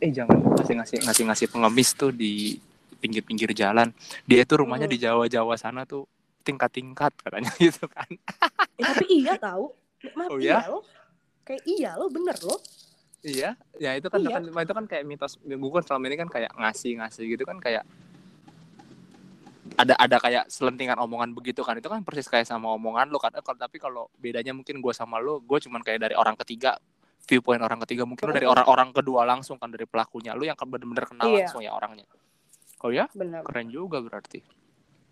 eh 0.00 0.10
jangan 0.10 0.38
ngasih 0.54 0.74
ngasih 0.76 0.96
ngasih 1.02 1.24
ngasih 1.26 1.46
pengemis 1.48 1.90
tuh 1.92 2.10
di 2.10 2.56
pinggir-pinggir 2.96 3.50
jalan. 3.52 3.90
Dia 4.22 4.42
itu 4.42 4.54
rumahnya 4.54 4.86
Hmm. 4.86 4.94
di 4.94 4.98
Jawa-Jawa 5.00 5.54
sana 5.56 5.82
tuh 5.82 6.06
tingkat-tingkat 6.42 7.12
katanya 7.18 7.50
gitu 7.62 7.86
kan. 7.86 8.06
Eh, 8.74 8.84
tapi 8.84 9.04
iya 9.10 9.34
tahu 9.34 9.70
maaf 10.14 10.30
Oh, 10.30 10.38
iya 10.38 10.58
ya? 10.58 10.70
loh. 10.70 10.82
Kayak 11.42 11.62
iya 11.66 11.90
loh 11.94 12.08
bener 12.08 12.38
loh. 12.40 12.58
Iya? 13.22 13.54
Ya 13.76 13.94
itu 13.94 14.06
kan, 14.06 14.18
Iya. 14.18 14.38
kan 14.38 14.42
itu 14.46 14.72
kan 14.72 14.84
kayak 14.86 15.04
mitos. 15.04 15.38
Gue 15.38 15.70
kan 15.72 15.82
selama 15.82 16.04
ini 16.06 16.16
kan 16.16 16.26
kayak 16.26 16.50
ngasih 16.54 16.98
ngasih 16.98 17.24
gitu 17.28 17.42
kan 17.42 17.58
kayak 17.58 17.82
ada 19.76 19.94
ada 19.96 20.16
kayak 20.18 20.44
selentingan 20.48 20.98
omongan 20.98 21.32
begitu 21.32 21.62
kan. 21.62 21.76
Itu 21.78 21.88
kan 21.88 22.04
persis 22.04 22.28
kayak 22.28 22.44
sama 22.48 22.72
omongan 22.76 23.08
lo 23.12 23.18
kan. 23.20 23.32
Eh, 23.36 23.44
kalau 23.44 23.58
tapi 23.58 23.76
kalau 23.78 24.02
bedanya 24.16 24.52
mungkin 24.52 24.78
gue 24.80 24.94
sama 24.94 25.18
lo 25.18 25.40
gue 25.40 25.58
cuman 25.62 25.80
kayak 25.80 26.00
dari 26.10 26.14
orang 26.16 26.36
ketiga 26.40 26.76
viewpoint 27.28 27.62
orang 27.62 27.80
ketiga. 27.86 28.02
Mungkin 28.08 28.24
lo 28.28 28.32
dari 28.34 28.48
orang-orang 28.48 28.90
kedua 28.90 29.22
langsung 29.28 29.56
kan 29.56 29.70
dari 29.70 29.86
pelakunya. 29.86 30.34
Lo 30.34 30.42
yang 30.42 30.58
kan 30.58 30.66
bener-bener 30.66 31.04
kenal 31.06 31.26
Iya. 31.30 31.46
langsung 31.46 31.62
ya 31.62 31.72
orangnya. 31.72 32.06
Oh 32.82 32.90
ya? 32.90 33.06
Bener. 33.14 33.46
Keren 33.46 33.68
juga 33.70 34.02
berarti. 34.02 34.42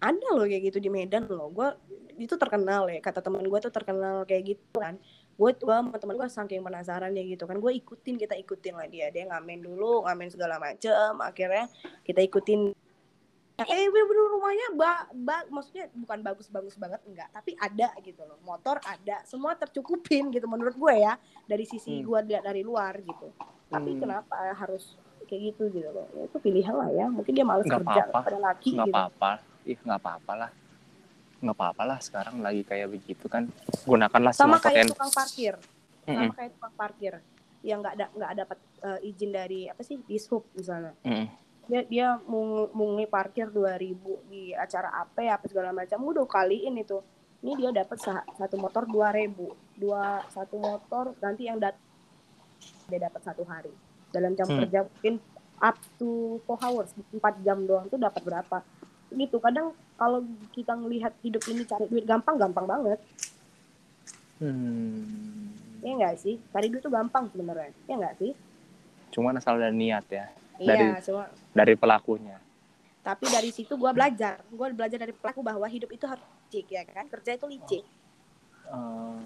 Ada 0.01 0.33
loh 0.33 0.49
kayak 0.49 0.73
gitu 0.73 0.79
di 0.81 0.89
Medan 0.89 1.29
loh. 1.29 1.53
Gue 1.53 1.69
itu 2.17 2.35
terkenal 2.35 2.89
ya. 2.89 2.99
Kata 3.05 3.21
teman 3.21 3.45
gue 3.45 3.59
tuh 3.61 3.71
terkenal 3.71 4.25
kayak 4.25 4.57
gitu 4.57 4.81
kan. 4.81 4.97
Gue 5.37 5.53
gue 5.57 5.73
sama 5.73 5.97
teman 6.01 6.17
gue 6.17 6.29
saking 6.29 6.65
penasaran 6.65 7.13
ya 7.13 7.23
gitu 7.25 7.45
kan. 7.45 7.61
Gue 7.61 7.77
ikutin 7.77 8.17
kita 8.17 8.35
ikutin 8.37 8.75
lah 8.81 8.89
dia 8.89 9.13
dia 9.13 9.29
ngamen 9.29 9.61
dulu 9.61 10.09
ngamen 10.09 10.33
segala 10.33 10.57
macem. 10.57 11.21
Akhirnya 11.21 11.69
kita 12.03 12.25
ikutin 12.25 12.73
eh 13.63 13.87
bener 13.87 14.07
rumahnya 14.31 14.67
ba, 14.73 14.93
ba- 15.11 15.49
maksudnya 15.49 15.91
bukan 15.93 16.19
bagus-bagus 16.21 16.75
banget 16.75 17.01
enggak. 17.05 17.29
Tapi 17.31 17.53
ada 17.55 17.93
gitu 17.99 18.23
loh. 18.23 18.39
Motor 18.41 18.81
ada 18.81 19.21
semua 19.23 19.53
tercukupin 19.53 20.29
gitu 20.29 20.45
menurut 20.45 20.73
gue 20.73 20.95
ya 20.97 21.17
dari 21.45 21.65
sisi 21.65 21.99
Hmm. 21.99 22.07
gue 22.07 22.19
lihat 22.29 22.43
dari 22.43 22.61
luar 22.61 22.97
gitu. 22.97 23.29
Tapi 23.67 23.91
Hmm. 23.93 24.01
kenapa 24.01 24.35
harus 24.53 24.95
kayak 25.23 25.53
gitu 25.53 25.71
gitu 25.71 25.89
loh? 25.89 26.07
Ya, 26.13 26.23
itu 26.25 26.37
pilihan 26.39 26.73
lah 26.73 26.89
ya. 26.89 27.07
Mungkin 27.07 27.33
dia 27.33 27.43
males 27.43 27.63
Nggak 27.63 27.81
kerja 27.83 28.03
apa-apa. 28.05 28.21
pada 28.25 28.39
laki 28.41 28.69
nggak 28.73 28.87
gitu. 28.87 28.97
apa-apa. 28.97 29.31
Ih 29.63 29.79
nggak 29.79 29.99
apa-apa 29.99 30.33
lah. 30.37 30.51
Nggak 31.41 31.57
apa-apa 31.57 31.83
lah 31.85 31.99
sekarang 31.99 32.35
lagi 32.39 32.63
kayak 32.63 32.89
begitu 32.89 33.27
kan. 33.27 33.49
Gunakanlah 33.83 34.33
sama 34.33 34.57
semua 34.57 34.65
kayak 34.65 34.87
tukang 34.89 35.11
parkir. 35.11 35.55
Sama 36.03 36.33
kayak 36.33 36.51
tukang 36.55 36.75
parkir. 36.75 37.15
Yang 37.61 37.79
nggak 37.79 37.95
ada 37.95 38.07
nggak 38.11 38.33
dapat 38.39 38.59
eh, 38.81 39.09
izin 39.09 39.31
dari 39.31 39.61
apa 39.67 39.81
sih? 39.81 40.01
Dishub 40.01 40.45
misalnya. 40.53 40.97
Mm-mm. 41.03 41.29
Dia 41.67 41.83
dia 41.85 42.09
mung, 42.25 42.71
mungli 42.73 43.05
parkir 43.05 43.47
2000 43.47 43.97
di 44.27 44.51
acara 44.53 44.91
apa 44.97 45.21
ya 45.21 45.37
apa 45.37 45.47
segala 45.47 45.71
macam. 45.71 46.01
Udah 46.01 46.25
kaliin 46.25 46.77
itu. 46.77 46.99
Ini 47.41 47.57
dia 47.57 47.71
dapat 47.75 47.97
sa- 47.97 48.27
satu 48.35 48.57
motor 48.57 48.85
2000 48.85 49.33
dua 49.75 50.21
satu 50.29 50.57
motor 50.57 51.17
nanti 51.19 51.45
yang 51.45 51.57
dat 51.57 51.73
dia 52.85 53.01
dapat 53.01 53.21
satu 53.23 53.43
hari. 53.45 53.73
Dalam 54.11 54.35
jam 54.35 54.45
Hmm. 54.45 54.61
kerja 54.61 54.85
mungkin 54.85 55.15
up 55.57 55.77
to 55.97 56.37
4 56.43 56.61
hours 56.61 56.91
4 57.11 57.41
jam 57.41 57.65
doang 57.65 57.87
tuh 57.87 57.97
dapat 57.97 58.21
berapa. 58.21 58.61
Gitu 59.09 59.37
kadang 59.39 59.73
kalau 59.95 60.21
kita 60.51 60.73
ngelihat 60.73 61.13
hidup 61.21 61.43
ini 61.47 61.65
cari 61.65 61.87
duit 61.87 62.05
gampang 62.05 62.37
gampang 62.37 62.65
banget. 62.65 63.01
Hmm. 64.39 65.53
ya 65.81 65.97
enggak 65.97 66.17
sih? 66.19 66.37
Cari 66.51 66.69
duit 66.69 66.81
tuh 66.81 66.93
gampang 66.93 67.29
sebenarnya. 67.29 67.73
Ya 67.85 67.95
enggak 67.95 68.17
sih? 68.17 68.33
Cuman 69.11 69.37
asal 69.37 69.57
ada 69.57 69.71
niat 69.71 70.05
ya 70.09 70.29
iya 70.61 70.77
Dari- 70.93 71.01
semua 71.01 71.27
dari 71.51 71.75
pelakunya. 71.75 72.37
tapi 73.01 73.25
dari 73.27 73.49
situ 73.49 73.75
gue 73.75 73.91
belajar 73.91 74.45
gue 74.45 74.67
belajar 74.71 74.99
dari 74.99 75.11
pelaku 75.11 75.41
bahwa 75.41 75.65
hidup 75.65 75.89
itu 75.89 76.05
harus 76.05 76.21
licik 76.45 76.69
ya 76.69 76.85
kan 76.85 77.09
kerja 77.09 77.35
itu 77.35 77.47
licik 77.47 77.85
Eh, 78.69 79.19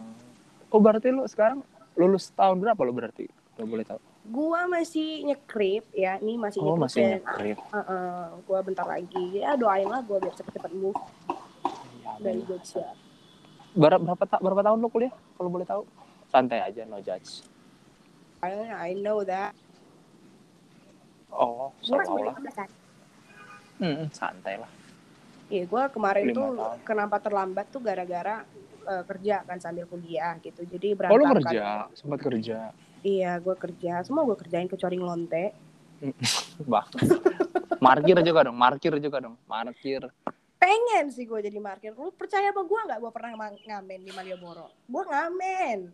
oh 0.71 0.79
berarti 0.79 1.11
lu 1.11 1.27
sekarang 1.27 1.61
lulus 1.95 2.33
tahun 2.33 2.57
berapa 2.57 2.81
lu 2.81 2.91
berarti? 2.91 3.29
Lo 3.55 3.67
boleh 3.67 3.85
tahu? 3.85 4.01
gue 4.25 4.61
masih 4.67 5.21
nyekrip 5.23 5.85
ya 5.93 6.17
ini 6.17 6.35
masih 6.35 6.59
Oh 6.59 6.73
nyekrip 6.73 6.81
masih 6.81 7.03
nyekrip. 7.21 7.59
gue 8.41 8.59
bentar 8.65 8.87
lagi 8.89 9.25
ya 9.37 9.53
doain 9.53 9.85
lah 9.85 10.01
gue 10.01 10.17
biar 10.17 10.33
cepet-cepet 10.33 10.73
move 10.73 10.97
dari. 12.17 12.41
Jogja 12.43 12.89
Berapa 13.75 14.01
berapa, 14.01 14.25
ta- 14.25 14.39
berapa 14.39 14.63
tahun 14.63 14.79
lu 14.79 14.89
kuliah? 14.89 15.11
Kalau 15.35 15.51
boleh 15.51 15.67
tahu? 15.67 15.83
Santai 16.25 16.63
aja, 16.63 16.87
no 16.87 16.97
judge. 16.99 17.43
I, 18.41 18.55
I 18.71 18.91
know 18.95 19.21
that 19.23 19.51
Oh, 21.35 21.75
gue 21.83 21.99
kan 21.99 22.69
Hmm, 23.83 24.07
santai 24.15 24.55
lah. 24.63 24.71
Iya, 25.51 25.67
gue 25.67 25.83
kemarin 25.93 26.31
tuh 26.31 26.55
tahun. 26.57 26.79
kenapa 26.87 27.17
terlambat 27.19 27.67
tuh 27.69 27.83
gara-gara 27.83 28.47
eh, 28.87 29.03
kerja 29.05 29.43
kan 29.45 29.59
sambil 29.59 29.85
kuliah 29.91 30.39
gitu. 30.41 30.63
Jadi 30.63 30.95
Oh 31.11 31.17
lu 31.19 31.27
kerja, 31.37 31.91
sempat 31.93 32.21
kerja. 32.23 32.71
Iya, 33.05 33.37
gue 33.43 33.55
kerja. 33.59 34.01
Semua 34.07 34.25
gue 34.25 34.37
kerjain 34.39 34.71
kecuali 34.71 34.97
ngelonte. 34.97 35.53
Bah. 36.71 36.87
Markir 37.83 38.17
juga 38.25 38.47
dong, 38.47 38.57
markir 38.57 38.95
juga 39.03 39.19
dong, 39.21 39.37
markir. 39.45 40.07
Pengen 40.57 41.13
sih 41.13 41.29
gue 41.29 41.45
jadi 41.45 41.59
markir. 41.61 41.93
Lu 41.93 42.09
percaya 42.15 42.49
sama 42.49 42.65
gue 42.65 42.81
nggak? 42.89 42.99
Gue 43.03 43.11
pernah 43.13 43.53
ngamen 43.59 44.01
di 44.01 44.13
Malioboro. 44.15 44.73
Gue 44.89 45.05
ngamen. 45.05 45.93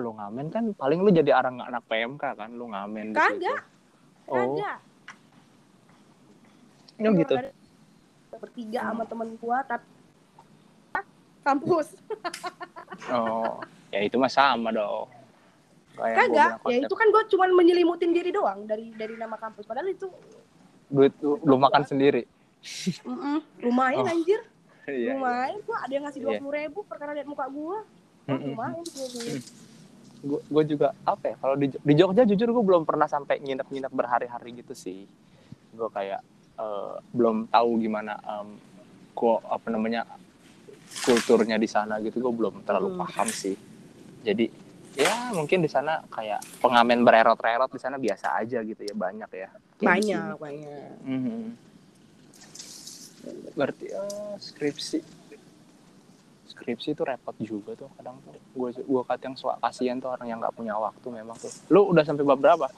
Lu 0.00 0.10
ngamen 0.16 0.46
kan 0.50 0.64
paling 0.74 1.04
lu 1.04 1.12
jadi 1.14 1.36
orang 1.36 1.62
anak 1.62 1.86
PMK 1.86 2.22
kan, 2.34 2.50
lu 2.50 2.66
ngamen. 2.72 3.14
Kagak. 3.14 3.62
Oh, 4.30 4.36
Kagak. 4.38 4.78
gitu. 7.18 7.34
Bertiga 8.30 8.80
sama 8.86 9.04
temen 9.04 9.28
gue, 9.34 9.58
tapi 9.66 9.86
kampus. 11.42 11.88
Oh, 13.08 13.56
ya 13.88 14.04
itu 14.04 14.20
mah 14.20 14.28
sama 14.28 14.68
dong. 14.70 15.08
Kayak 15.96 16.14
gua 16.14 16.20
Kagak. 16.20 16.50
Ya 16.68 16.76
itu 16.84 16.94
kan 16.94 17.06
gue 17.08 17.22
cuman 17.32 17.48
menyelimutin 17.56 18.12
diri 18.12 18.28
doang 18.28 18.68
dari 18.68 18.92
dari 18.92 19.16
nama 19.16 19.40
kampus. 19.40 19.64
Padahal 19.64 19.88
itu 19.88 20.12
duit 20.86 21.16
lu, 21.24 21.40
makan 21.56 21.80
sendiri. 21.82 22.28
lumayan 23.58 24.04
Oh. 24.04 24.12
anjir. 24.12 24.40
Iya. 24.90 25.14
lumayan 25.14 25.62
gue 25.62 25.76
ada 25.76 25.92
yang 25.92 26.04
ngasih 26.04 26.18
Iya. 26.18 26.26
dua 26.26 26.34
puluh 26.42 26.52
ribu 26.52 26.78
perkara 26.82 27.14
lihat 27.14 27.28
muka 27.30 27.46
Mm-mm. 27.46 28.58
lumayan 28.58 28.82
gue 28.82 29.06
Gue 30.20 30.40
gue 30.44 30.62
juga 30.68 30.92
apa 31.02 31.32
ya? 31.32 31.36
Kalau 31.36 31.56
di 31.56 31.72
di 31.72 31.92
Jogja 31.94 32.24
jujur 32.24 32.52
gue 32.52 32.64
belum 32.64 32.84
pernah 32.84 33.08
sampai 33.08 33.40
nginep-nginep 33.40 33.88
berhari-hari 33.88 34.60
gitu 34.60 34.76
sih. 34.76 35.08
Gue 35.72 35.88
kayak 35.88 36.20
eh, 36.56 36.94
belum 37.10 37.48
tahu 37.48 37.70
gimana 37.80 38.20
em 38.20 38.48
gue 39.10 39.34
apa 39.44 39.68
namanya 39.68 40.04
kulturnya 41.02 41.56
di 41.56 41.64
sana 41.66 41.96
gitu. 42.00 42.20
Gue 42.20 42.32
belum 42.36 42.60
terlalu 42.62 42.94
Hmm. 42.94 43.00
paham 43.04 43.28
sih. 43.28 43.56
Jadi 44.20 44.48
ya 44.92 45.32
mungkin 45.32 45.64
di 45.64 45.70
sana 45.70 46.02
kayak 46.10 46.42
pengamen 46.60 47.00
bererot-erot 47.00 47.70
di 47.70 47.80
sana 47.80 47.96
biasa 47.96 48.36
aja 48.36 48.60
gitu 48.60 48.82
ya 48.82 48.92
banyak 48.92 49.30
ya. 49.32 49.48
Kayak 49.78 49.88
banyak 49.88 50.34
banyak 50.36 50.90
Mhm. 51.00 51.40
Berarti 53.56 53.86
eh, 53.88 54.34
skripsi 54.36 54.98
skripsi 56.60 56.92
itu 56.92 57.02
repot 57.02 57.32
juga 57.40 57.72
tuh 57.74 57.88
kadang 57.96 58.20
tuh. 58.20 58.36
Gue 58.52 58.68
gue 58.70 59.02
kadang 59.02 59.32
suka 59.32 59.56
kasihan 59.58 59.96
tuh 59.96 60.08
orang 60.08 60.26
yang 60.26 60.36
nggak 60.38 60.52
punya 60.52 60.76
waktu 60.76 61.06
memang 61.08 61.34
tuh. 61.34 61.48
Lu 61.68 61.88
udah 61.88 62.04
sampai 62.04 62.22
bab 62.22 62.36
berapa? 62.36 62.68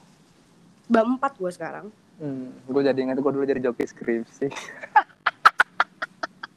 bab 0.87 1.05
empat 1.09 1.35
gue 1.35 1.51
sekarang 1.51 1.87
Hmm, 2.15 2.55
gue 2.63 2.81
jadi 2.81 2.95
ingat 3.01 3.19
gue 3.19 3.29
dulu 3.29 3.43
jadi 3.43 3.59
joki 3.59 3.83
skripsi. 3.83 4.47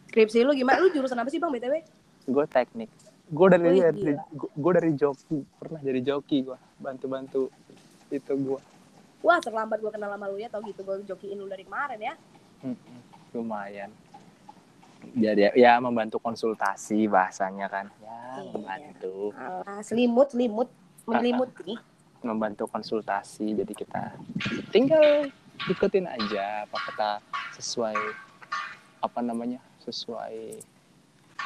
skripsi 0.07 0.43
lu 0.43 0.51
gimana 0.53 0.77
lu 0.77 0.89
jurusan 0.89 1.15
apa 1.15 1.27
sih 1.27 1.37
bang 1.37 1.49
btw 1.49 1.73
gue 2.25 2.45
teknik. 2.47 2.89
Gue 3.25 3.47
dari 3.49 3.65
Wih, 3.65 3.81
dari 3.81 4.13
gila. 4.13 4.21
gue 4.35 4.71
dari 4.73 4.91
joki 4.93 5.39
pernah 5.57 5.79
jadi 5.79 5.99
joki 6.03 6.43
gue 6.43 6.57
bantu-bantu 6.77 7.47
itu 8.07 8.31
gue. 8.31 8.59
wah 9.19 9.41
terlambat 9.41 9.81
gue 9.81 9.89
kenal 9.89 10.13
sama 10.13 10.29
lu 10.29 10.37
ya 10.37 10.45
tau 10.45 10.61
gitu 10.61 10.81
gue 10.81 11.01
jokiin 11.03 11.35
lu 11.35 11.45
dari 11.45 11.65
kemarin 11.65 11.97
ya 11.97 12.13
Mm-mm, 12.61 12.99
lumayan. 13.31 13.87
Jadi 15.13 15.53
ya 15.53 15.77
membantu 15.77 16.17
konsultasi 16.17 17.05
bahasanya 17.05 17.67
kan. 17.69 17.85
Ya 18.01 18.15
Iya. 18.35 18.51
membantu. 18.51 19.31
Alah, 19.37 19.79
selimut 19.79 20.27
selimut 20.35 20.69
menyelimuti 21.05 21.77
membantu 22.25 22.65
konsultasi 22.65 23.53
jadi 23.53 23.69
kita 23.69 24.03
tinggal 24.73 25.29
ikutin 25.69 26.09
aja 26.09 26.65
apa 26.65 26.77
kata 26.89 27.09
sesuai 27.53 27.93
apa 28.97 29.19
namanya 29.21 29.61
sesuai 29.85 30.57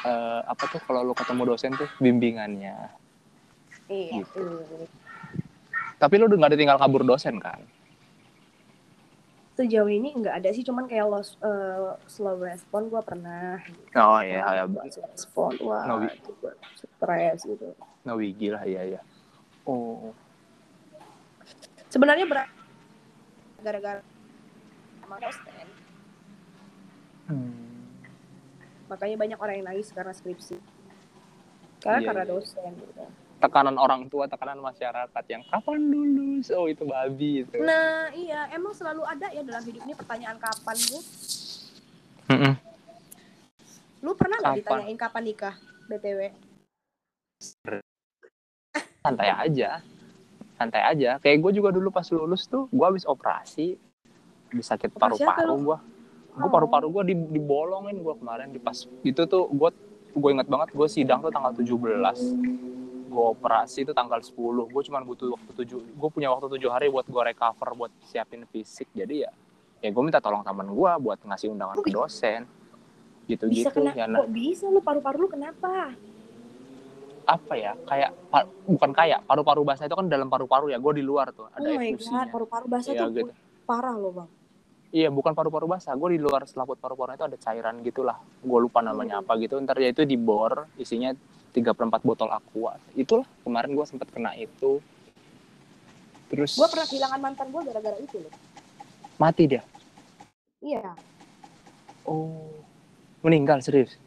eh, 0.00 0.40
apa 0.48 0.64
tuh 0.72 0.80
kalau 0.88 1.04
lu 1.04 1.12
ketemu 1.12 1.42
dosen 1.44 1.76
tuh 1.76 1.84
bimbingannya 2.00 2.88
Iya. 3.92 4.24
Gitu. 4.24 4.40
iya. 4.40 4.88
tapi 6.00 6.16
lu 6.16 6.24
udah 6.24 6.38
nggak 6.40 6.52
ditinggal 6.56 6.80
kabur 6.80 7.04
dosen 7.04 7.36
kan 7.36 7.60
Sejauh 9.60 9.92
ini 9.92 10.16
nggak 10.16 10.40
ada 10.40 10.48
sih, 10.56 10.64
cuman 10.64 10.88
kayak 10.88 11.04
lo 11.04 11.20
eh, 11.20 11.92
slow 12.08 12.40
respon 12.40 12.88
gue 12.88 13.02
pernah. 13.04 13.60
oh 13.92 14.20
iya 14.24 14.40
ya 14.56 14.64
Slow 14.88 15.04
respon, 15.12 15.52
wah 15.60 15.84
No, 15.84 16.00
itu 16.00 16.32
gue 16.40 16.52
stres 16.80 17.44
gitu. 17.44 17.76
no 18.00 18.16
wigi 18.16 18.48
lah 18.48 18.64
iya 18.64 18.96
ya 18.96 19.00
oh 19.68 20.16
Sebenarnya 21.92 22.24
berat 22.24 22.48
gara-gara 23.60 24.00
sama 25.02 25.16
dosen. 25.20 25.68
hmm. 27.28 28.08
Makanya 28.88 29.16
banyak 29.20 29.38
orang 29.38 29.54
yang 29.60 29.66
nangis 29.68 29.92
karena 29.92 30.16
skripsi. 30.16 30.56
Karena 31.84 31.98
Iya, 32.00 32.06
karena 32.08 32.24
iya. 32.24 32.30
dosen 32.32 32.70
gitu. 32.72 33.04
Tekanan 33.40 33.80
orang 33.80 34.06
tua 34.06 34.28
tekanan 34.28 34.60
masyarakat 34.60 35.24
yang 35.32 35.42
kapan 35.48 35.80
lulus 35.88 36.52
oh 36.52 36.68
itu 36.68 36.84
babi 36.84 37.42
itu 37.42 37.56
Nah, 37.58 38.12
iya, 38.12 38.52
emang 38.52 38.76
selalu 38.76 39.02
ada 39.08 39.32
ya 39.32 39.40
dalam 39.40 39.64
hidup 39.64 39.82
ini 39.88 39.94
pertanyaan 39.96 40.36
kapan 40.36 40.76
lu? 40.76 40.98
Mm-mm. 42.30 42.54
Lu 44.04 44.12
pernah 44.14 44.38
nggak 44.38 44.60
ditanyain 44.60 44.98
kapan 45.00 45.22
nikah? 45.24 45.54
BTW. 45.88 46.20
santai 49.00 49.32
aja 49.32 49.80
santai 50.54 50.82
aja 50.84 51.16
kayak 51.24 51.40
gue 51.40 51.52
juga 51.56 51.72
dulu 51.72 51.88
pas 51.88 52.04
lulus 52.12 52.44
tuh 52.44 52.68
gue 52.68 52.84
habis 52.84 53.08
operasi 53.08 53.80
di 54.52 54.60
sakit 54.60 54.92
paru-paru 54.92 55.56
gue 55.64 55.78
gue 56.30 56.46
Oh. 56.46 56.52
paru-paru 56.52 56.92
gue 56.92 57.10
di, 57.10 57.14
dibolongin 57.16 57.96
gue 57.96 58.14
kemarin 58.20 58.52
di 58.52 58.60
pas 58.60 58.76
itu 59.02 59.22
tuh 59.24 59.48
gue 59.50 59.70
gue 60.12 60.30
ingat 60.30 60.46
banget 60.46 60.68
gue 60.76 60.84
sidang 60.86 61.24
tuh 61.24 61.32
tanggal 61.32 61.56
17 61.56 61.72
gue 63.10 63.24
operasi 63.34 63.82
itu 63.82 63.90
tanggal 63.90 64.22
10 64.22 64.38
gue 64.70 64.82
cuma 64.86 65.02
butuh 65.02 65.34
waktu 65.34 65.50
tujuh 65.62 65.78
gue 65.82 66.10
punya 66.14 66.30
waktu 66.30 66.46
tujuh 66.54 66.70
hari 66.70 66.86
buat 66.86 67.04
gue 67.10 67.22
recover 67.34 67.68
buat 67.74 67.92
siapin 68.06 68.46
fisik 68.46 68.86
jadi 68.94 69.26
ya 69.26 69.30
ya 69.82 69.88
gue 69.90 70.02
minta 70.06 70.22
tolong 70.22 70.46
teman 70.46 70.70
gue 70.70 70.92
buat 71.02 71.18
ngasih 71.26 71.50
undangan 71.50 71.82
ke 71.82 71.90
dosen 71.90 72.46
gitu 73.26 73.50
Bisa 73.50 73.74
gitu 73.74 73.82
kena, 73.82 73.92
ya 73.98 74.06
nah, 74.06 74.22
kok 74.22 74.30
bisa 74.30 74.70
lu 74.70 74.78
paru-paru 74.78 75.26
lu 75.26 75.28
kenapa? 75.28 75.90
apa 77.26 77.54
ya 77.54 77.78
kayak 77.86 78.10
bukan 78.66 78.90
kayak 78.90 79.22
paru-paru 79.22 79.62
basah 79.62 79.86
itu 79.86 79.94
kan 79.94 80.10
dalam 80.10 80.26
paru-paru 80.26 80.74
ya 80.74 80.82
gue 80.82 80.92
di 80.98 81.04
luar 81.04 81.30
tuh 81.30 81.46
ada 81.54 81.62
oh 81.62 81.78
my 81.78 81.94
god, 81.94 82.26
paru-paru 82.26 82.66
basah 82.66 82.90
Iya, 82.90 83.06
tuh 83.06 83.10
gitu. 83.14 83.32
parah 83.66 83.94
loh 83.94 84.10
bang. 84.10 84.30
Iya, 84.90 85.06
bukan 85.14 85.38
paru-paru 85.38 85.70
basah. 85.70 85.94
Gue 85.94 86.18
di 86.18 86.20
luar 86.20 86.42
selaput 86.50 86.74
paru-paru 86.74 87.14
itu 87.14 87.22
ada 87.22 87.38
cairan 87.38 87.78
gitulah. 87.86 88.18
Gue 88.42 88.58
lupa 88.58 88.82
namanya 88.82 89.22
Hmm. 89.22 89.30
apa 89.30 89.38
gitu. 89.38 89.54
Ntar 89.62 89.78
ya 89.78 89.94
itu 89.94 90.02
dibor, 90.02 90.66
isinya 90.74 91.14
3 91.50 91.70
per 91.70 91.84
4 91.84 92.00
botol 92.00 92.28
aqua. 92.28 92.74
Itulah 92.92 93.26
kemarin 93.40 93.70
gue 93.70 93.84
sempet 93.84 94.06
kena 94.08 94.34
itu. 94.34 94.78
Terus 96.28 96.54
Gue 96.54 96.68
pernah 96.68 96.86
kehilangan 96.86 97.20
mantan 97.20 97.46
gue 97.48 97.62
gara-gara 97.64 97.96
itu 97.96 98.16
loh. 98.16 98.32
mati 99.16 99.44
dia. 99.46 99.62
Iya. 100.58 100.94
Oh, 102.02 102.48
meninggal 103.20 103.60
serius. 103.60 103.98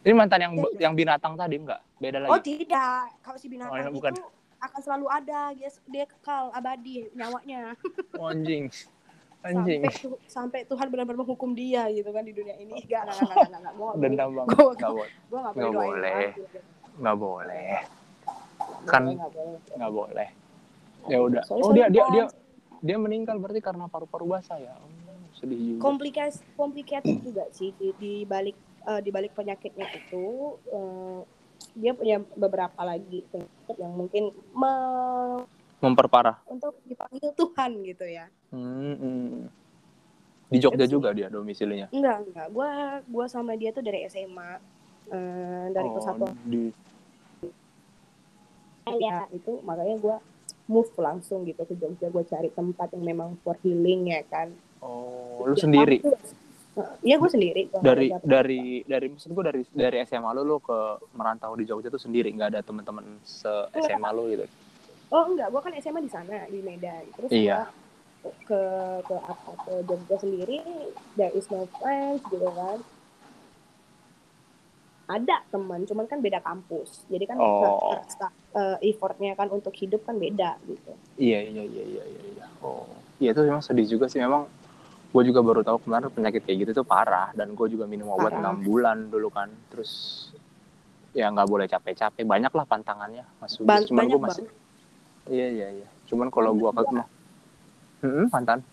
Ini 0.00 0.12
mantan 0.12 0.40
yang 0.40 0.52
Iya. 0.52 0.68
yang 0.82 0.94
binatang 0.94 1.32
tadi 1.34 1.56
enggak? 1.56 1.80
Beda 1.96 2.18
Oh 2.22 2.36
lagi. 2.36 2.58
tidak, 2.58 3.16
kalau 3.20 3.36
si 3.36 3.46
binatang 3.46 3.70
Oh, 3.70 3.80
itu 3.82 3.92
bukan. 3.94 4.12
akan 4.58 4.80
selalu 4.80 5.06
ada, 5.08 5.40
dia, 5.52 5.70
dia 5.86 6.04
kekal 6.04 6.50
abadi 6.50 7.08
nyawanya. 7.12 7.72
Oh, 8.18 8.28
anjing. 8.28 8.68
Anjing. 9.40 9.80
Sampai, 9.80 9.96
tu- 9.96 10.20
sampai 10.26 10.60
Tuhan 10.66 10.86
benar-benar 10.86 11.16
menghukum 11.18 11.52
dia 11.52 11.88
gitu 11.88 12.10
kan 12.10 12.20
di 12.20 12.32
dunia 12.32 12.52
ini. 12.54 12.76
Gak, 12.82 13.06
gak, 13.06 13.14
gak, 13.14 13.28
gak, 13.30 13.48
gak, 13.48 13.60
gak. 13.62 13.72
Gue 13.72 13.88
Dendam 13.96 14.28
banget. 14.34 14.48
Gua- 14.50 14.72
Enggak 14.74 14.90
boleh. 14.90 15.10
gue 15.22 15.38
gak 15.40 15.54
boleh 15.72 16.26
Nggak 16.96 17.16
boleh. 17.16 17.70
Kan- 18.84 19.12
nggak 19.12 19.30
boleh. 19.30 19.58
Enggak 19.70 19.92
boleh. 19.92 20.28
Ya 21.06 21.18
udah. 21.18 21.42
Oh, 21.48 21.70
dia 21.70 21.86
dia 21.86 22.04
dia 22.10 22.24
dia 22.80 22.96
meninggal 22.96 23.36
berarti 23.36 23.60
karena 23.60 23.86
paru-paru 23.86 24.26
basah 24.30 24.56
ya. 24.56 24.74
Oh, 24.74 24.88
sedih 25.32 25.56
juga. 25.56 25.80
komplikas 25.80 26.42
complicated 26.52 27.22
juga 27.22 27.46
sih 27.50 27.72
di, 27.72 27.94
di 27.94 28.12
balik 28.24 28.56
eh, 28.82 29.00
di 29.00 29.08
balik 29.08 29.32
penyakitnya 29.32 29.88
itu 29.90 30.24
eh, 30.66 31.20
dia 31.72 31.92
punya 31.94 32.18
beberapa 32.34 32.76
lagi 32.80 33.22
penyakit 33.24 33.76
yang 33.78 33.94
mungkin 33.94 34.24
me- 34.50 35.46
Memperparah. 35.80 36.44
untuk 36.44 36.76
dipanggil 36.84 37.32
Tuhan 37.32 37.70
gitu 37.86 38.04
ya 38.04 38.26
Hmm, 38.50 38.96
hmm. 38.98 39.48
Di 40.50 40.58
Jogja 40.58 40.84
juga 40.84 41.14
dia 41.14 41.30
domisilinya. 41.30 41.86
enggak 41.88 42.26
enggak 42.26 42.48
gua 42.50 42.68
gua 43.06 43.24
sama 43.24 43.54
dia 43.54 43.70
tuh 43.70 43.80
dari 43.80 44.02
SMA 44.04 44.58
eh, 45.08 45.66
dari 45.72 45.88
oh, 45.88 45.94
kesatuan 45.96 46.34
di 46.44 46.68
ya 49.00 49.24
itu 49.30 49.62
makanya 49.64 49.96
gua 50.02 50.16
move 50.66 50.90
langsung 50.98 51.46
gitu 51.46 51.62
ke 51.62 51.74
Jogja 51.78 52.10
gua 52.10 52.26
cari 52.26 52.50
tempat 52.52 52.92
yang 52.92 53.16
memang 53.16 53.38
for 53.40 53.56
healing 53.62 54.10
ya 54.12 54.20
kan 54.28 54.52
Oh, 54.80 55.44
lu 55.44 55.56
sendiri. 55.56 56.00
Iya 57.04 57.20
gue 57.20 57.30
sendiri. 57.30 57.68
Gua 57.68 57.84
Dari 57.84 58.08
dari 58.24 58.62
dari 58.88 59.06
maksud 59.12 59.30
gua 59.36 59.52
dari 59.52 59.60
dari 59.68 60.00
SMA 60.08 60.30
lu 60.32 60.42
lu 60.46 60.56
ke 60.62 60.78
merantau 61.12 61.52
di 61.52 61.68
Jogja 61.68 61.92
tuh 61.92 62.00
sendiri, 62.00 62.32
nggak 62.32 62.56
ada 62.56 62.60
teman-teman 62.64 63.04
se 63.20 63.50
SMA 63.76 64.08
lu 64.16 64.32
gitu. 64.32 64.48
Oh 65.10 65.26
enggak, 65.26 65.50
gue 65.50 65.60
kan 65.60 65.72
SMA 65.82 66.00
di 66.06 66.10
sana 66.12 66.46
di 66.48 66.64
Medan. 66.64 67.04
Terus 67.18 67.28
Iya. 67.28 67.68
gua 68.24 68.32
ke 68.48 68.62
ke 69.04 69.16
apa 69.20 69.50
ke 69.68 69.74
Jogja 69.84 70.16
sendiri, 70.16 70.58
there 71.20 71.32
is 71.36 71.44
no 71.52 71.68
friends 71.76 72.24
gitu 72.32 72.48
kan. 72.48 72.80
Ada 75.10 75.42
teman, 75.50 75.82
cuman 75.82 76.06
kan 76.06 76.22
beda 76.22 76.38
kampus. 76.38 77.02
Jadi 77.10 77.24
kan 77.26 77.36
Oh. 77.42 77.98
rasa, 77.98 78.30
eh, 78.54 78.94
effortnya 78.94 79.34
kan 79.34 79.50
untuk 79.50 79.74
hidup 79.74 80.06
kan 80.06 80.14
beda 80.14 80.62
gitu. 80.70 80.94
Iya, 81.18 81.42
iya, 81.42 81.64
iya, 81.66 81.84
iya, 81.84 82.04
iya, 82.06 82.22
iya. 82.38 82.46
Oh. 82.62 82.86
Iya 83.18 83.34
itu 83.34 83.42
memang 83.44 83.60
sedih 83.60 83.84
juga 83.84 84.08
sih 84.08 84.16
memang 84.16 84.48
gue 85.10 85.22
juga 85.26 85.42
baru 85.42 85.60
tahu 85.66 85.82
kemarin 85.84 86.08
penyakit 86.08 86.46
kayak 86.46 86.58
gitu 86.64 86.70
tuh 86.80 86.86
parah 86.86 87.34
dan 87.34 87.52
gue 87.52 87.66
juga 87.68 87.84
minum 87.84 88.14
obat 88.14 88.30
enam 88.32 88.62
bulan 88.62 89.10
dulu 89.10 89.28
kan 89.28 89.50
terus 89.68 89.90
ya 91.10 91.26
nggak 91.28 91.50
boleh 91.50 91.66
capek-capek 91.66 92.22
banyak 92.22 92.48
lah 92.54 92.64
pantangannya 92.64 93.26
mas. 93.42 93.58
Ban- 93.58 93.82
cuman 93.82 94.06
gue 94.06 94.20
masih 94.22 94.44
iya 95.26 95.46
iya 95.50 95.68
iya 95.82 95.88
cuman 96.06 96.30
kalau 96.30 96.54
gue 96.54 96.70
ketemu 96.70 97.02
Hmm, 98.00 98.26
mantan 98.32 98.64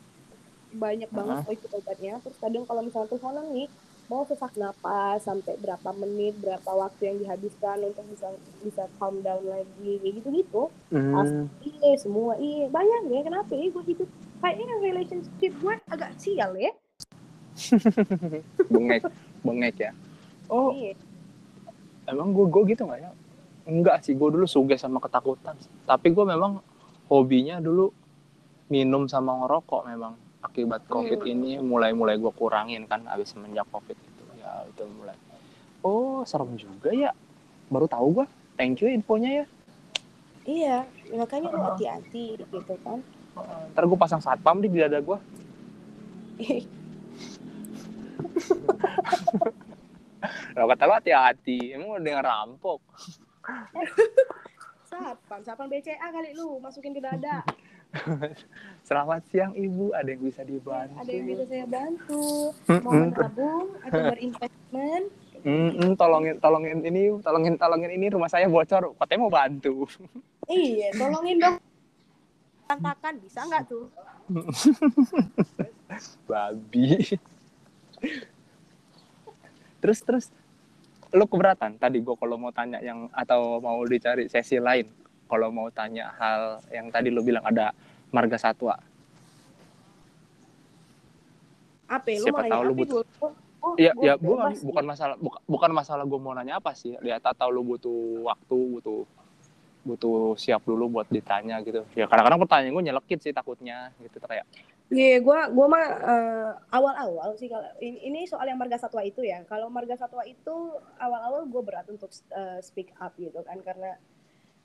banyak 0.72 1.10
banget 1.12 1.38
oh 1.44 1.52
ikut 1.52 1.72
obatnya 1.74 2.14
terus 2.24 2.38
kadang 2.40 2.64
kalau 2.64 2.80
misalnya 2.86 3.12
tuh 3.12 3.20
sana 3.20 3.42
nih 3.52 3.68
mau 4.08 4.24
sesak 4.24 4.56
napas 4.56 5.28
sampai 5.28 5.60
berapa 5.60 5.90
menit 6.00 6.40
berapa 6.40 6.66
waktu 6.68 7.12
yang 7.12 7.18
dihabiskan 7.20 7.84
untuk 7.84 8.08
bisa 8.08 8.28
bisa 8.64 8.84
calm 8.96 9.20
down 9.20 9.44
lagi 9.44 10.00
kayak 10.00 10.14
gitu 10.24 10.30
gitu 10.32 10.64
Hmm. 10.88 11.52
iya 11.60 11.92
semua 12.00 12.40
iya 12.40 12.72
banyak 12.72 13.12
ya 13.12 13.22
kenapa 13.28 13.52
ya 13.52 13.68
gue 13.68 13.84
hidup? 13.84 14.10
Kayaknya 14.40 14.76
relationship 14.80 15.52
gue 15.60 15.74
agak 15.92 16.12
sial 16.16 16.56
ya. 16.56 16.72
Bengek 18.72 19.04
bengek 19.44 19.76
ya. 19.76 19.92
Oh. 20.48 20.72
Iya. 20.72 20.96
Emang 22.08 22.32
gue 22.32 22.48
gue 22.48 22.64
gitu 22.72 22.88
nggak 22.88 23.00
ya? 23.04 23.12
Enggak 23.68 24.08
sih 24.08 24.16
gue 24.16 24.30
dulu 24.32 24.48
suges 24.48 24.80
sama 24.80 25.04
ketakutan 25.04 25.60
tapi 25.84 26.12
gue 26.12 26.24
memang 26.24 26.64
hobinya 27.08 27.60
dulu 27.60 27.92
minum 28.68 29.08
sama 29.08 29.44
ngerokok 29.44 29.82
memang 29.88 30.14
akibat 30.44 30.86
covid 30.88 31.20
Hmm. 31.22 31.34
ini 31.34 31.52
mulai 31.58 31.92
mulai 31.92 32.16
gue 32.18 32.30
kurangin 32.34 32.86
kan 32.86 33.04
abis 33.10 33.34
semenjak 33.34 33.66
covid 33.74 33.98
itu. 33.98 34.24
Ya 34.38 34.66
itu 34.70 34.84
mulai. 34.86 35.18
Oh 35.82 36.22
serem 36.24 36.54
juga 36.56 36.94
ya. 36.94 37.12
Baru 37.70 37.90
tahu 37.90 38.22
gue 38.22 38.26
thank 38.56 38.82
you 38.82 38.90
infonya 38.90 39.44
ya. 39.44 39.46
Iya 40.48 40.78
makanya 41.18 41.52
lu 41.52 41.60
hati-hati 41.60 42.40
gitu 42.40 42.76
kan. 42.86 43.04
Ntar 43.74 43.84
gue 43.86 44.00
pasang 44.00 44.22
satpam 44.24 44.62
di 44.64 44.70
dada 44.72 45.02
gue 45.02 45.18
kalau 50.54 50.68
kata 50.70 50.84
lo 50.86 50.94
hati-hati. 50.98 51.74
Emang 51.74 51.98
udah 51.98 52.22
rampok. 52.22 52.80
Satpam 54.90 55.44
satpam 55.44 55.68
BCA 55.68 56.10
kali 56.10 56.32
lu 56.34 56.58
masukin 56.64 56.96
ke 56.96 57.04
dada 57.04 57.44
selamat 58.88 59.22
siang 59.32 59.54
ibu. 59.56 59.92
Ada 59.96 60.10
yang 60.16 60.22
bisa 60.24 60.42
dibantu? 60.44 60.98
Ada 61.00 61.12
yang 61.12 61.26
bisa 61.28 61.44
saya 61.48 61.66
bantu. 61.68 62.26
Mau 62.68 62.92
menabung 62.94 63.68
atau 63.84 64.02
berinvestment. 64.12 65.06
Mm-mm, 65.46 65.94
tolongin 65.96 66.36
tolongin 66.42 66.82
ini 66.82 67.14
tolongin 67.22 67.56
tolongin 67.56 67.92
ini 67.94 68.06
rumah 68.12 68.28
saya 68.28 68.50
bocor. 68.50 68.96
Katanya 68.98 69.20
mau 69.22 69.34
bantu. 69.34 69.86
Iya 70.48 70.96
tolongin 70.96 71.44
dong. 71.44 71.60
Tantakan 72.72 73.20
bisa 73.20 73.44
nggak 73.44 73.68
tuh? 73.68 73.92
Babi. 76.32 77.20
Terus 79.84 80.00
terus. 80.08 80.26
Lu 81.12 81.28
keberatan? 81.28 81.76
Tadi 81.76 82.00
gua 82.00 82.16
kalau 82.16 82.40
mau 82.40 82.56
tanya 82.56 82.80
yang 82.80 83.12
atau 83.12 83.60
mau 83.60 83.84
dicari 83.84 84.32
sesi 84.32 84.56
lain 84.56 84.88
kalau 85.28 85.52
mau 85.52 85.68
tanya 85.70 86.10
hal 86.18 86.64
yang 86.72 86.88
tadi 86.90 87.12
lu 87.12 87.22
bilang 87.22 87.44
ada 87.44 87.76
marga 88.10 88.40
satwa 88.40 88.80
apa 91.88 92.08
ya? 92.12 92.18
lu 92.20 92.26
Siapa 92.28 92.42
tahu 92.52 92.62
lu 92.64 92.74
apa 92.74 92.80
butuh-? 92.84 93.06
Oh, 93.58 93.74
Iya, 93.74 93.92
gua 93.98 94.06
ya 94.06 94.14
bukan 94.22 94.48
bebas 94.54 94.60
bukan 94.64 94.86
masalah 94.86 95.16
buka- 95.18 95.44
bukan 95.50 95.72
masalah 95.74 96.04
gue 96.06 96.20
mau 96.22 96.34
nanya 96.38 96.62
apa 96.62 96.78
sih. 96.78 96.94
Lihat 97.02 97.26
atau 97.26 97.50
lu 97.50 97.66
butuh 97.66 98.30
waktu, 98.30 98.54
butuh 98.54 99.02
butuh 99.82 100.36
siap 100.38 100.62
dulu 100.68 101.00
buat 101.00 101.08
ditanya 101.10 101.58
gitu. 101.66 101.82
Ya 101.98 102.06
kadang-kadang 102.06 102.44
pertanyaan 102.44 102.76
gue 102.76 102.84
nyelekit 102.92 103.20
sih 103.24 103.34
takutnya 103.34 103.90
gitu 104.04 104.20
kayak 104.22 104.46
Iya, 104.88 105.20
gua 105.20 105.52
gua 105.52 105.68
mah 105.68 105.84
eh, 105.84 106.52
awal-awal 106.72 107.36
sih 107.36 107.52
kalau 107.52 107.68
ini, 107.84 108.08
ini 108.08 108.20
soal 108.24 108.48
yang 108.48 108.56
marga 108.56 108.80
satwa 108.80 109.04
itu 109.04 109.20
ya. 109.20 109.44
Kalau 109.44 109.68
marga 109.68 110.00
satwa 110.00 110.24
itu 110.24 110.56
awal-awal 110.96 111.44
gue 111.44 111.62
berat 111.66 111.88
untuk 111.92 112.08
eh, 112.32 112.60
speak 112.64 112.96
up 113.02 113.12
gitu 113.20 113.36
kan 113.44 113.60
karena 113.66 114.00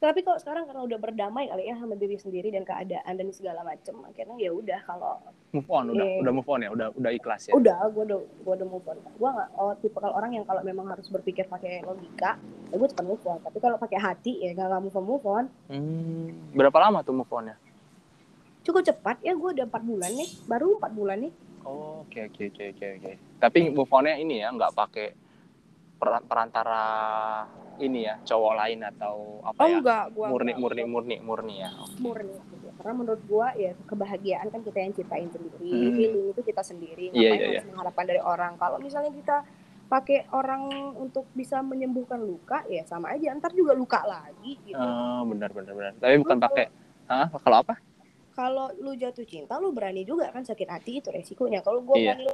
tapi 0.02 0.20
kalau 0.20 0.34
sekarang 0.34 0.66
karena 0.66 0.82
udah 0.82 0.98
berdamai 0.98 1.46
kali 1.46 1.70
ya 1.70 1.78
sama 1.78 1.94
diri 1.94 2.18
sendiri 2.18 2.50
dan 2.50 2.66
keadaan 2.66 3.12
dan 3.14 3.30
segala 3.30 3.62
macem 3.62 3.94
akhirnya 4.02 4.34
ya 4.34 4.50
udah 4.50 4.80
kalau 4.82 5.22
move 5.50 5.70
on 5.70 5.84
udah, 5.88 6.02
Iya. 6.02 6.18
udah 6.18 6.32
move 6.34 6.50
on 6.50 6.60
ya, 6.60 6.70
udah 6.70 6.86
udah 6.90 7.10
ikhlas 7.14 7.42
ya. 7.46 7.52
udah 7.54 7.78
gue 7.86 8.02
udah 8.02 8.18
gue 8.18 8.54
udah 8.58 8.66
move 8.66 8.82
on 8.82 8.98
gue 8.98 9.28
nggak 9.30 9.48
oh 9.54 9.72
tipe 9.78 9.94
kalau 9.94 10.14
orang 10.18 10.34
yang 10.34 10.42
kalau 10.42 10.58
memang 10.60 10.90
harus 10.90 11.06
berpikir 11.06 11.46
pakai 11.46 11.86
logika 11.86 12.34
ya 12.68 12.74
gue 12.74 12.88
cepat 12.90 13.04
move 13.06 13.22
on 13.22 13.38
tapi 13.38 13.58
kalau 13.62 13.78
pakai 13.78 13.98
hati 14.02 14.42
ya 14.42 14.50
gak, 14.52 14.82
move 14.82 14.92
on 14.92 15.04
move 15.06 15.24
on 15.24 15.44
Hmm, 15.70 16.50
berapa 16.50 16.74
lama 16.82 17.06
tuh 17.06 17.14
move 17.14 17.30
onnya? 17.30 17.54
cukup 18.62 18.82
cepat 18.82 19.22
ya 19.22 19.34
gue 19.34 19.50
udah 19.54 19.66
empat 19.66 19.82
bulan 19.82 20.10
nih 20.12 20.30
baru 20.44 20.82
empat 20.82 20.92
bulan 20.92 21.18
nih 21.22 21.32
Oh, 21.62 22.02
oke 22.02 22.18
oke 22.26 22.50
oke 22.50 22.64
oke 22.74 22.86
oke. 22.98 23.12
Tapi 23.38 23.70
move 23.70 23.86
onnya 23.86 24.18
ini 24.18 24.42
ya 24.42 24.50
nggak 24.50 24.74
pakai 24.74 25.14
per- 26.02 26.26
perantara 26.26 26.84
ini 27.78 28.04
ya 28.04 28.18
cowok 28.20 28.52
lain 28.58 28.82
atau 28.84 29.38
apa 29.46 29.58
oh 29.62 29.68
ya? 29.70 29.78
enggak 29.78 30.04
gue 30.10 30.26
Murni 30.26 30.52
murni 30.58 30.82
murni 30.84 31.16
murni 31.22 31.54
ya. 31.62 31.70
murni 31.96 32.34
gitu. 32.50 32.68
karena 32.74 32.92
menurut 32.92 33.22
gue 33.22 33.46
ya 33.56 33.72
kebahagiaan 33.86 34.50
kan 34.50 34.60
kita 34.60 34.78
yang 34.82 34.92
ciptain 34.92 35.30
sendiri 35.30 35.62
Hmm. 35.62 35.94
feeling 35.94 36.24
itu 36.34 36.42
kita 36.42 36.62
sendiri 36.66 37.04
Iya, 37.08 37.30
ngapain 37.30 37.38
iya, 37.38 37.48
harus 37.54 37.66
mengharapkan 37.70 38.04
dari 38.10 38.20
orang 38.20 38.52
kalau 38.58 38.82
misalnya 38.82 39.14
kita 39.14 39.46
pakai 39.86 40.26
orang 40.32 40.62
untuk 40.96 41.28
bisa 41.32 41.62
menyembuhkan 41.62 42.18
luka 42.18 42.64
ya 42.66 42.82
sama 42.82 43.14
aja 43.14 43.30
ntar 43.38 43.54
juga 43.54 43.70
luka 43.72 44.02
lagi 44.02 44.58
gitu 44.64 44.74
Ah, 44.74 45.22
benar 45.22 45.52
benar 45.52 45.70
benar. 45.70 45.92
Tapi 46.00 46.16
bukan 46.18 46.36
Lu 46.36 46.42
pakai 46.42 46.66
Hah? 47.06 47.26
Kalau 47.30 47.58
apa? 47.62 47.74
kalau 48.32 48.66
lu 48.80 48.96
jatuh 48.96 49.28
cinta 49.28 49.60
lu 49.60 49.70
berani 49.70 50.02
juga 50.02 50.32
kan 50.32 50.40
sakit 50.40 50.64
hati 50.64 50.98
itu 50.98 51.12
resikonya 51.12 51.60
kalau 51.60 51.84
gue 51.84 51.94
Iya. 51.94 52.16
berani 52.16 52.26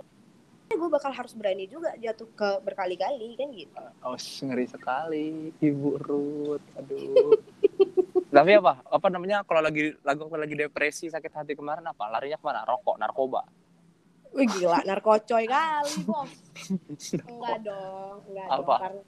gue 0.71 0.89
bakal 0.89 1.11
harus 1.11 1.33
berani 1.33 1.65
juga 1.65 1.97
jatuh 1.97 2.29
ke 2.33 2.49
berkali-kali 2.61 3.35
kan 3.35 3.49
gitu 3.51 3.81
Oh, 4.05 4.17
ngeri 4.17 4.67
sekali, 4.67 5.29
Ibu 5.59 5.91
Ruth. 5.99 6.67
Aduh. 6.77 7.33
Tapi 8.37 8.51
apa? 8.55 8.85
Apa 8.85 9.09
namanya? 9.09 9.41
Kalau 9.43 9.65
lagi 9.65 9.97
lagi 10.01 10.21
lagi 10.21 10.55
depresi, 10.55 11.09
sakit 11.09 11.33
hati 11.33 11.53
kemarin 11.57 11.83
apa? 11.83 12.07
Larinya 12.07 12.37
ke 12.37 12.45
mana? 12.45 12.63
Rokok, 12.63 13.01
narkoba. 13.01 13.43
Wih 14.29 14.45
gila 14.45 14.85
narkocoy 14.85 15.49
kali 15.49 15.93
bos 16.07 16.29
enggak 17.25 17.65
dong 17.65 18.21
enggak 18.29 18.47
Apa? 18.47 18.61
dong 18.61 18.77
karena 18.79 19.03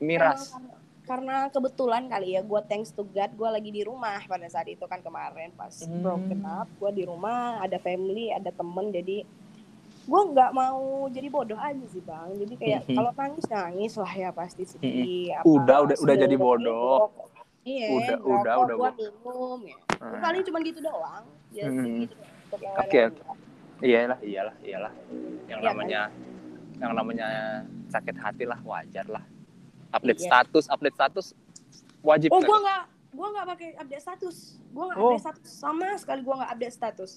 Miras. 0.00 0.40
Karena, 0.48 0.72
karena 1.04 1.36
kebetulan 1.52 2.08
kali 2.08 2.32
ya 2.32 2.40
gue 2.40 2.60
thanks 2.64 2.88
to 2.88 3.04
God 3.04 3.36
gue 3.36 3.44
lagi 3.44 3.68
di 3.68 3.84
rumah 3.84 4.24
pada 4.24 4.48
saat 4.48 4.64
itu 4.64 4.80
kan 4.88 5.04
kemarin 5.04 5.52
pas 5.52 5.84
Hmm. 5.84 6.00
broken 6.00 6.40
up 6.48 6.68
gue 6.72 6.90
di 6.96 7.04
rumah 7.04 7.60
ada 7.60 7.76
family 7.76 8.32
ada 8.32 8.48
temen 8.48 8.88
jadi 8.88 9.28
gue 10.04 10.20
nggak 10.30 10.50
mau 10.52 10.82
jadi 11.08 11.28
bodoh 11.28 11.56
aja 11.56 11.84
sih 11.86 12.00
bang 12.00 12.28
jadi 12.36 12.54
kayak 12.54 12.80
Mhm. 12.82 12.94
kalau 12.94 13.10
nangis 13.14 13.44
nangis 13.46 13.92
lah 13.94 14.12
ya 14.14 14.28
pasti 14.30 14.62
sedih 14.62 15.32
apa, 15.34 15.44
Udah, 15.44 15.76
udah- 15.82 15.98
udah 15.98 16.14
jadi 16.18 16.36
bodoh. 16.36 17.08
iya 17.62 17.88
Udah, 17.90 18.16
udah, 18.20 18.54
udah, 18.60 18.74
gua 18.74 18.90
Bu. 18.90 19.00
minum 19.00 19.58
ya 19.64 19.76
Hmm. 19.96 20.20
paling 20.20 20.42
cuma 20.42 20.58
gitu 20.60 20.78
doang 20.78 21.24
ya 21.50 21.64
sih 21.64 21.80
Hmm. 21.80 22.00
gitu 22.02 22.14
Oke, 22.54 23.00
enggak. 23.02 23.10
Iyalah, 23.82 24.18
iyalah, 24.22 24.54
iyalah. 24.62 24.92
Yang 25.44 25.58
Iya, 25.58 25.66
namanya 25.66 26.00
yang 26.76 26.92
namanya 26.94 27.26
sakit 27.88 28.14
hati 28.14 28.44
lah, 28.44 28.62
wajar 28.62 29.02
lah. 29.08 29.24
Update 29.90 30.22
Iya. 30.22 30.26
status, 30.28 30.64
update 30.68 30.94
status 30.94 31.26
wajib. 32.00 32.30
oh 32.30 32.38
kan? 32.38 32.46
gue 32.46 32.58
nggak 32.60 32.82
gue 33.10 33.26
nggak 33.28 33.46
pakai 33.48 33.68
update 33.76 34.02
status 34.02 34.36
gue 34.68 34.84
nggak 34.84 34.96
Oh. 34.96 35.02
update 35.08 35.24
status 35.24 35.50
sama 35.50 35.86
sekali 35.96 36.20
gue 36.20 36.30
nggak 36.32 36.50
update 36.52 36.74
status 36.74 37.12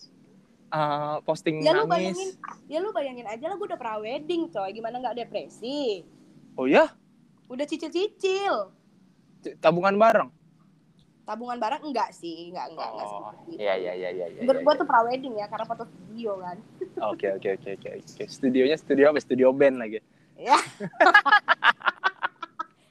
Eh, 0.69 1.15
posting 1.23 1.60
ya 1.60 1.71
lu 1.71 1.86
bayangin 1.86 2.36
nangis. 2.36 2.67
ya 2.67 2.77
lu 2.77 2.91
bayangin 2.91 3.23
aja 3.23 3.45
lah 3.45 3.56
gue 3.56 3.65
udah 3.65 3.75
pra 3.75 3.95
wedding 3.95 4.47
coy 4.47 4.67
gimana 4.69 4.99
nggak 4.99 5.15
depresi 5.17 6.03
Oh 6.53 6.65
ya, 6.65 6.91
udah 7.47 7.63
cicil 7.63 7.88
cicil 7.88 8.75
tabungan 9.58 9.95
bareng. 9.95 10.27
tabungan 11.23 11.56
barang 11.56 11.84
enggak 11.84 12.12
sih 12.12 12.49
enggak 12.49 12.67
enggak 12.69 12.89
enggak 12.89 13.06
Oh, 13.06 13.12
seperti 13.13 13.49
itu. 13.49 13.60
iya 13.60 13.73
iya 13.75 13.93
iya 13.93 14.10
iya. 14.12 14.25
iya, 14.27 14.39
Menurut 14.41 14.58
iya, 14.58 14.65
gua 14.65 14.73
iya. 14.73 14.80
tuh 14.80 14.88
pra 14.88 14.99
wedding 15.01 15.34
ya 15.36 15.45
karena 15.45 15.65
foto 15.65 15.84
video 15.88 16.32
kan 16.38 16.58
Oke 17.10 17.27
oke 17.30 17.47
oke 17.53 17.69
oke 17.73 17.89
oke. 17.95 18.23
Studionya 18.25 18.75
studio 18.75 19.06
apa? 19.08 19.19
Studio 19.19 19.47
band 19.51 19.75
lagi. 19.77 19.99
ya 20.38 20.58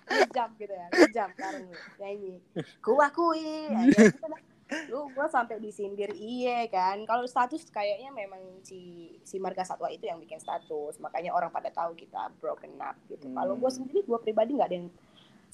ngejam 0.06 0.48
gitu 0.56 0.72
ya 0.72 0.86
ngejam 0.88 1.28
karena 1.34 1.60
nyanyi 1.98 2.34
ku 2.78 2.96
akui 2.96 3.42
ya. 3.68 3.80
lu 4.90 5.06
gua 5.14 5.30
sampai 5.30 5.62
disindir 5.62 6.10
iye 6.18 6.66
kan? 6.66 6.98
Kalau 7.06 7.22
status 7.26 7.70
kayaknya 7.70 8.10
memang 8.10 8.42
si 8.66 9.14
si 9.22 9.38
marga 9.38 9.62
satwa 9.62 9.86
itu 9.86 10.10
yang 10.10 10.18
bikin 10.18 10.42
status. 10.42 10.98
Makanya 10.98 11.30
orang 11.30 11.54
pada 11.54 11.70
tahu 11.70 11.94
kita 11.94 12.34
broken 12.42 12.74
up 12.82 12.98
gitu. 13.06 13.30
Kalau 13.30 13.54
gua 13.54 13.70
Hmm. 13.70 13.78
sendiri 13.82 14.02
gua 14.02 14.18
pribadi 14.18 14.58
nggak 14.58 14.68
ada 14.68 14.76
yang 14.82 14.88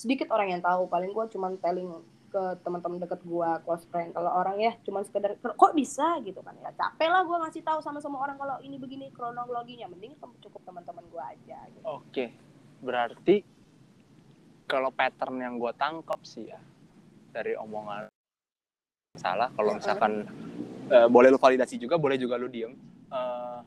sedikit 0.01 0.33
orang 0.33 0.57
yang 0.57 0.63
tahu. 0.65 0.89
Paling 0.89 1.13
gua 1.13 1.29
cuman 1.29 1.61
telling 1.61 2.01
ke 2.33 2.43
teman-teman 2.65 3.05
deket 3.05 3.21
gua 3.29 3.61
close 3.61 3.85
friend. 3.93 4.17
Kalau 4.17 4.33
orang 4.33 4.57
ya 4.57 4.73
cuman 4.81 5.05
sekedar 5.05 5.37
kok 5.37 5.73
bisa? 5.77 6.17
gitu 6.25 6.41
kan. 6.41 6.57
Ya 6.65 6.73
capek 6.73 7.09
lah 7.13 7.21
gua 7.29 7.45
ngasih 7.45 7.61
tahu 7.61 7.85
sama 7.85 8.01
semua 8.01 8.25
orang 8.25 8.41
kalau 8.41 8.57
ini 8.65 8.81
begini 8.81 9.13
kronologinya. 9.13 9.93
Mending 9.93 10.17
cukup 10.41 10.65
teman-teman 10.65 11.05
gua 11.13 11.37
aja 11.37 11.69
gitu. 11.69 11.85
Oke, 11.85 12.33
berarti 12.81 13.45
kalau 14.65 14.89
pattern 14.89 15.37
yang 15.37 15.61
gue 15.61 15.69
tangkap 15.77 16.17
sih 16.25 16.49
ya 16.49 16.57
dari 17.29 17.53
omongan 17.61 18.09
salah. 19.23 19.53
Kalau 19.53 19.77
misalkan 19.77 20.25
eh, 20.89 21.09
boleh 21.09 21.29
lu 21.29 21.39
validasi 21.39 21.77
juga, 21.77 22.01
boleh 22.01 22.17
juga 22.17 22.41
lu 22.41 22.49
diem. 22.49 22.73
Eh, 23.13 23.61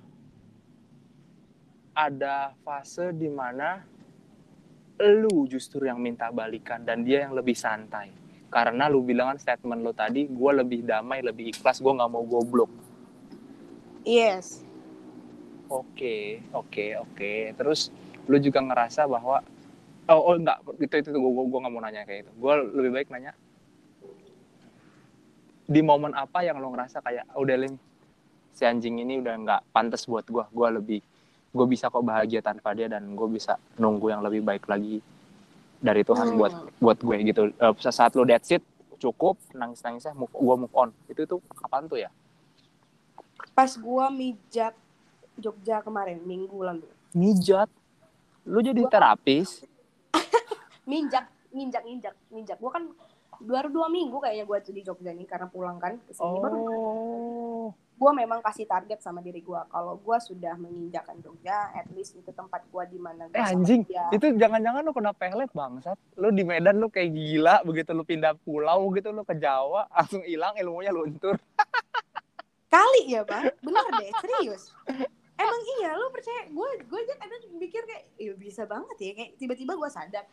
ada 1.96 2.52
fase 2.66 3.16
di 3.16 3.32
mana 3.32 3.80
lu 5.00 5.48
justru 5.48 5.88
yang 5.88 6.02
minta 6.02 6.28
balikan 6.34 6.84
dan 6.84 7.06
dia 7.06 7.30
yang 7.30 7.38
lebih 7.38 7.54
santai. 7.54 8.10
Karena 8.50 8.90
lu 8.90 9.04
bilang 9.04 9.36
kan 9.36 9.40
statement 9.40 9.86
lu 9.86 9.94
tadi, 9.94 10.28
gue 10.28 10.52
lebih 10.56 10.82
damai, 10.82 11.22
lebih 11.22 11.52
ikhlas, 11.56 11.80
gue 11.80 11.94
nggak 11.94 12.12
mau 12.12 12.24
goblok. 12.24 12.72
yes 14.06 14.66
Oke, 15.66 16.46
oke, 16.54 16.86
oke. 17.02 17.34
Terus 17.58 17.90
lu 18.30 18.38
juga 18.38 18.62
ngerasa 18.62 19.10
bahwa 19.10 19.42
oh, 20.10 20.22
oh 20.30 20.36
enggak, 20.38 20.62
itu 20.78 20.96
itu 21.02 21.10
gue 21.10 21.22
gue 21.22 21.60
nggak 21.62 21.74
mau 21.74 21.82
nanya 21.82 22.06
kayak 22.06 22.30
itu. 22.30 22.32
Gue 22.38 22.54
lebih 22.70 22.92
baik 23.02 23.10
nanya 23.10 23.34
di 25.66 25.82
momen 25.82 26.14
apa 26.14 26.42
yang 26.42 26.58
lo 26.58 26.70
ngerasa 26.70 27.02
kayak 27.02 27.26
"Oh, 27.34 27.42
udah 27.42 27.58
lim 27.58 27.74
si 28.52 28.64
anjing 28.64 28.98
ini 28.98 29.20
udah 29.20 29.36
nggak 29.36 29.62
pantas 29.72 30.06
buat 30.06 30.24
gue. 30.24 30.46
Gue 30.48 30.68
lebih 30.72 31.00
gue 31.52 31.66
bisa 31.66 31.88
kok 31.88 32.02
bahagia 32.02 32.40
tanpa 32.40 32.72
dia 32.72 32.86
dan 32.86 33.04
gue 33.10 33.28
bisa 33.28 33.56
nunggu 33.76 34.10
yang 34.10 34.20
lebih 34.20 34.42
baik 34.42 34.66
lagi 34.66 35.00
dari 35.78 36.02
Tuhan 36.02 36.30
Hmm. 36.30 36.38
buat 36.38 36.54
buat 36.78 37.00
gue 37.00 37.16
gitu. 37.26 37.42
Eh, 37.50 37.74
saat 37.86 38.14
lo 38.14 38.24
that's 38.24 38.50
it 38.50 38.64
cukup 38.96 39.36
nangis 39.52 39.82
nangisnya 39.82 40.14
move 40.14 40.32
gue 40.32 40.56
move 40.58 40.72
on 40.74 40.90
itu 41.06 41.26
tuh 41.26 41.40
kapan 41.54 41.84
tuh 41.86 42.00
ya? 42.00 42.10
pas 43.52 43.72
gua 43.74 44.08
mijat 44.10 44.76
Jogja 45.36 45.80
kemarin 45.80 46.20
minggu 46.22 46.56
lalu 46.62 46.88
Mijat. 47.12 47.68
Lu 48.44 48.60
jadi 48.60 48.78
Gua- 48.78 48.92
terapis. 48.92 49.64
minjak 50.84 51.28
nginjak 51.56 51.84
nginjak 51.84 52.14
nginjak 52.30 52.58
gua 52.58 52.72
kan 52.74 52.84
baru 53.38 53.68
dua 53.68 53.88
minggu 53.88 54.18
kayaknya 54.18 54.44
gua 54.44 54.58
tuh 54.60 54.72
di 54.72 54.82
Jogja 54.82 55.10
nih 55.10 55.24
karena 55.24 55.46
pulang 55.46 55.76
kan 55.76 55.98
ke 56.00 56.12
sini 56.12 56.38
baru 56.38 56.58
Oh. 56.58 57.74
gua 57.96 58.12
memang 58.12 58.40
kasih 58.40 58.64
target 58.64 59.00
sama 59.00 59.20
diri 59.20 59.40
gua 59.40 59.66
kalau 59.66 59.98
gua 59.98 60.18
sudah 60.18 60.54
menginjakan 60.56 61.18
Jogja 61.20 61.72
at 61.72 61.90
least 61.90 62.14
itu 62.14 62.30
tempat 62.30 62.62
gua 62.68 62.84
di 62.84 62.96
mana 62.96 63.26
Eh 63.30 63.42
anjing, 63.42 63.82
dia. 63.84 64.06
itu 64.10 64.34
jangan-jangan 64.34 64.82
lu 64.82 64.92
kena 64.92 65.12
pelet 65.12 65.50
bangsat. 65.50 65.98
Lu 66.16 66.30
di 66.30 66.44
Medan 66.44 66.78
lu 66.78 66.88
kayak 66.88 67.10
gila, 67.10 67.56
begitu 67.62 67.90
lu 67.90 68.04
pindah 68.04 68.36
pulau 68.38 68.92
gitu 68.92 69.10
lu 69.10 69.22
ke 69.22 69.34
Jawa, 69.34 69.88
langsung 69.96 70.22
hilang 70.22 70.54
ilmunya 70.56 70.90
luntur. 70.90 71.36
kali 72.68 73.08
ya 73.08 73.24
bang 73.24 73.48
bener 73.58 73.86
deh 73.94 74.12
serius 74.20 74.76
emang 75.36 75.62
iya 75.76 75.96
lo 75.96 76.12
percaya 76.12 76.44
gue 76.46 76.70
gue 76.82 77.00
aja 77.02 77.16
kadang 77.16 77.42
mikir 77.56 77.82
kayak 77.82 78.04
iya 78.18 78.34
bisa 78.36 78.64
banget 78.64 78.98
ya 78.98 79.12
kayak 79.14 79.32
tiba-tiba 79.38 79.74
gue 79.76 79.90
sadar 79.90 80.28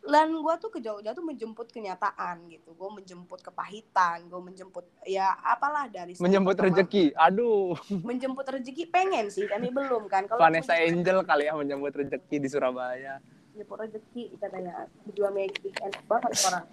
dan 0.00 0.30
gue 0.30 0.54
tuh 0.56 0.70
ke 0.70 0.78
Jogja 0.78 1.10
tuh 1.10 1.20
menjemput 1.20 1.68
kenyataan 1.68 2.46
gitu. 2.46 2.70
Gue 2.72 2.90
menjemput 2.92 3.40
kepahitan 3.40 4.24
gue 4.24 4.40
menjemput 4.40 4.86
ya 5.02 5.34
apalah 5.38 5.86
dari 5.86 6.14
Menjemput 6.16 6.54
rezeki. 6.54 7.12
Aduh, 7.12 7.74
menjemput 8.00 8.46
rezeki 8.46 8.88
pengen 8.88 9.28
sih 9.28 9.44
tapi 9.44 9.68
belum 9.68 10.06
kan. 10.06 10.24
Kalau 10.24 10.38
Vanessa 10.38 10.72
menjemput- 10.72 10.94
Angel 10.94 11.18
kali 11.24 11.44
ya 11.44 11.54
menjemput 11.54 11.92
rezeki 11.94 12.36
di 12.38 12.48
Surabaya. 12.48 13.18
menjemput 13.50 13.78
rezeki 13.82 14.24
katanya 14.38 14.74
berdua 15.02 15.28
magic 15.28 15.74
enak 15.74 16.02
banget 16.06 16.32
orang. 16.46 16.64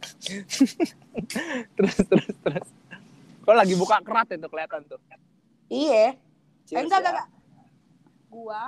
Terus 1.76 1.96
terus 2.00 2.26
terus. 2.40 2.68
Kok 3.40 3.52
lagi 3.52 3.74
buka 3.74 3.98
kerat 4.00 4.30
itu 4.30 4.46
kelihatan 4.46 4.86
tuh? 4.86 5.00
Iya. 5.66 6.06
Eh, 6.06 6.12
Cheers 6.64 6.86
enggak 6.86 6.96
ya. 6.96 7.02
enggak 7.02 7.12
enggak. 7.12 7.28
Gua 8.30 8.62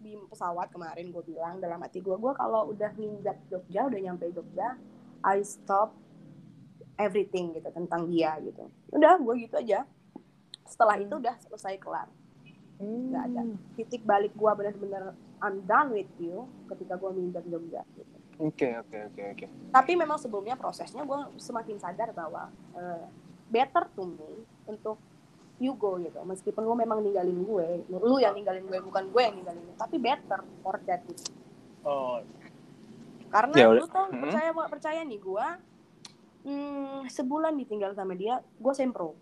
di 0.00 0.16
pesawat 0.16 0.72
kemarin 0.72 1.12
gue 1.12 1.22
bilang 1.28 1.60
dalam 1.60 1.76
hati 1.84 2.00
gua 2.00 2.16
gua 2.16 2.32
kalau 2.32 2.72
udah 2.72 2.88
nginjak 2.96 3.36
Jogja 3.52 3.84
udah 3.86 4.00
nyampe 4.00 4.32
Jogja 4.32 4.80
I 5.20 5.44
stop 5.44 5.92
everything 6.96 7.52
gitu 7.52 7.68
tentang 7.68 8.08
dia 8.08 8.40
gitu. 8.40 8.64
Udah 8.96 9.20
gue 9.20 9.34
gitu 9.44 9.60
aja. 9.60 9.84
Setelah 10.64 10.96
itu 10.96 11.12
udah 11.12 11.36
selesai 11.44 11.76
kelar. 11.76 12.08
Nggak 12.80 13.22
ada. 13.28 13.40
Titik 13.76 14.02
balik 14.08 14.32
gua 14.32 14.56
benar-benar 14.56 15.12
I'm 15.44 15.60
done 15.68 15.92
with 15.92 16.08
you 16.16 16.48
ketika 16.72 16.96
gua 16.96 17.12
nginjak 17.12 17.44
Jogja 17.52 17.84
gitu. 17.92 18.16
Oke 18.40 18.72
oke 18.72 18.98
oke 19.12 19.22
oke. 19.36 19.46
Tapi 19.68 19.92
memang 20.00 20.16
sebelumnya 20.16 20.56
prosesnya 20.56 21.04
gue 21.04 21.20
semakin 21.36 21.76
sadar 21.76 22.16
bahwa 22.16 22.48
eh, 22.72 23.04
better 23.52 23.84
to 23.92 24.08
me 24.08 24.48
untuk 24.64 24.96
you 25.60 25.76
go 25.76 26.00
gitu. 26.00 26.16
Meskipun 26.24 26.64
lu 26.64 26.74
memang 26.74 27.04
ninggalin 27.04 27.44
gue 27.44 27.66
lu 27.86 28.16
yang 28.16 28.32
ninggalin 28.32 28.64
gue 28.64 28.80
bukan 28.80 29.12
gue 29.12 29.22
yang 29.22 29.34
ninggalin 29.36 29.62
lu. 29.62 29.72
Tapi 29.76 29.96
better 30.00 30.40
for 30.64 30.80
that 30.88 31.04
gitu. 31.06 31.30
oh. 31.84 32.24
Karena 33.30 33.54
Ya 33.54 33.68
lu 33.70 33.86
tau 33.86 34.10
Hmm. 34.10 34.26
percaya 34.26 34.50
percaya 34.50 35.00
nih 35.06 35.20
gue 35.20 35.46
hmm, 36.42 37.06
sebulan 37.06 37.54
ditinggal 37.54 37.94
sama 37.94 38.18
dia 38.18 38.42
gue 38.42 38.74
sempro. 38.74 39.14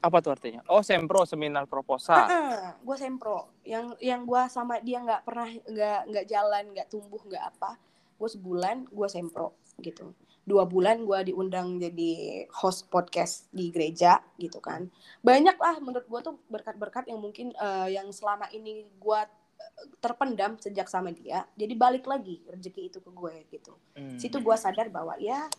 Apa 0.00 0.18
tuh 0.18 0.34
artinya? 0.34 0.64
Oh 0.66 0.82
sempro 0.82 1.22
seminar 1.22 1.70
proposal. 1.70 2.26
Gue 2.82 2.96
sempro. 2.98 3.52
Yang 3.62 3.94
yang 4.02 4.26
gue 4.26 4.42
sama 4.50 4.82
dia 4.82 4.98
nggak 5.04 5.22
pernah 5.22 5.46
nggak 5.46 6.00
nggak 6.10 6.26
jalan 6.26 6.64
nggak 6.74 6.88
tumbuh 6.90 7.22
nggak 7.22 7.44
apa 7.54 7.78
gue 8.18 8.28
sebulan 8.28 8.90
gue 8.90 9.08
sempro 9.08 9.54
gitu 9.78 10.10
dua 10.48 10.64
bulan 10.64 11.04
gue 11.04 11.28
diundang 11.28 11.76
jadi 11.76 12.10
host 12.50 12.88
podcast 12.88 13.44
di 13.50 13.68
gereja 13.68 14.16
gitu 14.34 14.58
kan 14.58 14.88
banyak 15.20 15.54
lah 15.54 15.76
menurut 15.78 16.08
gue 16.08 16.20
tuh 16.24 16.40
berkat-berkat 16.48 17.04
yang 17.06 17.20
mungkin 17.20 17.52
eh, 17.52 17.88
yang 17.92 18.08
selama 18.08 18.48
ini 18.50 18.88
gue 18.88 19.20
terpendam 19.98 20.56
sejak 20.56 20.88
sama 20.88 21.10
dia 21.10 21.44
jadi 21.52 21.74
balik 21.74 22.06
lagi 22.06 22.40
rezeki 22.44 22.88
itu 22.88 22.98
ke 22.98 23.10
gue 23.10 23.34
gitu 23.50 23.74
Hmm. 23.92 24.14
situ 24.14 24.38
gue 24.38 24.56
sadar 24.56 24.86
bahwa 24.88 25.18
ya 25.18 25.50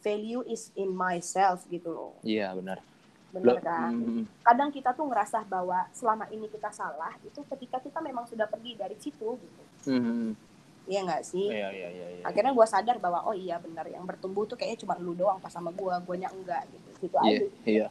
value 0.00 0.40
is 0.44 0.72
in 0.74 0.88
myself 0.88 1.62
gitu 1.68 1.88
loh 1.88 2.12
iya 2.20 2.50
benar 2.52 2.80
bener 3.28 3.56
Lo- 3.56 3.60
kan 3.60 3.92
hmm. 3.92 4.24
kadang 4.40 4.70
kita 4.70 4.90
tuh 4.90 5.04
ngerasa 5.04 5.44
bahwa 5.44 5.84
selama 5.90 6.24
ini 6.28 6.48
kita 6.48 6.70
salah 6.70 7.12
itu 7.20 7.44
ketika 7.46 7.76
kita 7.78 8.00
memang 8.00 8.24
sudah 8.24 8.44
pergi 8.44 8.72
dari 8.74 8.96
situ 8.96 9.36
gitu 9.36 9.62
Hmm. 9.84 10.32
Iya 10.84 11.00
nggak 11.00 11.22
sih 11.24 11.48
iya 11.48 11.68
iya 11.72 11.88
iya 11.90 12.06
iya. 12.20 12.22
akhirnya 12.24 12.52
gue 12.52 12.66
sadar 12.68 12.96
bahwa 13.00 13.24
oh 13.24 13.32
iya 13.32 13.56
benar 13.56 13.88
yang 13.88 14.04
bertumbuh 14.04 14.44
tuh 14.44 14.56
kayaknya 14.60 14.84
cuma 14.84 14.94
lu 15.00 15.16
doang 15.16 15.40
pas 15.40 15.48
sama 15.48 15.72
gue 15.72 15.94
gue 16.04 16.16
enggak 16.20 16.62
gitu 16.68 16.88
gitu 17.00 17.16
Iya, 17.24 17.40
aja 17.40 17.46
iya. 17.64 17.88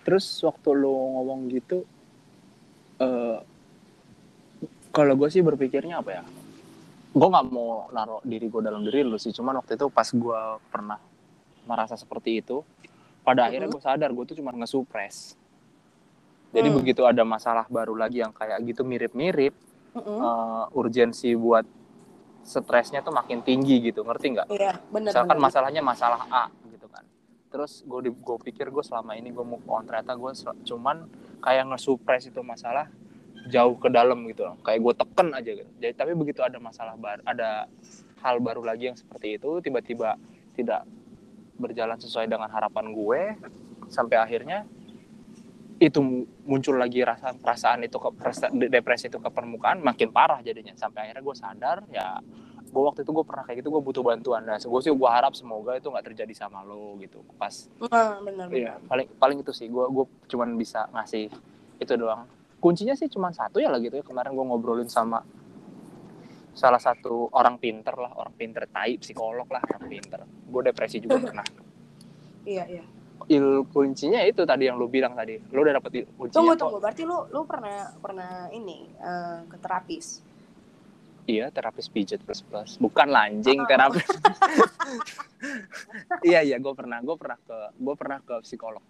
Terus 0.00 0.24
waktu 0.42 0.68
lo 0.74 0.96
ngomong 1.20 1.40
gitu, 1.52 1.84
eh 2.98 3.38
kalau 4.90 5.14
gue 5.14 5.28
sih 5.30 5.44
berpikirnya 5.44 6.00
apa 6.00 6.10
ya? 6.18 6.22
Gue 7.12 7.28
nggak 7.28 7.46
mau 7.52 7.86
naruh 7.92 8.24
diri 8.24 8.48
gue 8.48 8.62
dalam 8.64 8.80
diri 8.80 9.04
lu 9.04 9.20
sih, 9.20 9.30
cuman 9.30 9.60
waktu 9.60 9.76
itu 9.76 9.86
pas 9.92 10.08
gue 10.08 10.40
pernah 10.72 10.98
merasa 11.68 11.94
seperti 11.94 12.40
itu, 12.40 12.64
pada 13.22 13.46
akhirnya 13.46 13.68
Mhm. 13.68 13.74
gue 13.76 13.82
sadar 13.84 14.10
gue 14.10 14.24
tuh 14.24 14.36
cuma 14.40 14.50
ngesupres. 14.56 15.36
Jadi 16.50 16.68
Hmm. 16.72 16.76
begitu 16.82 17.04
ada 17.06 17.22
masalah 17.22 17.68
baru 17.70 17.94
lagi 17.94 18.24
yang 18.24 18.32
kayak 18.34 18.58
gitu 18.66 18.82
mirip-mirip, 18.82 19.54
Mm-mm. 19.96 20.18
eh, 20.22 20.64
urgensi 20.78 21.34
buat 21.34 21.66
stresnya 22.40 23.04
tuh 23.04 23.12
makin 23.12 23.44
tinggi 23.44 23.78
gitu, 23.84 24.00
ngerti 24.02 24.26
nggak? 24.32 24.48
iya 24.50 24.72
benar 24.88 25.12
misalkan 25.12 25.36
benar. 25.36 25.46
masalahnya 25.50 25.82
masalah 25.84 26.20
A 26.32 26.44
gitu 26.72 26.86
kan 26.88 27.04
terus 27.50 27.82
gue 27.84 28.10
gue 28.10 28.36
pikir 28.46 28.70
gue 28.70 28.84
selama 28.86 29.18
ini 29.18 29.34
gue 29.34 29.44
move 29.44 29.66
on 29.66 29.84
ternyata 29.84 30.14
gue 30.14 30.32
cuman 30.66 31.06
kayak 31.42 31.66
nge-suppress 31.74 32.30
itu 32.30 32.40
masalah 32.46 32.86
jauh 33.50 33.74
ke 33.80 33.88
dalam 33.88 34.22
gitu 34.28 34.46
loh 34.46 34.56
kayak 34.62 34.80
gue 34.84 34.94
teken 34.94 35.28
aja 35.34 35.50
gitu 35.50 35.70
jadi 35.80 35.92
tapi 35.96 36.12
begitu 36.14 36.44
ada 36.44 36.60
masalah 36.62 36.94
baru 36.94 37.20
ada 37.26 37.66
hal 38.20 38.36
baru 38.38 38.62
lagi 38.62 38.92
yang 38.92 38.98
seperti 38.98 39.40
itu 39.40 39.58
tiba-tiba 39.64 40.20
tidak 40.54 40.84
berjalan 41.56 41.96
sesuai 41.96 42.28
dengan 42.28 42.48
harapan 42.52 42.92
gue 42.92 43.20
sampai 43.90 44.16
akhirnya 44.20 44.68
itu 45.80 45.98
mu- 45.98 46.28
muncul 46.44 46.76
lagi 46.76 47.00
rasa 47.00 47.32
perasaan 47.32 47.80
itu 47.82 47.96
ke 47.96 48.12
perasa- 48.12 48.52
depresi 48.52 49.08
itu 49.08 49.16
ke 49.16 49.26
permukaan 49.26 49.80
makin 49.80 50.12
parah 50.12 50.38
jadinya. 50.38 50.76
Sampai 50.76 51.08
akhirnya 51.08 51.24
gue 51.24 51.34
sadar 51.34 51.78
ya 51.88 52.20
gue 52.62 52.78
waktu 52.78 53.02
itu 53.02 53.10
gue 53.10 53.24
pernah 53.24 53.42
kayak 53.42 53.58
gitu 53.58 53.68
gue 53.70 53.82
butuh 53.82 54.04
bantuan. 54.04 54.44
Nah 54.44 54.56
gue 54.56 54.80
sih 54.80 54.92
gue 54.92 55.10
harap 55.10 55.32
semoga 55.32 55.74
itu 55.74 55.88
nggak 55.88 56.06
terjadi 56.06 56.34
sama 56.36 56.60
lo 56.60 56.94
gitu. 56.96 57.24
Pas 57.34 57.66
Ah, 57.88 58.20
benar 58.20 58.46
benar. 58.46 58.76
paling 58.84 59.08
paling 59.16 59.38
itu 59.40 59.50
sih 59.50 59.66
gue 59.66 59.84
gue 59.88 60.04
cuman 60.28 60.54
bisa 60.54 60.84
ngasih 60.90 61.32
itu 61.76 61.92
doang. 61.96 62.28
Kuncinya 62.60 62.92
sih 62.92 63.08
cuma 63.08 63.32
satu 63.32 63.56
ya 63.56 63.72
lah 63.72 63.80
gitu 63.80 63.96
ya 63.96 64.04
kemarin 64.04 64.30
gue 64.30 64.44
ngobrolin 64.44 64.84
sama 64.86 65.24
salah 66.52 66.76
satu 66.76 67.32
orang 67.32 67.56
pinter 67.56 67.94
lah 67.94 68.12
orang 68.12 68.36
pinter 68.36 68.68
tai 68.68 68.94
psikolog 68.94 69.48
lah 69.48 69.64
orang 69.64 69.88
pinter. 69.88 70.20
Gue 70.44 70.60
depresi 70.62 71.00
juga 71.00 71.16
pernah. 71.24 71.46
Iya 72.44 72.68
iya 72.68 72.84
il 73.28 73.66
kuncinya 73.68 74.22
itu 74.24 74.46
tadi 74.46 74.70
yang 74.70 74.80
lu 74.80 74.88
bilang 74.88 75.12
tadi. 75.12 75.36
Lu 75.52 75.60
udah 75.60 75.76
dapet 75.76 76.06
kuncinya 76.16 76.32
tunggu 76.32 76.52
kok. 76.54 76.60
tunggu. 76.62 76.76
Berarti 76.80 77.02
lu 77.04 77.18
lu 77.28 77.40
pernah 77.44 77.92
pernah 77.98 78.48
ini 78.50 78.88
eh, 78.88 79.38
ke 79.44 79.56
terapis? 79.60 80.22
Iya 81.28 81.52
terapis 81.52 81.86
pijat 81.86 82.24
plus 82.24 82.40
plus. 82.40 82.80
Bukan 82.80 83.06
lanjing 83.10 83.60
Oh. 83.60 83.68
terapis. 83.68 84.06
Iya 86.20 86.44
iya 86.44 86.56
gue 86.60 86.72
pernah 86.76 87.00
gue 87.00 87.16
pernah 87.16 87.38
ke 87.40 87.58
gue 87.76 87.94
pernah 87.96 88.18
ke 88.20 88.34
psikolog. 88.44 88.82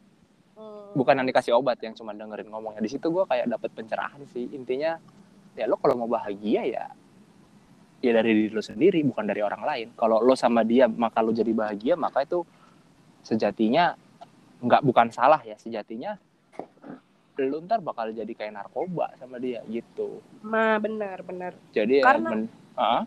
Hmm. 0.60 0.92
bukan 0.92 1.16
yang 1.16 1.24
dikasih 1.24 1.56
obat 1.56 1.80
yang 1.80 1.96
cuma 1.96 2.12
dengerin 2.12 2.52
ngomongnya. 2.52 2.84
Di 2.84 2.92
situ 2.92 3.08
gue 3.08 3.24
kayak 3.24 3.48
dapet 3.48 3.70
pencerahan 3.72 4.20
sih. 4.28 4.44
Intinya 4.52 4.98
ya 5.56 5.64
lo 5.64 5.80
kalau 5.80 6.04
mau 6.04 6.10
bahagia 6.10 6.66
ya 6.66 6.84
ya 8.00 8.10
dari 8.12 8.32
diri 8.32 8.52
lo 8.52 8.60
sendiri 8.60 9.00
bukan 9.06 9.24
dari 9.24 9.40
orang 9.40 9.62
lain. 9.64 9.88
Kalau 9.96 10.20
lo 10.20 10.36
sama 10.36 10.60
dia 10.60 10.84
maka 10.84 11.24
lo 11.24 11.32
jadi 11.32 11.48
bahagia 11.54 11.94
maka 11.96 12.26
itu 12.26 12.44
sejatinya 13.22 13.96
nggak 14.60 14.82
bukan 14.82 15.08
salah 15.08 15.40
ya 15.40 15.56
sejatinya 15.56 16.20
lo 17.40 17.56
ntar 17.64 17.80
bakal 17.80 18.12
jadi 18.12 18.28
kayak 18.28 18.52
narkoba 18.52 19.16
sama 19.16 19.40
dia 19.40 19.64
gitu 19.64 20.20
Ma 20.44 20.76
benar 20.76 21.24
benar. 21.24 21.56
jadi 21.72 22.00
ya 22.00 22.04
Karena- 22.04 22.32
men- 22.36 22.52
Ah, 22.76 23.04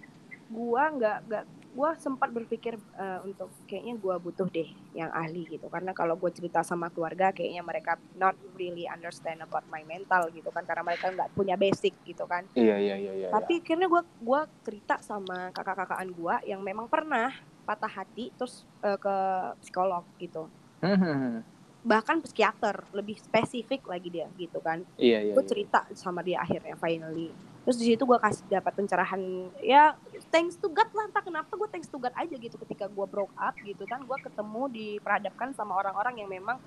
Gua 0.49 0.85
nggak 0.87 1.17
nggak 1.25 1.43
gua 1.73 1.97
sempat 1.97 2.29
berpikir 2.29 2.77
eh, 2.77 3.19
untuk 3.23 3.49
kayaknya 3.65 3.97
gua 3.97 4.17
butuh 4.17 4.45
deh 4.45 4.69
yang 4.93 5.09
ahli 5.09 5.45
gitu 5.47 5.65
karena 5.65 5.89
kalau 5.91 6.13
gue 6.13 6.29
cerita 6.29 6.61
sama 6.61 6.89
keluarga 6.89 7.29
kayaknya 7.29 7.61
mereka 7.61 7.97
not 8.13 8.37
really 8.53 8.85
understand 8.85 9.41
about 9.41 9.65
my 9.65 9.81
mental 9.83 10.29
gitu 10.29 10.45
kan 10.49 10.61
karena 10.61 10.81
mereka 10.83 11.09
nggak 11.09 11.33
punya 11.33 11.57
basic 11.57 11.97
gitu 12.03 12.25
kan. 12.25 12.45
iya 12.53 12.77
iya 12.77 12.95
iya 12.95 13.13
iya 13.15 13.27
Tapi 13.29 13.61
akhirnya 13.61 13.85
gua 13.85 14.01
gua 14.19 14.45
cerita 14.61 14.97
sama 14.99 15.49
kakak-kakakan 15.49 16.09
gua 16.09 16.37
yang 16.43 16.61
memang 16.61 16.85
pernah 16.85 17.33
patah 17.65 17.89
hati 17.91 18.29
terus 18.31 18.61
eh, 18.81 18.97
ke 18.97 19.15
psikolog 19.59 20.05
gitu. 20.17 20.49
Hmm, 20.83 21.39
Bahkan 21.91 22.23
psikiater 22.23 22.83
lebih 22.95 23.19
spesifik 23.19 23.87
lagi 23.87 24.07
dia 24.07 24.27
gitu 24.35 24.59
kan. 24.59 24.83
iya 24.99 25.19
iya 25.19 25.33
gue 25.35 25.43
iya. 25.43 25.51
cerita 25.51 25.79
sama 25.95 26.19
dia 26.23 26.39
akhirnya 26.43 26.75
finally 26.75 27.31
terus 27.63 27.79
di 27.79 27.95
situ 27.95 28.03
gue 28.03 28.19
kasih 28.19 28.43
dapat 28.51 28.75
pencerahan 28.75 29.21
ya 29.63 29.95
thanks 30.27 30.59
to 30.59 30.67
God 30.67 30.91
lah 30.91 31.07
entah 31.07 31.23
kenapa 31.23 31.47
gue 31.55 31.67
thanks 31.71 31.87
to 31.87 31.95
God 31.95 32.11
aja 32.11 32.35
gitu 32.35 32.59
ketika 32.59 32.91
gue 32.91 33.05
broke 33.07 33.31
up 33.39 33.55
gitu 33.63 33.87
kan 33.87 34.03
gue 34.03 34.17
ketemu 34.19 34.61
diperhadapkan 34.67 35.55
sama 35.55 35.79
orang-orang 35.79 36.19
yang 36.19 36.27
memang 36.27 36.59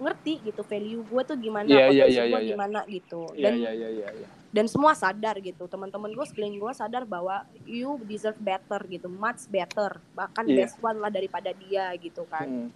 ngerti 0.00 0.40
gitu 0.46 0.62
value 0.64 1.02
gue 1.04 1.22
tuh 1.26 1.36
gimana 1.36 1.68
iya, 1.68 1.90
potensi 1.90 2.16
iya, 2.16 2.24
gue 2.30 2.40
iya. 2.40 2.50
gimana 2.54 2.78
gitu 2.86 3.22
iya 3.34 3.42
dan 3.50 3.52
iya 3.58 3.72
iya 3.74 3.88
iya 3.90 4.08
iya. 4.14 4.28
dan 4.54 4.64
semua 4.70 4.94
sadar 4.94 5.36
gitu 5.42 5.66
teman-teman 5.66 6.14
gue 6.14 6.26
sekeliling 6.30 6.56
gue 6.56 6.72
sadar 6.72 7.02
bahwa 7.04 7.42
you 7.66 7.98
deserve 8.06 8.38
better 8.40 8.80
gitu 8.86 9.10
much 9.10 9.44
better 9.50 9.98
bahkan 10.14 10.46
Iya. 10.46 10.64
best 10.64 10.78
one 10.80 11.02
lah 11.02 11.10
daripada 11.10 11.50
dia 11.52 11.90
gitu 11.98 12.24
kan 12.30 12.46
Hmm. 12.46 12.68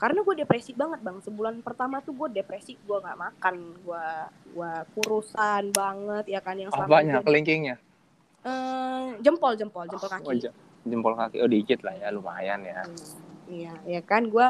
Karena 0.00 0.18
gue 0.18 0.34
depresi 0.34 0.72
banget 0.72 0.98
bang. 0.98 1.20
Sebulan 1.20 1.60
pertama 1.60 2.00
tuh 2.00 2.16
gue 2.16 2.28
depresi 2.32 2.72
gue 2.74 2.98
nggak 2.98 3.18
makan 3.18 3.54
gue 3.78 4.06
gue 4.50 4.72
kurusan 4.94 5.70
banget 5.70 6.24
ya 6.26 6.40
kan 6.40 6.56
yang 6.56 6.72
selama 6.72 6.98
ini- 6.98 7.20
kelingkingnya? 7.20 7.76
Eh, 8.40 9.06
jempol 9.20 9.52
jempol 9.52 9.84
jempol 9.84 10.08
Oh, 10.08 10.12
kaki. 10.32 10.48
jempol 10.82 11.12
kaki. 11.14 11.36
Oh 11.38 11.46
dikit 11.46 11.84
lah 11.84 11.92
ya 11.94 12.08
lumayan 12.08 12.64
ya. 12.64 12.80
Hmm, 12.80 12.96
iya 13.46 13.74
ya 13.84 14.00
kan 14.00 14.24
gue 14.24 14.46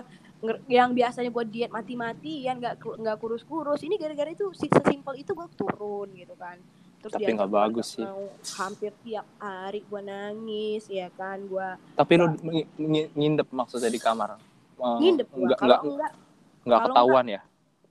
yang 0.67 0.95
biasanya 0.95 1.29
gue 1.29 1.45
diet 1.45 1.69
mati-matian 1.69 2.57
nggak 2.57 2.75
nggak 2.79 3.17
kurus-kurus 3.19 3.83
ini 3.83 3.99
gara-gara 3.99 4.31
itu 4.31 4.55
si- 4.55 4.71
sesimpel 4.71 5.19
itu 5.19 5.35
gue 5.35 5.49
turun 5.53 6.09
gitu 6.15 6.33
kan. 6.35 6.57
Terus 7.01 7.13
Tapi 7.13 7.33
nggak 7.33 7.51
bagus 7.51 7.97
sih. 7.97 8.05
mau 8.05 8.29
hampir 8.57 8.93
tiap 9.03 9.27
hari 9.37 9.83
gue 9.83 10.01
nangis 10.01 10.85
ya 10.87 11.11
kan 11.11 11.43
gue 11.43 11.69
Tapi 11.97 12.13
lu 12.15 12.31
ng- 12.31 12.41
ng- 12.79 13.11
ngindep 13.11 13.49
maksudnya 13.51 13.89
di 13.89 13.99
kamar? 13.99 14.37
Eh, 14.81 14.97
ngindep 15.01 15.29
gue 15.29 15.45
Nggak, 15.45 15.59
kalau 15.61 15.71
nggak, 15.71 15.83
enggak 15.85 16.13
nggak 16.61 16.81
kalau 16.81 16.95
ketahuan 16.95 17.27
ya? 17.29 17.41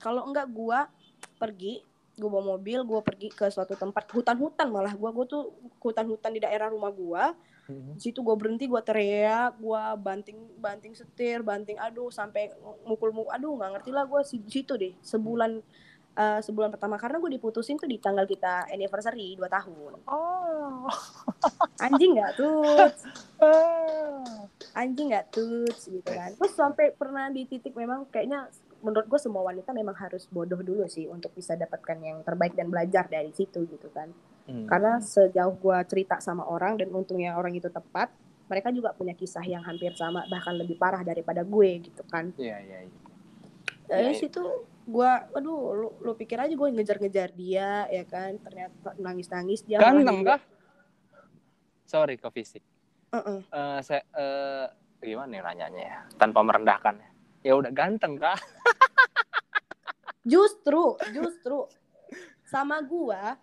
kalau 0.00 0.22
enggak 0.26 0.46
gua 0.50 0.80
pergi 1.36 1.74
gue 2.20 2.28
bawa 2.28 2.44
mobil 2.56 2.78
gue 2.84 3.00
pergi 3.00 3.28
ke 3.32 3.48
suatu 3.48 3.72
tempat 3.72 4.04
hutan-hutan 4.12 4.68
malah 4.68 4.92
gua. 4.92 5.08
Gue 5.08 5.24
tuh 5.24 5.56
hutan-hutan 5.80 6.36
di 6.36 6.40
daerah 6.44 6.68
rumah 6.68 6.92
gua. 6.92 7.32
Hmm. 7.70 7.94
di 7.94 8.02
situ 8.02 8.18
gue 8.18 8.34
berhenti 8.34 8.66
gue 8.66 8.82
teriak 8.82 9.54
gue 9.62 9.82
banting 10.02 10.58
banting 10.58 10.90
setir 10.90 11.38
banting 11.46 11.78
aduh 11.78 12.10
sampai 12.10 12.50
mukul 12.82 13.14
mukul 13.14 13.30
aduh 13.30 13.54
nggak 13.54 13.78
ngerti 13.78 13.90
lah 13.94 14.10
di 14.26 14.50
situ 14.50 14.74
deh. 14.74 14.90
Sebulan 14.98 15.62
eh, 16.12 16.40
sebulan 16.40 16.70
pertama 16.70 16.94
karena 16.94 17.16
gue 17.16 17.30
diputusin 17.32 17.74
tuh 17.74 17.86
di 17.86 17.96
tanggal 17.96 18.24
kita 18.24 18.66
anniversary 18.68 19.34
2 19.34 19.46
tahun 19.46 19.92
Oh. 20.04 20.86
anjing 21.78 22.14
nggak 22.14 22.32
tuh 22.34 22.62
anjing 24.80 25.10
nggak 25.10 25.26
tuh 25.30 25.66
gitu 25.66 26.04
kan 26.04 26.30
terus 26.34 26.52
sampai 26.52 26.92
pernah 26.92 27.28
di 27.28 27.44
titik 27.44 27.72
memang 27.72 28.06
kayaknya 28.06 28.50
menurut 28.80 29.06
gue 29.06 29.20
semua 29.20 29.44
wanita 29.44 29.70
memang 29.70 29.92
harus 29.94 30.24
bodoh 30.26 30.60
dulu 30.60 30.84
sih 30.86 31.04
untuk 31.04 31.32
bisa 31.32 31.52
dapatkan 31.52 31.98
yang 32.00 32.18
terbaik 32.20 32.52
dan 32.52 32.68
belajar 32.68 33.06
dari 33.06 33.30
situ 33.30 33.66
gitu 33.66 33.88
kan 33.90 34.10
Hmm. 34.40 34.66
karena 34.66 34.98
sejauh 34.98 35.54
gue 35.54 35.78
cerita 35.86 36.18
sama 36.18 36.42
orang 36.42 36.74
dan 36.74 36.90
untungnya 36.90 37.38
orang 37.38 37.54
itu 37.54 37.70
tepat 37.70 38.10
mereka 38.50 38.74
juga 38.74 38.90
punya 38.90 39.14
kisah 39.14 39.44
yang 39.44 39.62
hampir 39.62 39.94
sama 39.94 40.26
bahkan 40.26 40.58
lebih 40.58 40.74
parah 40.74 41.06
daripada 41.06 41.46
gue 41.46 41.86
gitu 41.86 42.02
kan 42.04 42.34
Iya, 42.34 42.58
iya, 42.58 42.78
iya. 42.82 42.98
dari 43.86 44.10
Iya, 44.10 44.10
iya. 44.10 44.18
Gue 44.90 45.10
aduh 45.38 45.60
lu, 45.78 45.88
lu 46.02 46.12
pikir 46.18 46.36
aja 46.42 46.50
gue 46.50 46.68
ngejar-ngejar 46.74 47.30
dia 47.32 47.86
ya 47.86 48.04
kan 48.04 48.34
ternyata 48.42 48.98
nangis-nangis 48.98 49.62
dia 49.62 49.78
Ganteng 49.78 50.26
kah? 50.26 50.40
Sorry 51.86 52.14
ke 52.18 52.28
fisik. 52.30 52.62
Heeh. 53.10 53.40
Eh, 53.50 53.78
saya 53.82 54.02
eh, 54.14 54.66
gimana 55.02 55.38
ya 55.38 55.42
nanyanya 55.42 55.82
ya? 55.82 55.98
Tanpa 56.14 56.42
merendahkan. 56.46 57.02
Ya 57.42 57.58
udah 57.58 57.70
ganteng 57.74 58.14
kah? 58.18 58.38
justru 60.32 61.00
justru 61.14 61.58
sama 62.44 62.82
gua 62.84 63.38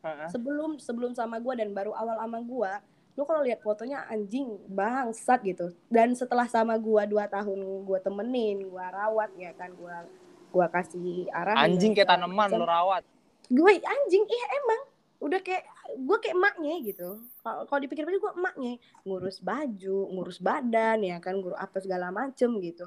Heeh. 0.00 0.28
sebelum 0.30 0.78
sebelum 0.78 1.12
sama 1.12 1.42
gua 1.42 1.58
dan 1.58 1.74
baru 1.74 1.92
awal 1.96 2.16
sama 2.22 2.38
gua 2.40 2.72
lu 3.18 3.26
kalau 3.26 3.42
lihat 3.42 3.60
fotonya 3.60 4.06
anjing 4.06 4.56
bangsat 4.70 5.42
gitu 5.42 5.74
dan 5.90 6.14
setelah 6.14 6.46
sama 6.46 6.78
gua 6.78 7.04
dua 7.04 7.26
tahun 7.26 7.58
gua 7.82 7.98
temenin 7.98 8.70
gua 8.70 8.88
rawat 8.94 9.34
ya 9.34 9.50
kan 9.58 9.74
gua 9.74 10.06
gua 10.50 10.66
kasih 10.68 11.30
arah 11.30 11.54
Anjing 11.62 11.94
kayak 11.94 12.10
tanaman 12.10 12.50
lo 12.52 12.66
rawat. 12.66 13.06
gue 13.50 13.72
anjing 13.82 14.24
iya 14.30 14.46
emang. 14.62 14.82
Udah 15.20 15.42
kayak 15.42 15.66
gue 15.98 16.16
kayak 16.22 16.38
emaknya 16.38 16.74
gitu. 16.86 17.08
Kalau 17.42 17.66
kalau 17.66 17.80
dipikir-pikir 17.82 18.22
gue 18.22 18.32
emaknya. 18.38 18.78
Ngurus 19.02 19.42
baju 19.42 19.98
ngurus 20.06 20.38
badan 20.38 21.02
ya 21.02 21.18
kan 21.18 21.34
ngurus 21.34 21.58
apa 21.58 21.82
segala 21.82 22.14
macem 22.14 22.54
gitu. 22.62 22.86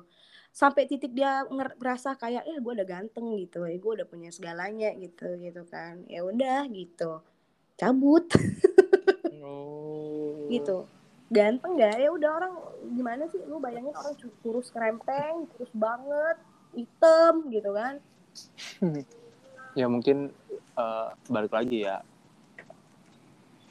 Sampai 0.55 0.87
titik 0.87 1.11
dia 1.11 1.43
nger- 1.51 1.75
ngerasa 1.75 2.15
kayak 2.15 2.47
eh 2.47 2.57
gue 2.63 2.71
udah 2.79 2.87
ganteng 2.87 3.35
gitu 3.43 3.67
eh 3.67 3.75
gue 3.75 3.91
udah 3.99 4.07
punya 4.07 4.31
segalanya 4.31 4.95
gitu 4.95 5.35
gitu 5.35 5.67
kan. 5.67 6.07
Ya 6.07 6.23
udah 6.23 6.63
gitu. 6.71 7.19
Cabut. 7.75 8.23
Oh. 9.43 10.47
gitu. 10.47 10.87
Ganteng 11.27 11.75
gak 11.75 11.99
ya 11.99 12.07
udah 12.07 12.29
orang 12.39 12.53
gimana 12.95 13.27
sih? 13.27 13.43
Lu 13.43 13.59
bayangin 13.59 13.91
orang 13.91 14.15
kurus 14.39 14.71
krempeng 14.71 15.49
kurus 15.51 15.73
banget 15.75 16.37
hitam 16.73 17.33
gitu 17.49 17.71
kan. 17.73 17.95
Ya 19.73 19.89
mungkin 19.89 20.29
eh, 20.53 21.07
balik 21.33 21.49
lagi 21.49 21.89
ya. 21.89 22.05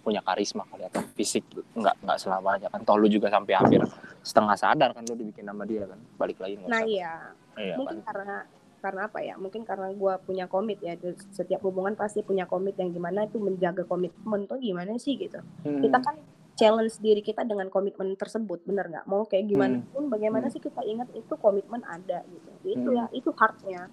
Punya 0.03 0.19
karisma 0.19 0.67
kali 0.67 0.83
atau 0.91 0.99
fisik 1.15 1.47
nggak 1.79 1.95
nggak 2.03 2.19
selamanya 2.19 2.67
kan. 2.75 2.83
Toh 2.83 2.99
lu 2.99 3.07
juga 3.07 3.31
sampai 3.31 3.55
hampir 3.55 3.87
setengah 4.27 4.59
sadar 4.59 4.91
kan 4.91 5.07
lu 5.07 5.15
dibikin 5.15 5.47
sama 5.47 5.63
dia 5.63 5.87
kan. 5.87 5.95
Balik 6.19 6.43
lagi 6.43 6.59
nah 6.67 6.83
iya. 6.83 7.31
Iya 7.55 7.79
mungkin 7.79 8.03
kan 8.03 8.11
karena 8.11 8.37
karena 8.83 9.01
apa 9.07 9.19
ya? 9.23 9.39
Mungkin 9.39 9.63
karena 9.63 9.95
gue 9.95 10.15
punya 10.27 10.51
komit 10.51 10.83
ya. 10.83 10.99
Setiap 11.31 11.63
hubungan 11.63 11.95
pasti 11.95 12.27
punya 12.27 12.51
komit 12.51 12.75
yang 12.83 12.91
gimana 12.91 13.31
itu 13.31 13.39
menjaga 13.39 13.87
komitmen 13.87 14.51
tuh 14.51 14.59
gimana 14.59 14.99
sih 14.99 15.15
gitu. 15.15 15.39
Hmm. 15.63 15.87
kita 15.87 16.03
kan 16.03 16.19
challenge 16.63 16.95
diri 16.99 17.19
kita 17.21 17.43
dengan 17.43 17.67
komitmen 17.67 18.15
tersebut 18.15 18.63
bener 18.63 18.87
nggak 18.87 19.05
mau 19.05 19.27
kayak 19.27 19.51
gimana 19.51 19.77
Hmm. 19.77 19.91
pun 19.91 20.05
bagaimana 20.07 20.47
Hmm. 20.47 20.55
sih 20.55 20.63
kita 20.63 20.79
ingat 20.83 21.11
itu 21.11 21.35
komitmen 21.37 21.83
ada 21.83 22.23
gitu 22.25 22.51
itu 22.65 22.87
Hmm. 22.87 22.97
ya 22.97 23.05
itu 23.11 23.31
hardnya 23.35 23.91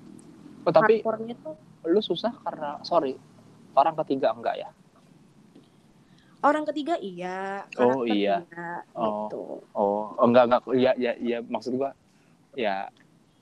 oh, 0.61 0.69
tapi 0.69 1.01
hardcore-nya 1.01 1.33
tuh 1.41 1.57
lu 1.83 1.97
susah 1.99 2.29
karena 2.39 2.77
sorry 2.81 3.17
orang 3.73 3.97
ketiga 3.97 4.29
enggak 4.29 4.55
ya 4.55 4.69
orang 6.39 6.63
ketiga 6.65 6.95
iya 6.95 7.67
Oh, 7.75 8.05
iya. 8.05 8.45
Oh. 8.93 9.27
gitu 9.27 9.41
oh 9.73 10.13
oh, 10.13 10.23
enggak 10.23 10.45
enggak 10.47 10.61
ya 10.77 10.91
ya 10.95 11.11
ya 11.17 11.37
maksud 11.41 11.75
gua 11.75 11.91
ya 12.53 12.87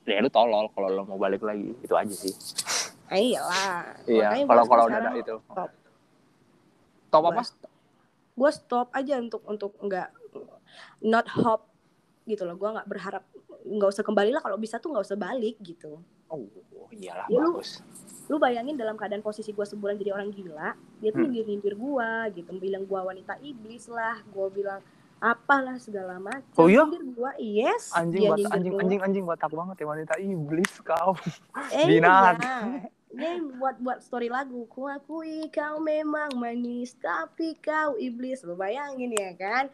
ya 0.02 0.18
lu 0.18 0.30
tolol 0.32 0.66
kalau 0.72 0.88
lu 0.88 1.02
mau 1.04 1.20
balik 1.20 1.44
lagi 1.44 1.76
itu 1.78 1.92
aja 1.92 2.10
sih 2.10 2.32
ah, 3.06 3.18
iyalah 3.18 3.82
iya 4.04 4.28
kalau 4.42 4.64
kalau 4.64 4.84
udah 4.88 4.98
ada 4.98 5.10
itu 5.14 5.36
stop. 5.38 5.70
top 7.08 7.22
apa 7.28 7.42
gue 8.38 8.50
stop 8.50 8.88
aja 8.92 9.18
untuk 9.18 9.42
untuk 9.44 9.74
nggak 9.78 10.08
not 11.00 11.26
hope 11.28 11.66
gitu 12.24 12.42
loh 12.42 12.54
gue 12.54 12.68
nggak 12.70 12.86
berharap 12.86 13.24
nggak 13.60 13.90
usah 13.90 14.00
kembali 14.00 14.30
lah 14.30 14.38
kalau 14.38 14.54
bisa 14.56 14.78
tuh 14.78 14.88
nggak 14.88 15.02
usah 15.02 15.18
balik 15.18 15.58
gitu 15.58 15.98
oh 16.26 16.44
iyalah 16.90 17.26
Ya, 17.26 17.36
lu- 17.36 17.56
bagus 17.56 17.82
lu 18.26 18.36
bayangin 18.36 18.76
dalam 18.76 18.94
keadaan 18.94 19.20
posisi 19.20 19.50
gue 19.50 19.64
sebulan 19.64 19.96
jadi 19.96 20.12
orang 20.12 20.28
gila 20.28 20.72
dia 21.00 21.10
tuh 21.10 21.24
Hmm. 21.24 21.32
nyindir 21.34 21.74
gue 21.74 22.10
gitu 22.34 22.50
bilang 22.54 22.84
gue 22.84 23.00
wanita 23.02 23.40
iblis 23.40 23.88
lah 23.88 24.20
gue 24.22 24.46
bilang 24.52 24.84
apalah 25.18 25.80
segala 25.80 26.20
macam 26.20 26.44
Oh 26.54 26.68
iya? 26.68 26.84
nyindir 26.84 27.04
gue 27.08 27.30
yes 27.40 27.90
anjing 27.90 28.22
dia 28.22 28.30
bat, 28.30 28.52
anjing 28.52 28.70
gua. 28.70 28.80
anjing 28.80 29.00
anjing 29.00 29.24
batak 29.24 29.50
banget 29.50 29.76
ya 29.76 29.86
wanita 29.88 30.14
iblis 30.16 30.72
kau 30.80 31.16
eh, 31.72 31.86
binat. 31.88 32.36
iya. 32.36 32.56
Dia 33.18 33.34
buat 33.58 33.82
buat 33.82 33.98
story 33.98 34.30
lagu. 34.30 34.62
Ku 34.70 34.86
akui 34.86 35.50
kau 35.50 35.82
memang 35.82 36.38
manis 36.38 36.94
tapi 36.94 37.58
kau 37.58 37.98
iblis. 37.98 38.46
Lu 38.46 38.54
bayangin 38.54 39.10
ya 39.10 39.34
kan? 39.34 39.66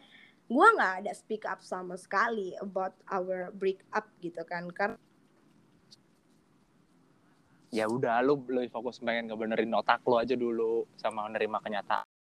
Gue 0.49 0.67
nggak 0.73 1.05
ada 1.05 1.13
speak 1.13 1.45
up 1.45 1.61
sama 1.61 1.93
sekali 1.93 2.57
about 2.57 2.97
our 3.05 3.53
break 3.53 3.85
up 3.93 4.09
gitu 4.21 4.41
kan 4.45 4.65
karena 4.73 4.97
ya 7.75 7.91
udah 7.91 8.23
lu 8.23 8.39
lebih 8.47 8.71
fokus 8.71 9.03
pengen 9.03 9.27
ngebenerin 9.27 9.73
otak 9.75 9.99
lu 10.07 10.15
aja 10.15 10.31
dulu 10.31 10.87
sama 10.95 11.27
menerima 11.27 11.59
kenyataan 11.59 12.14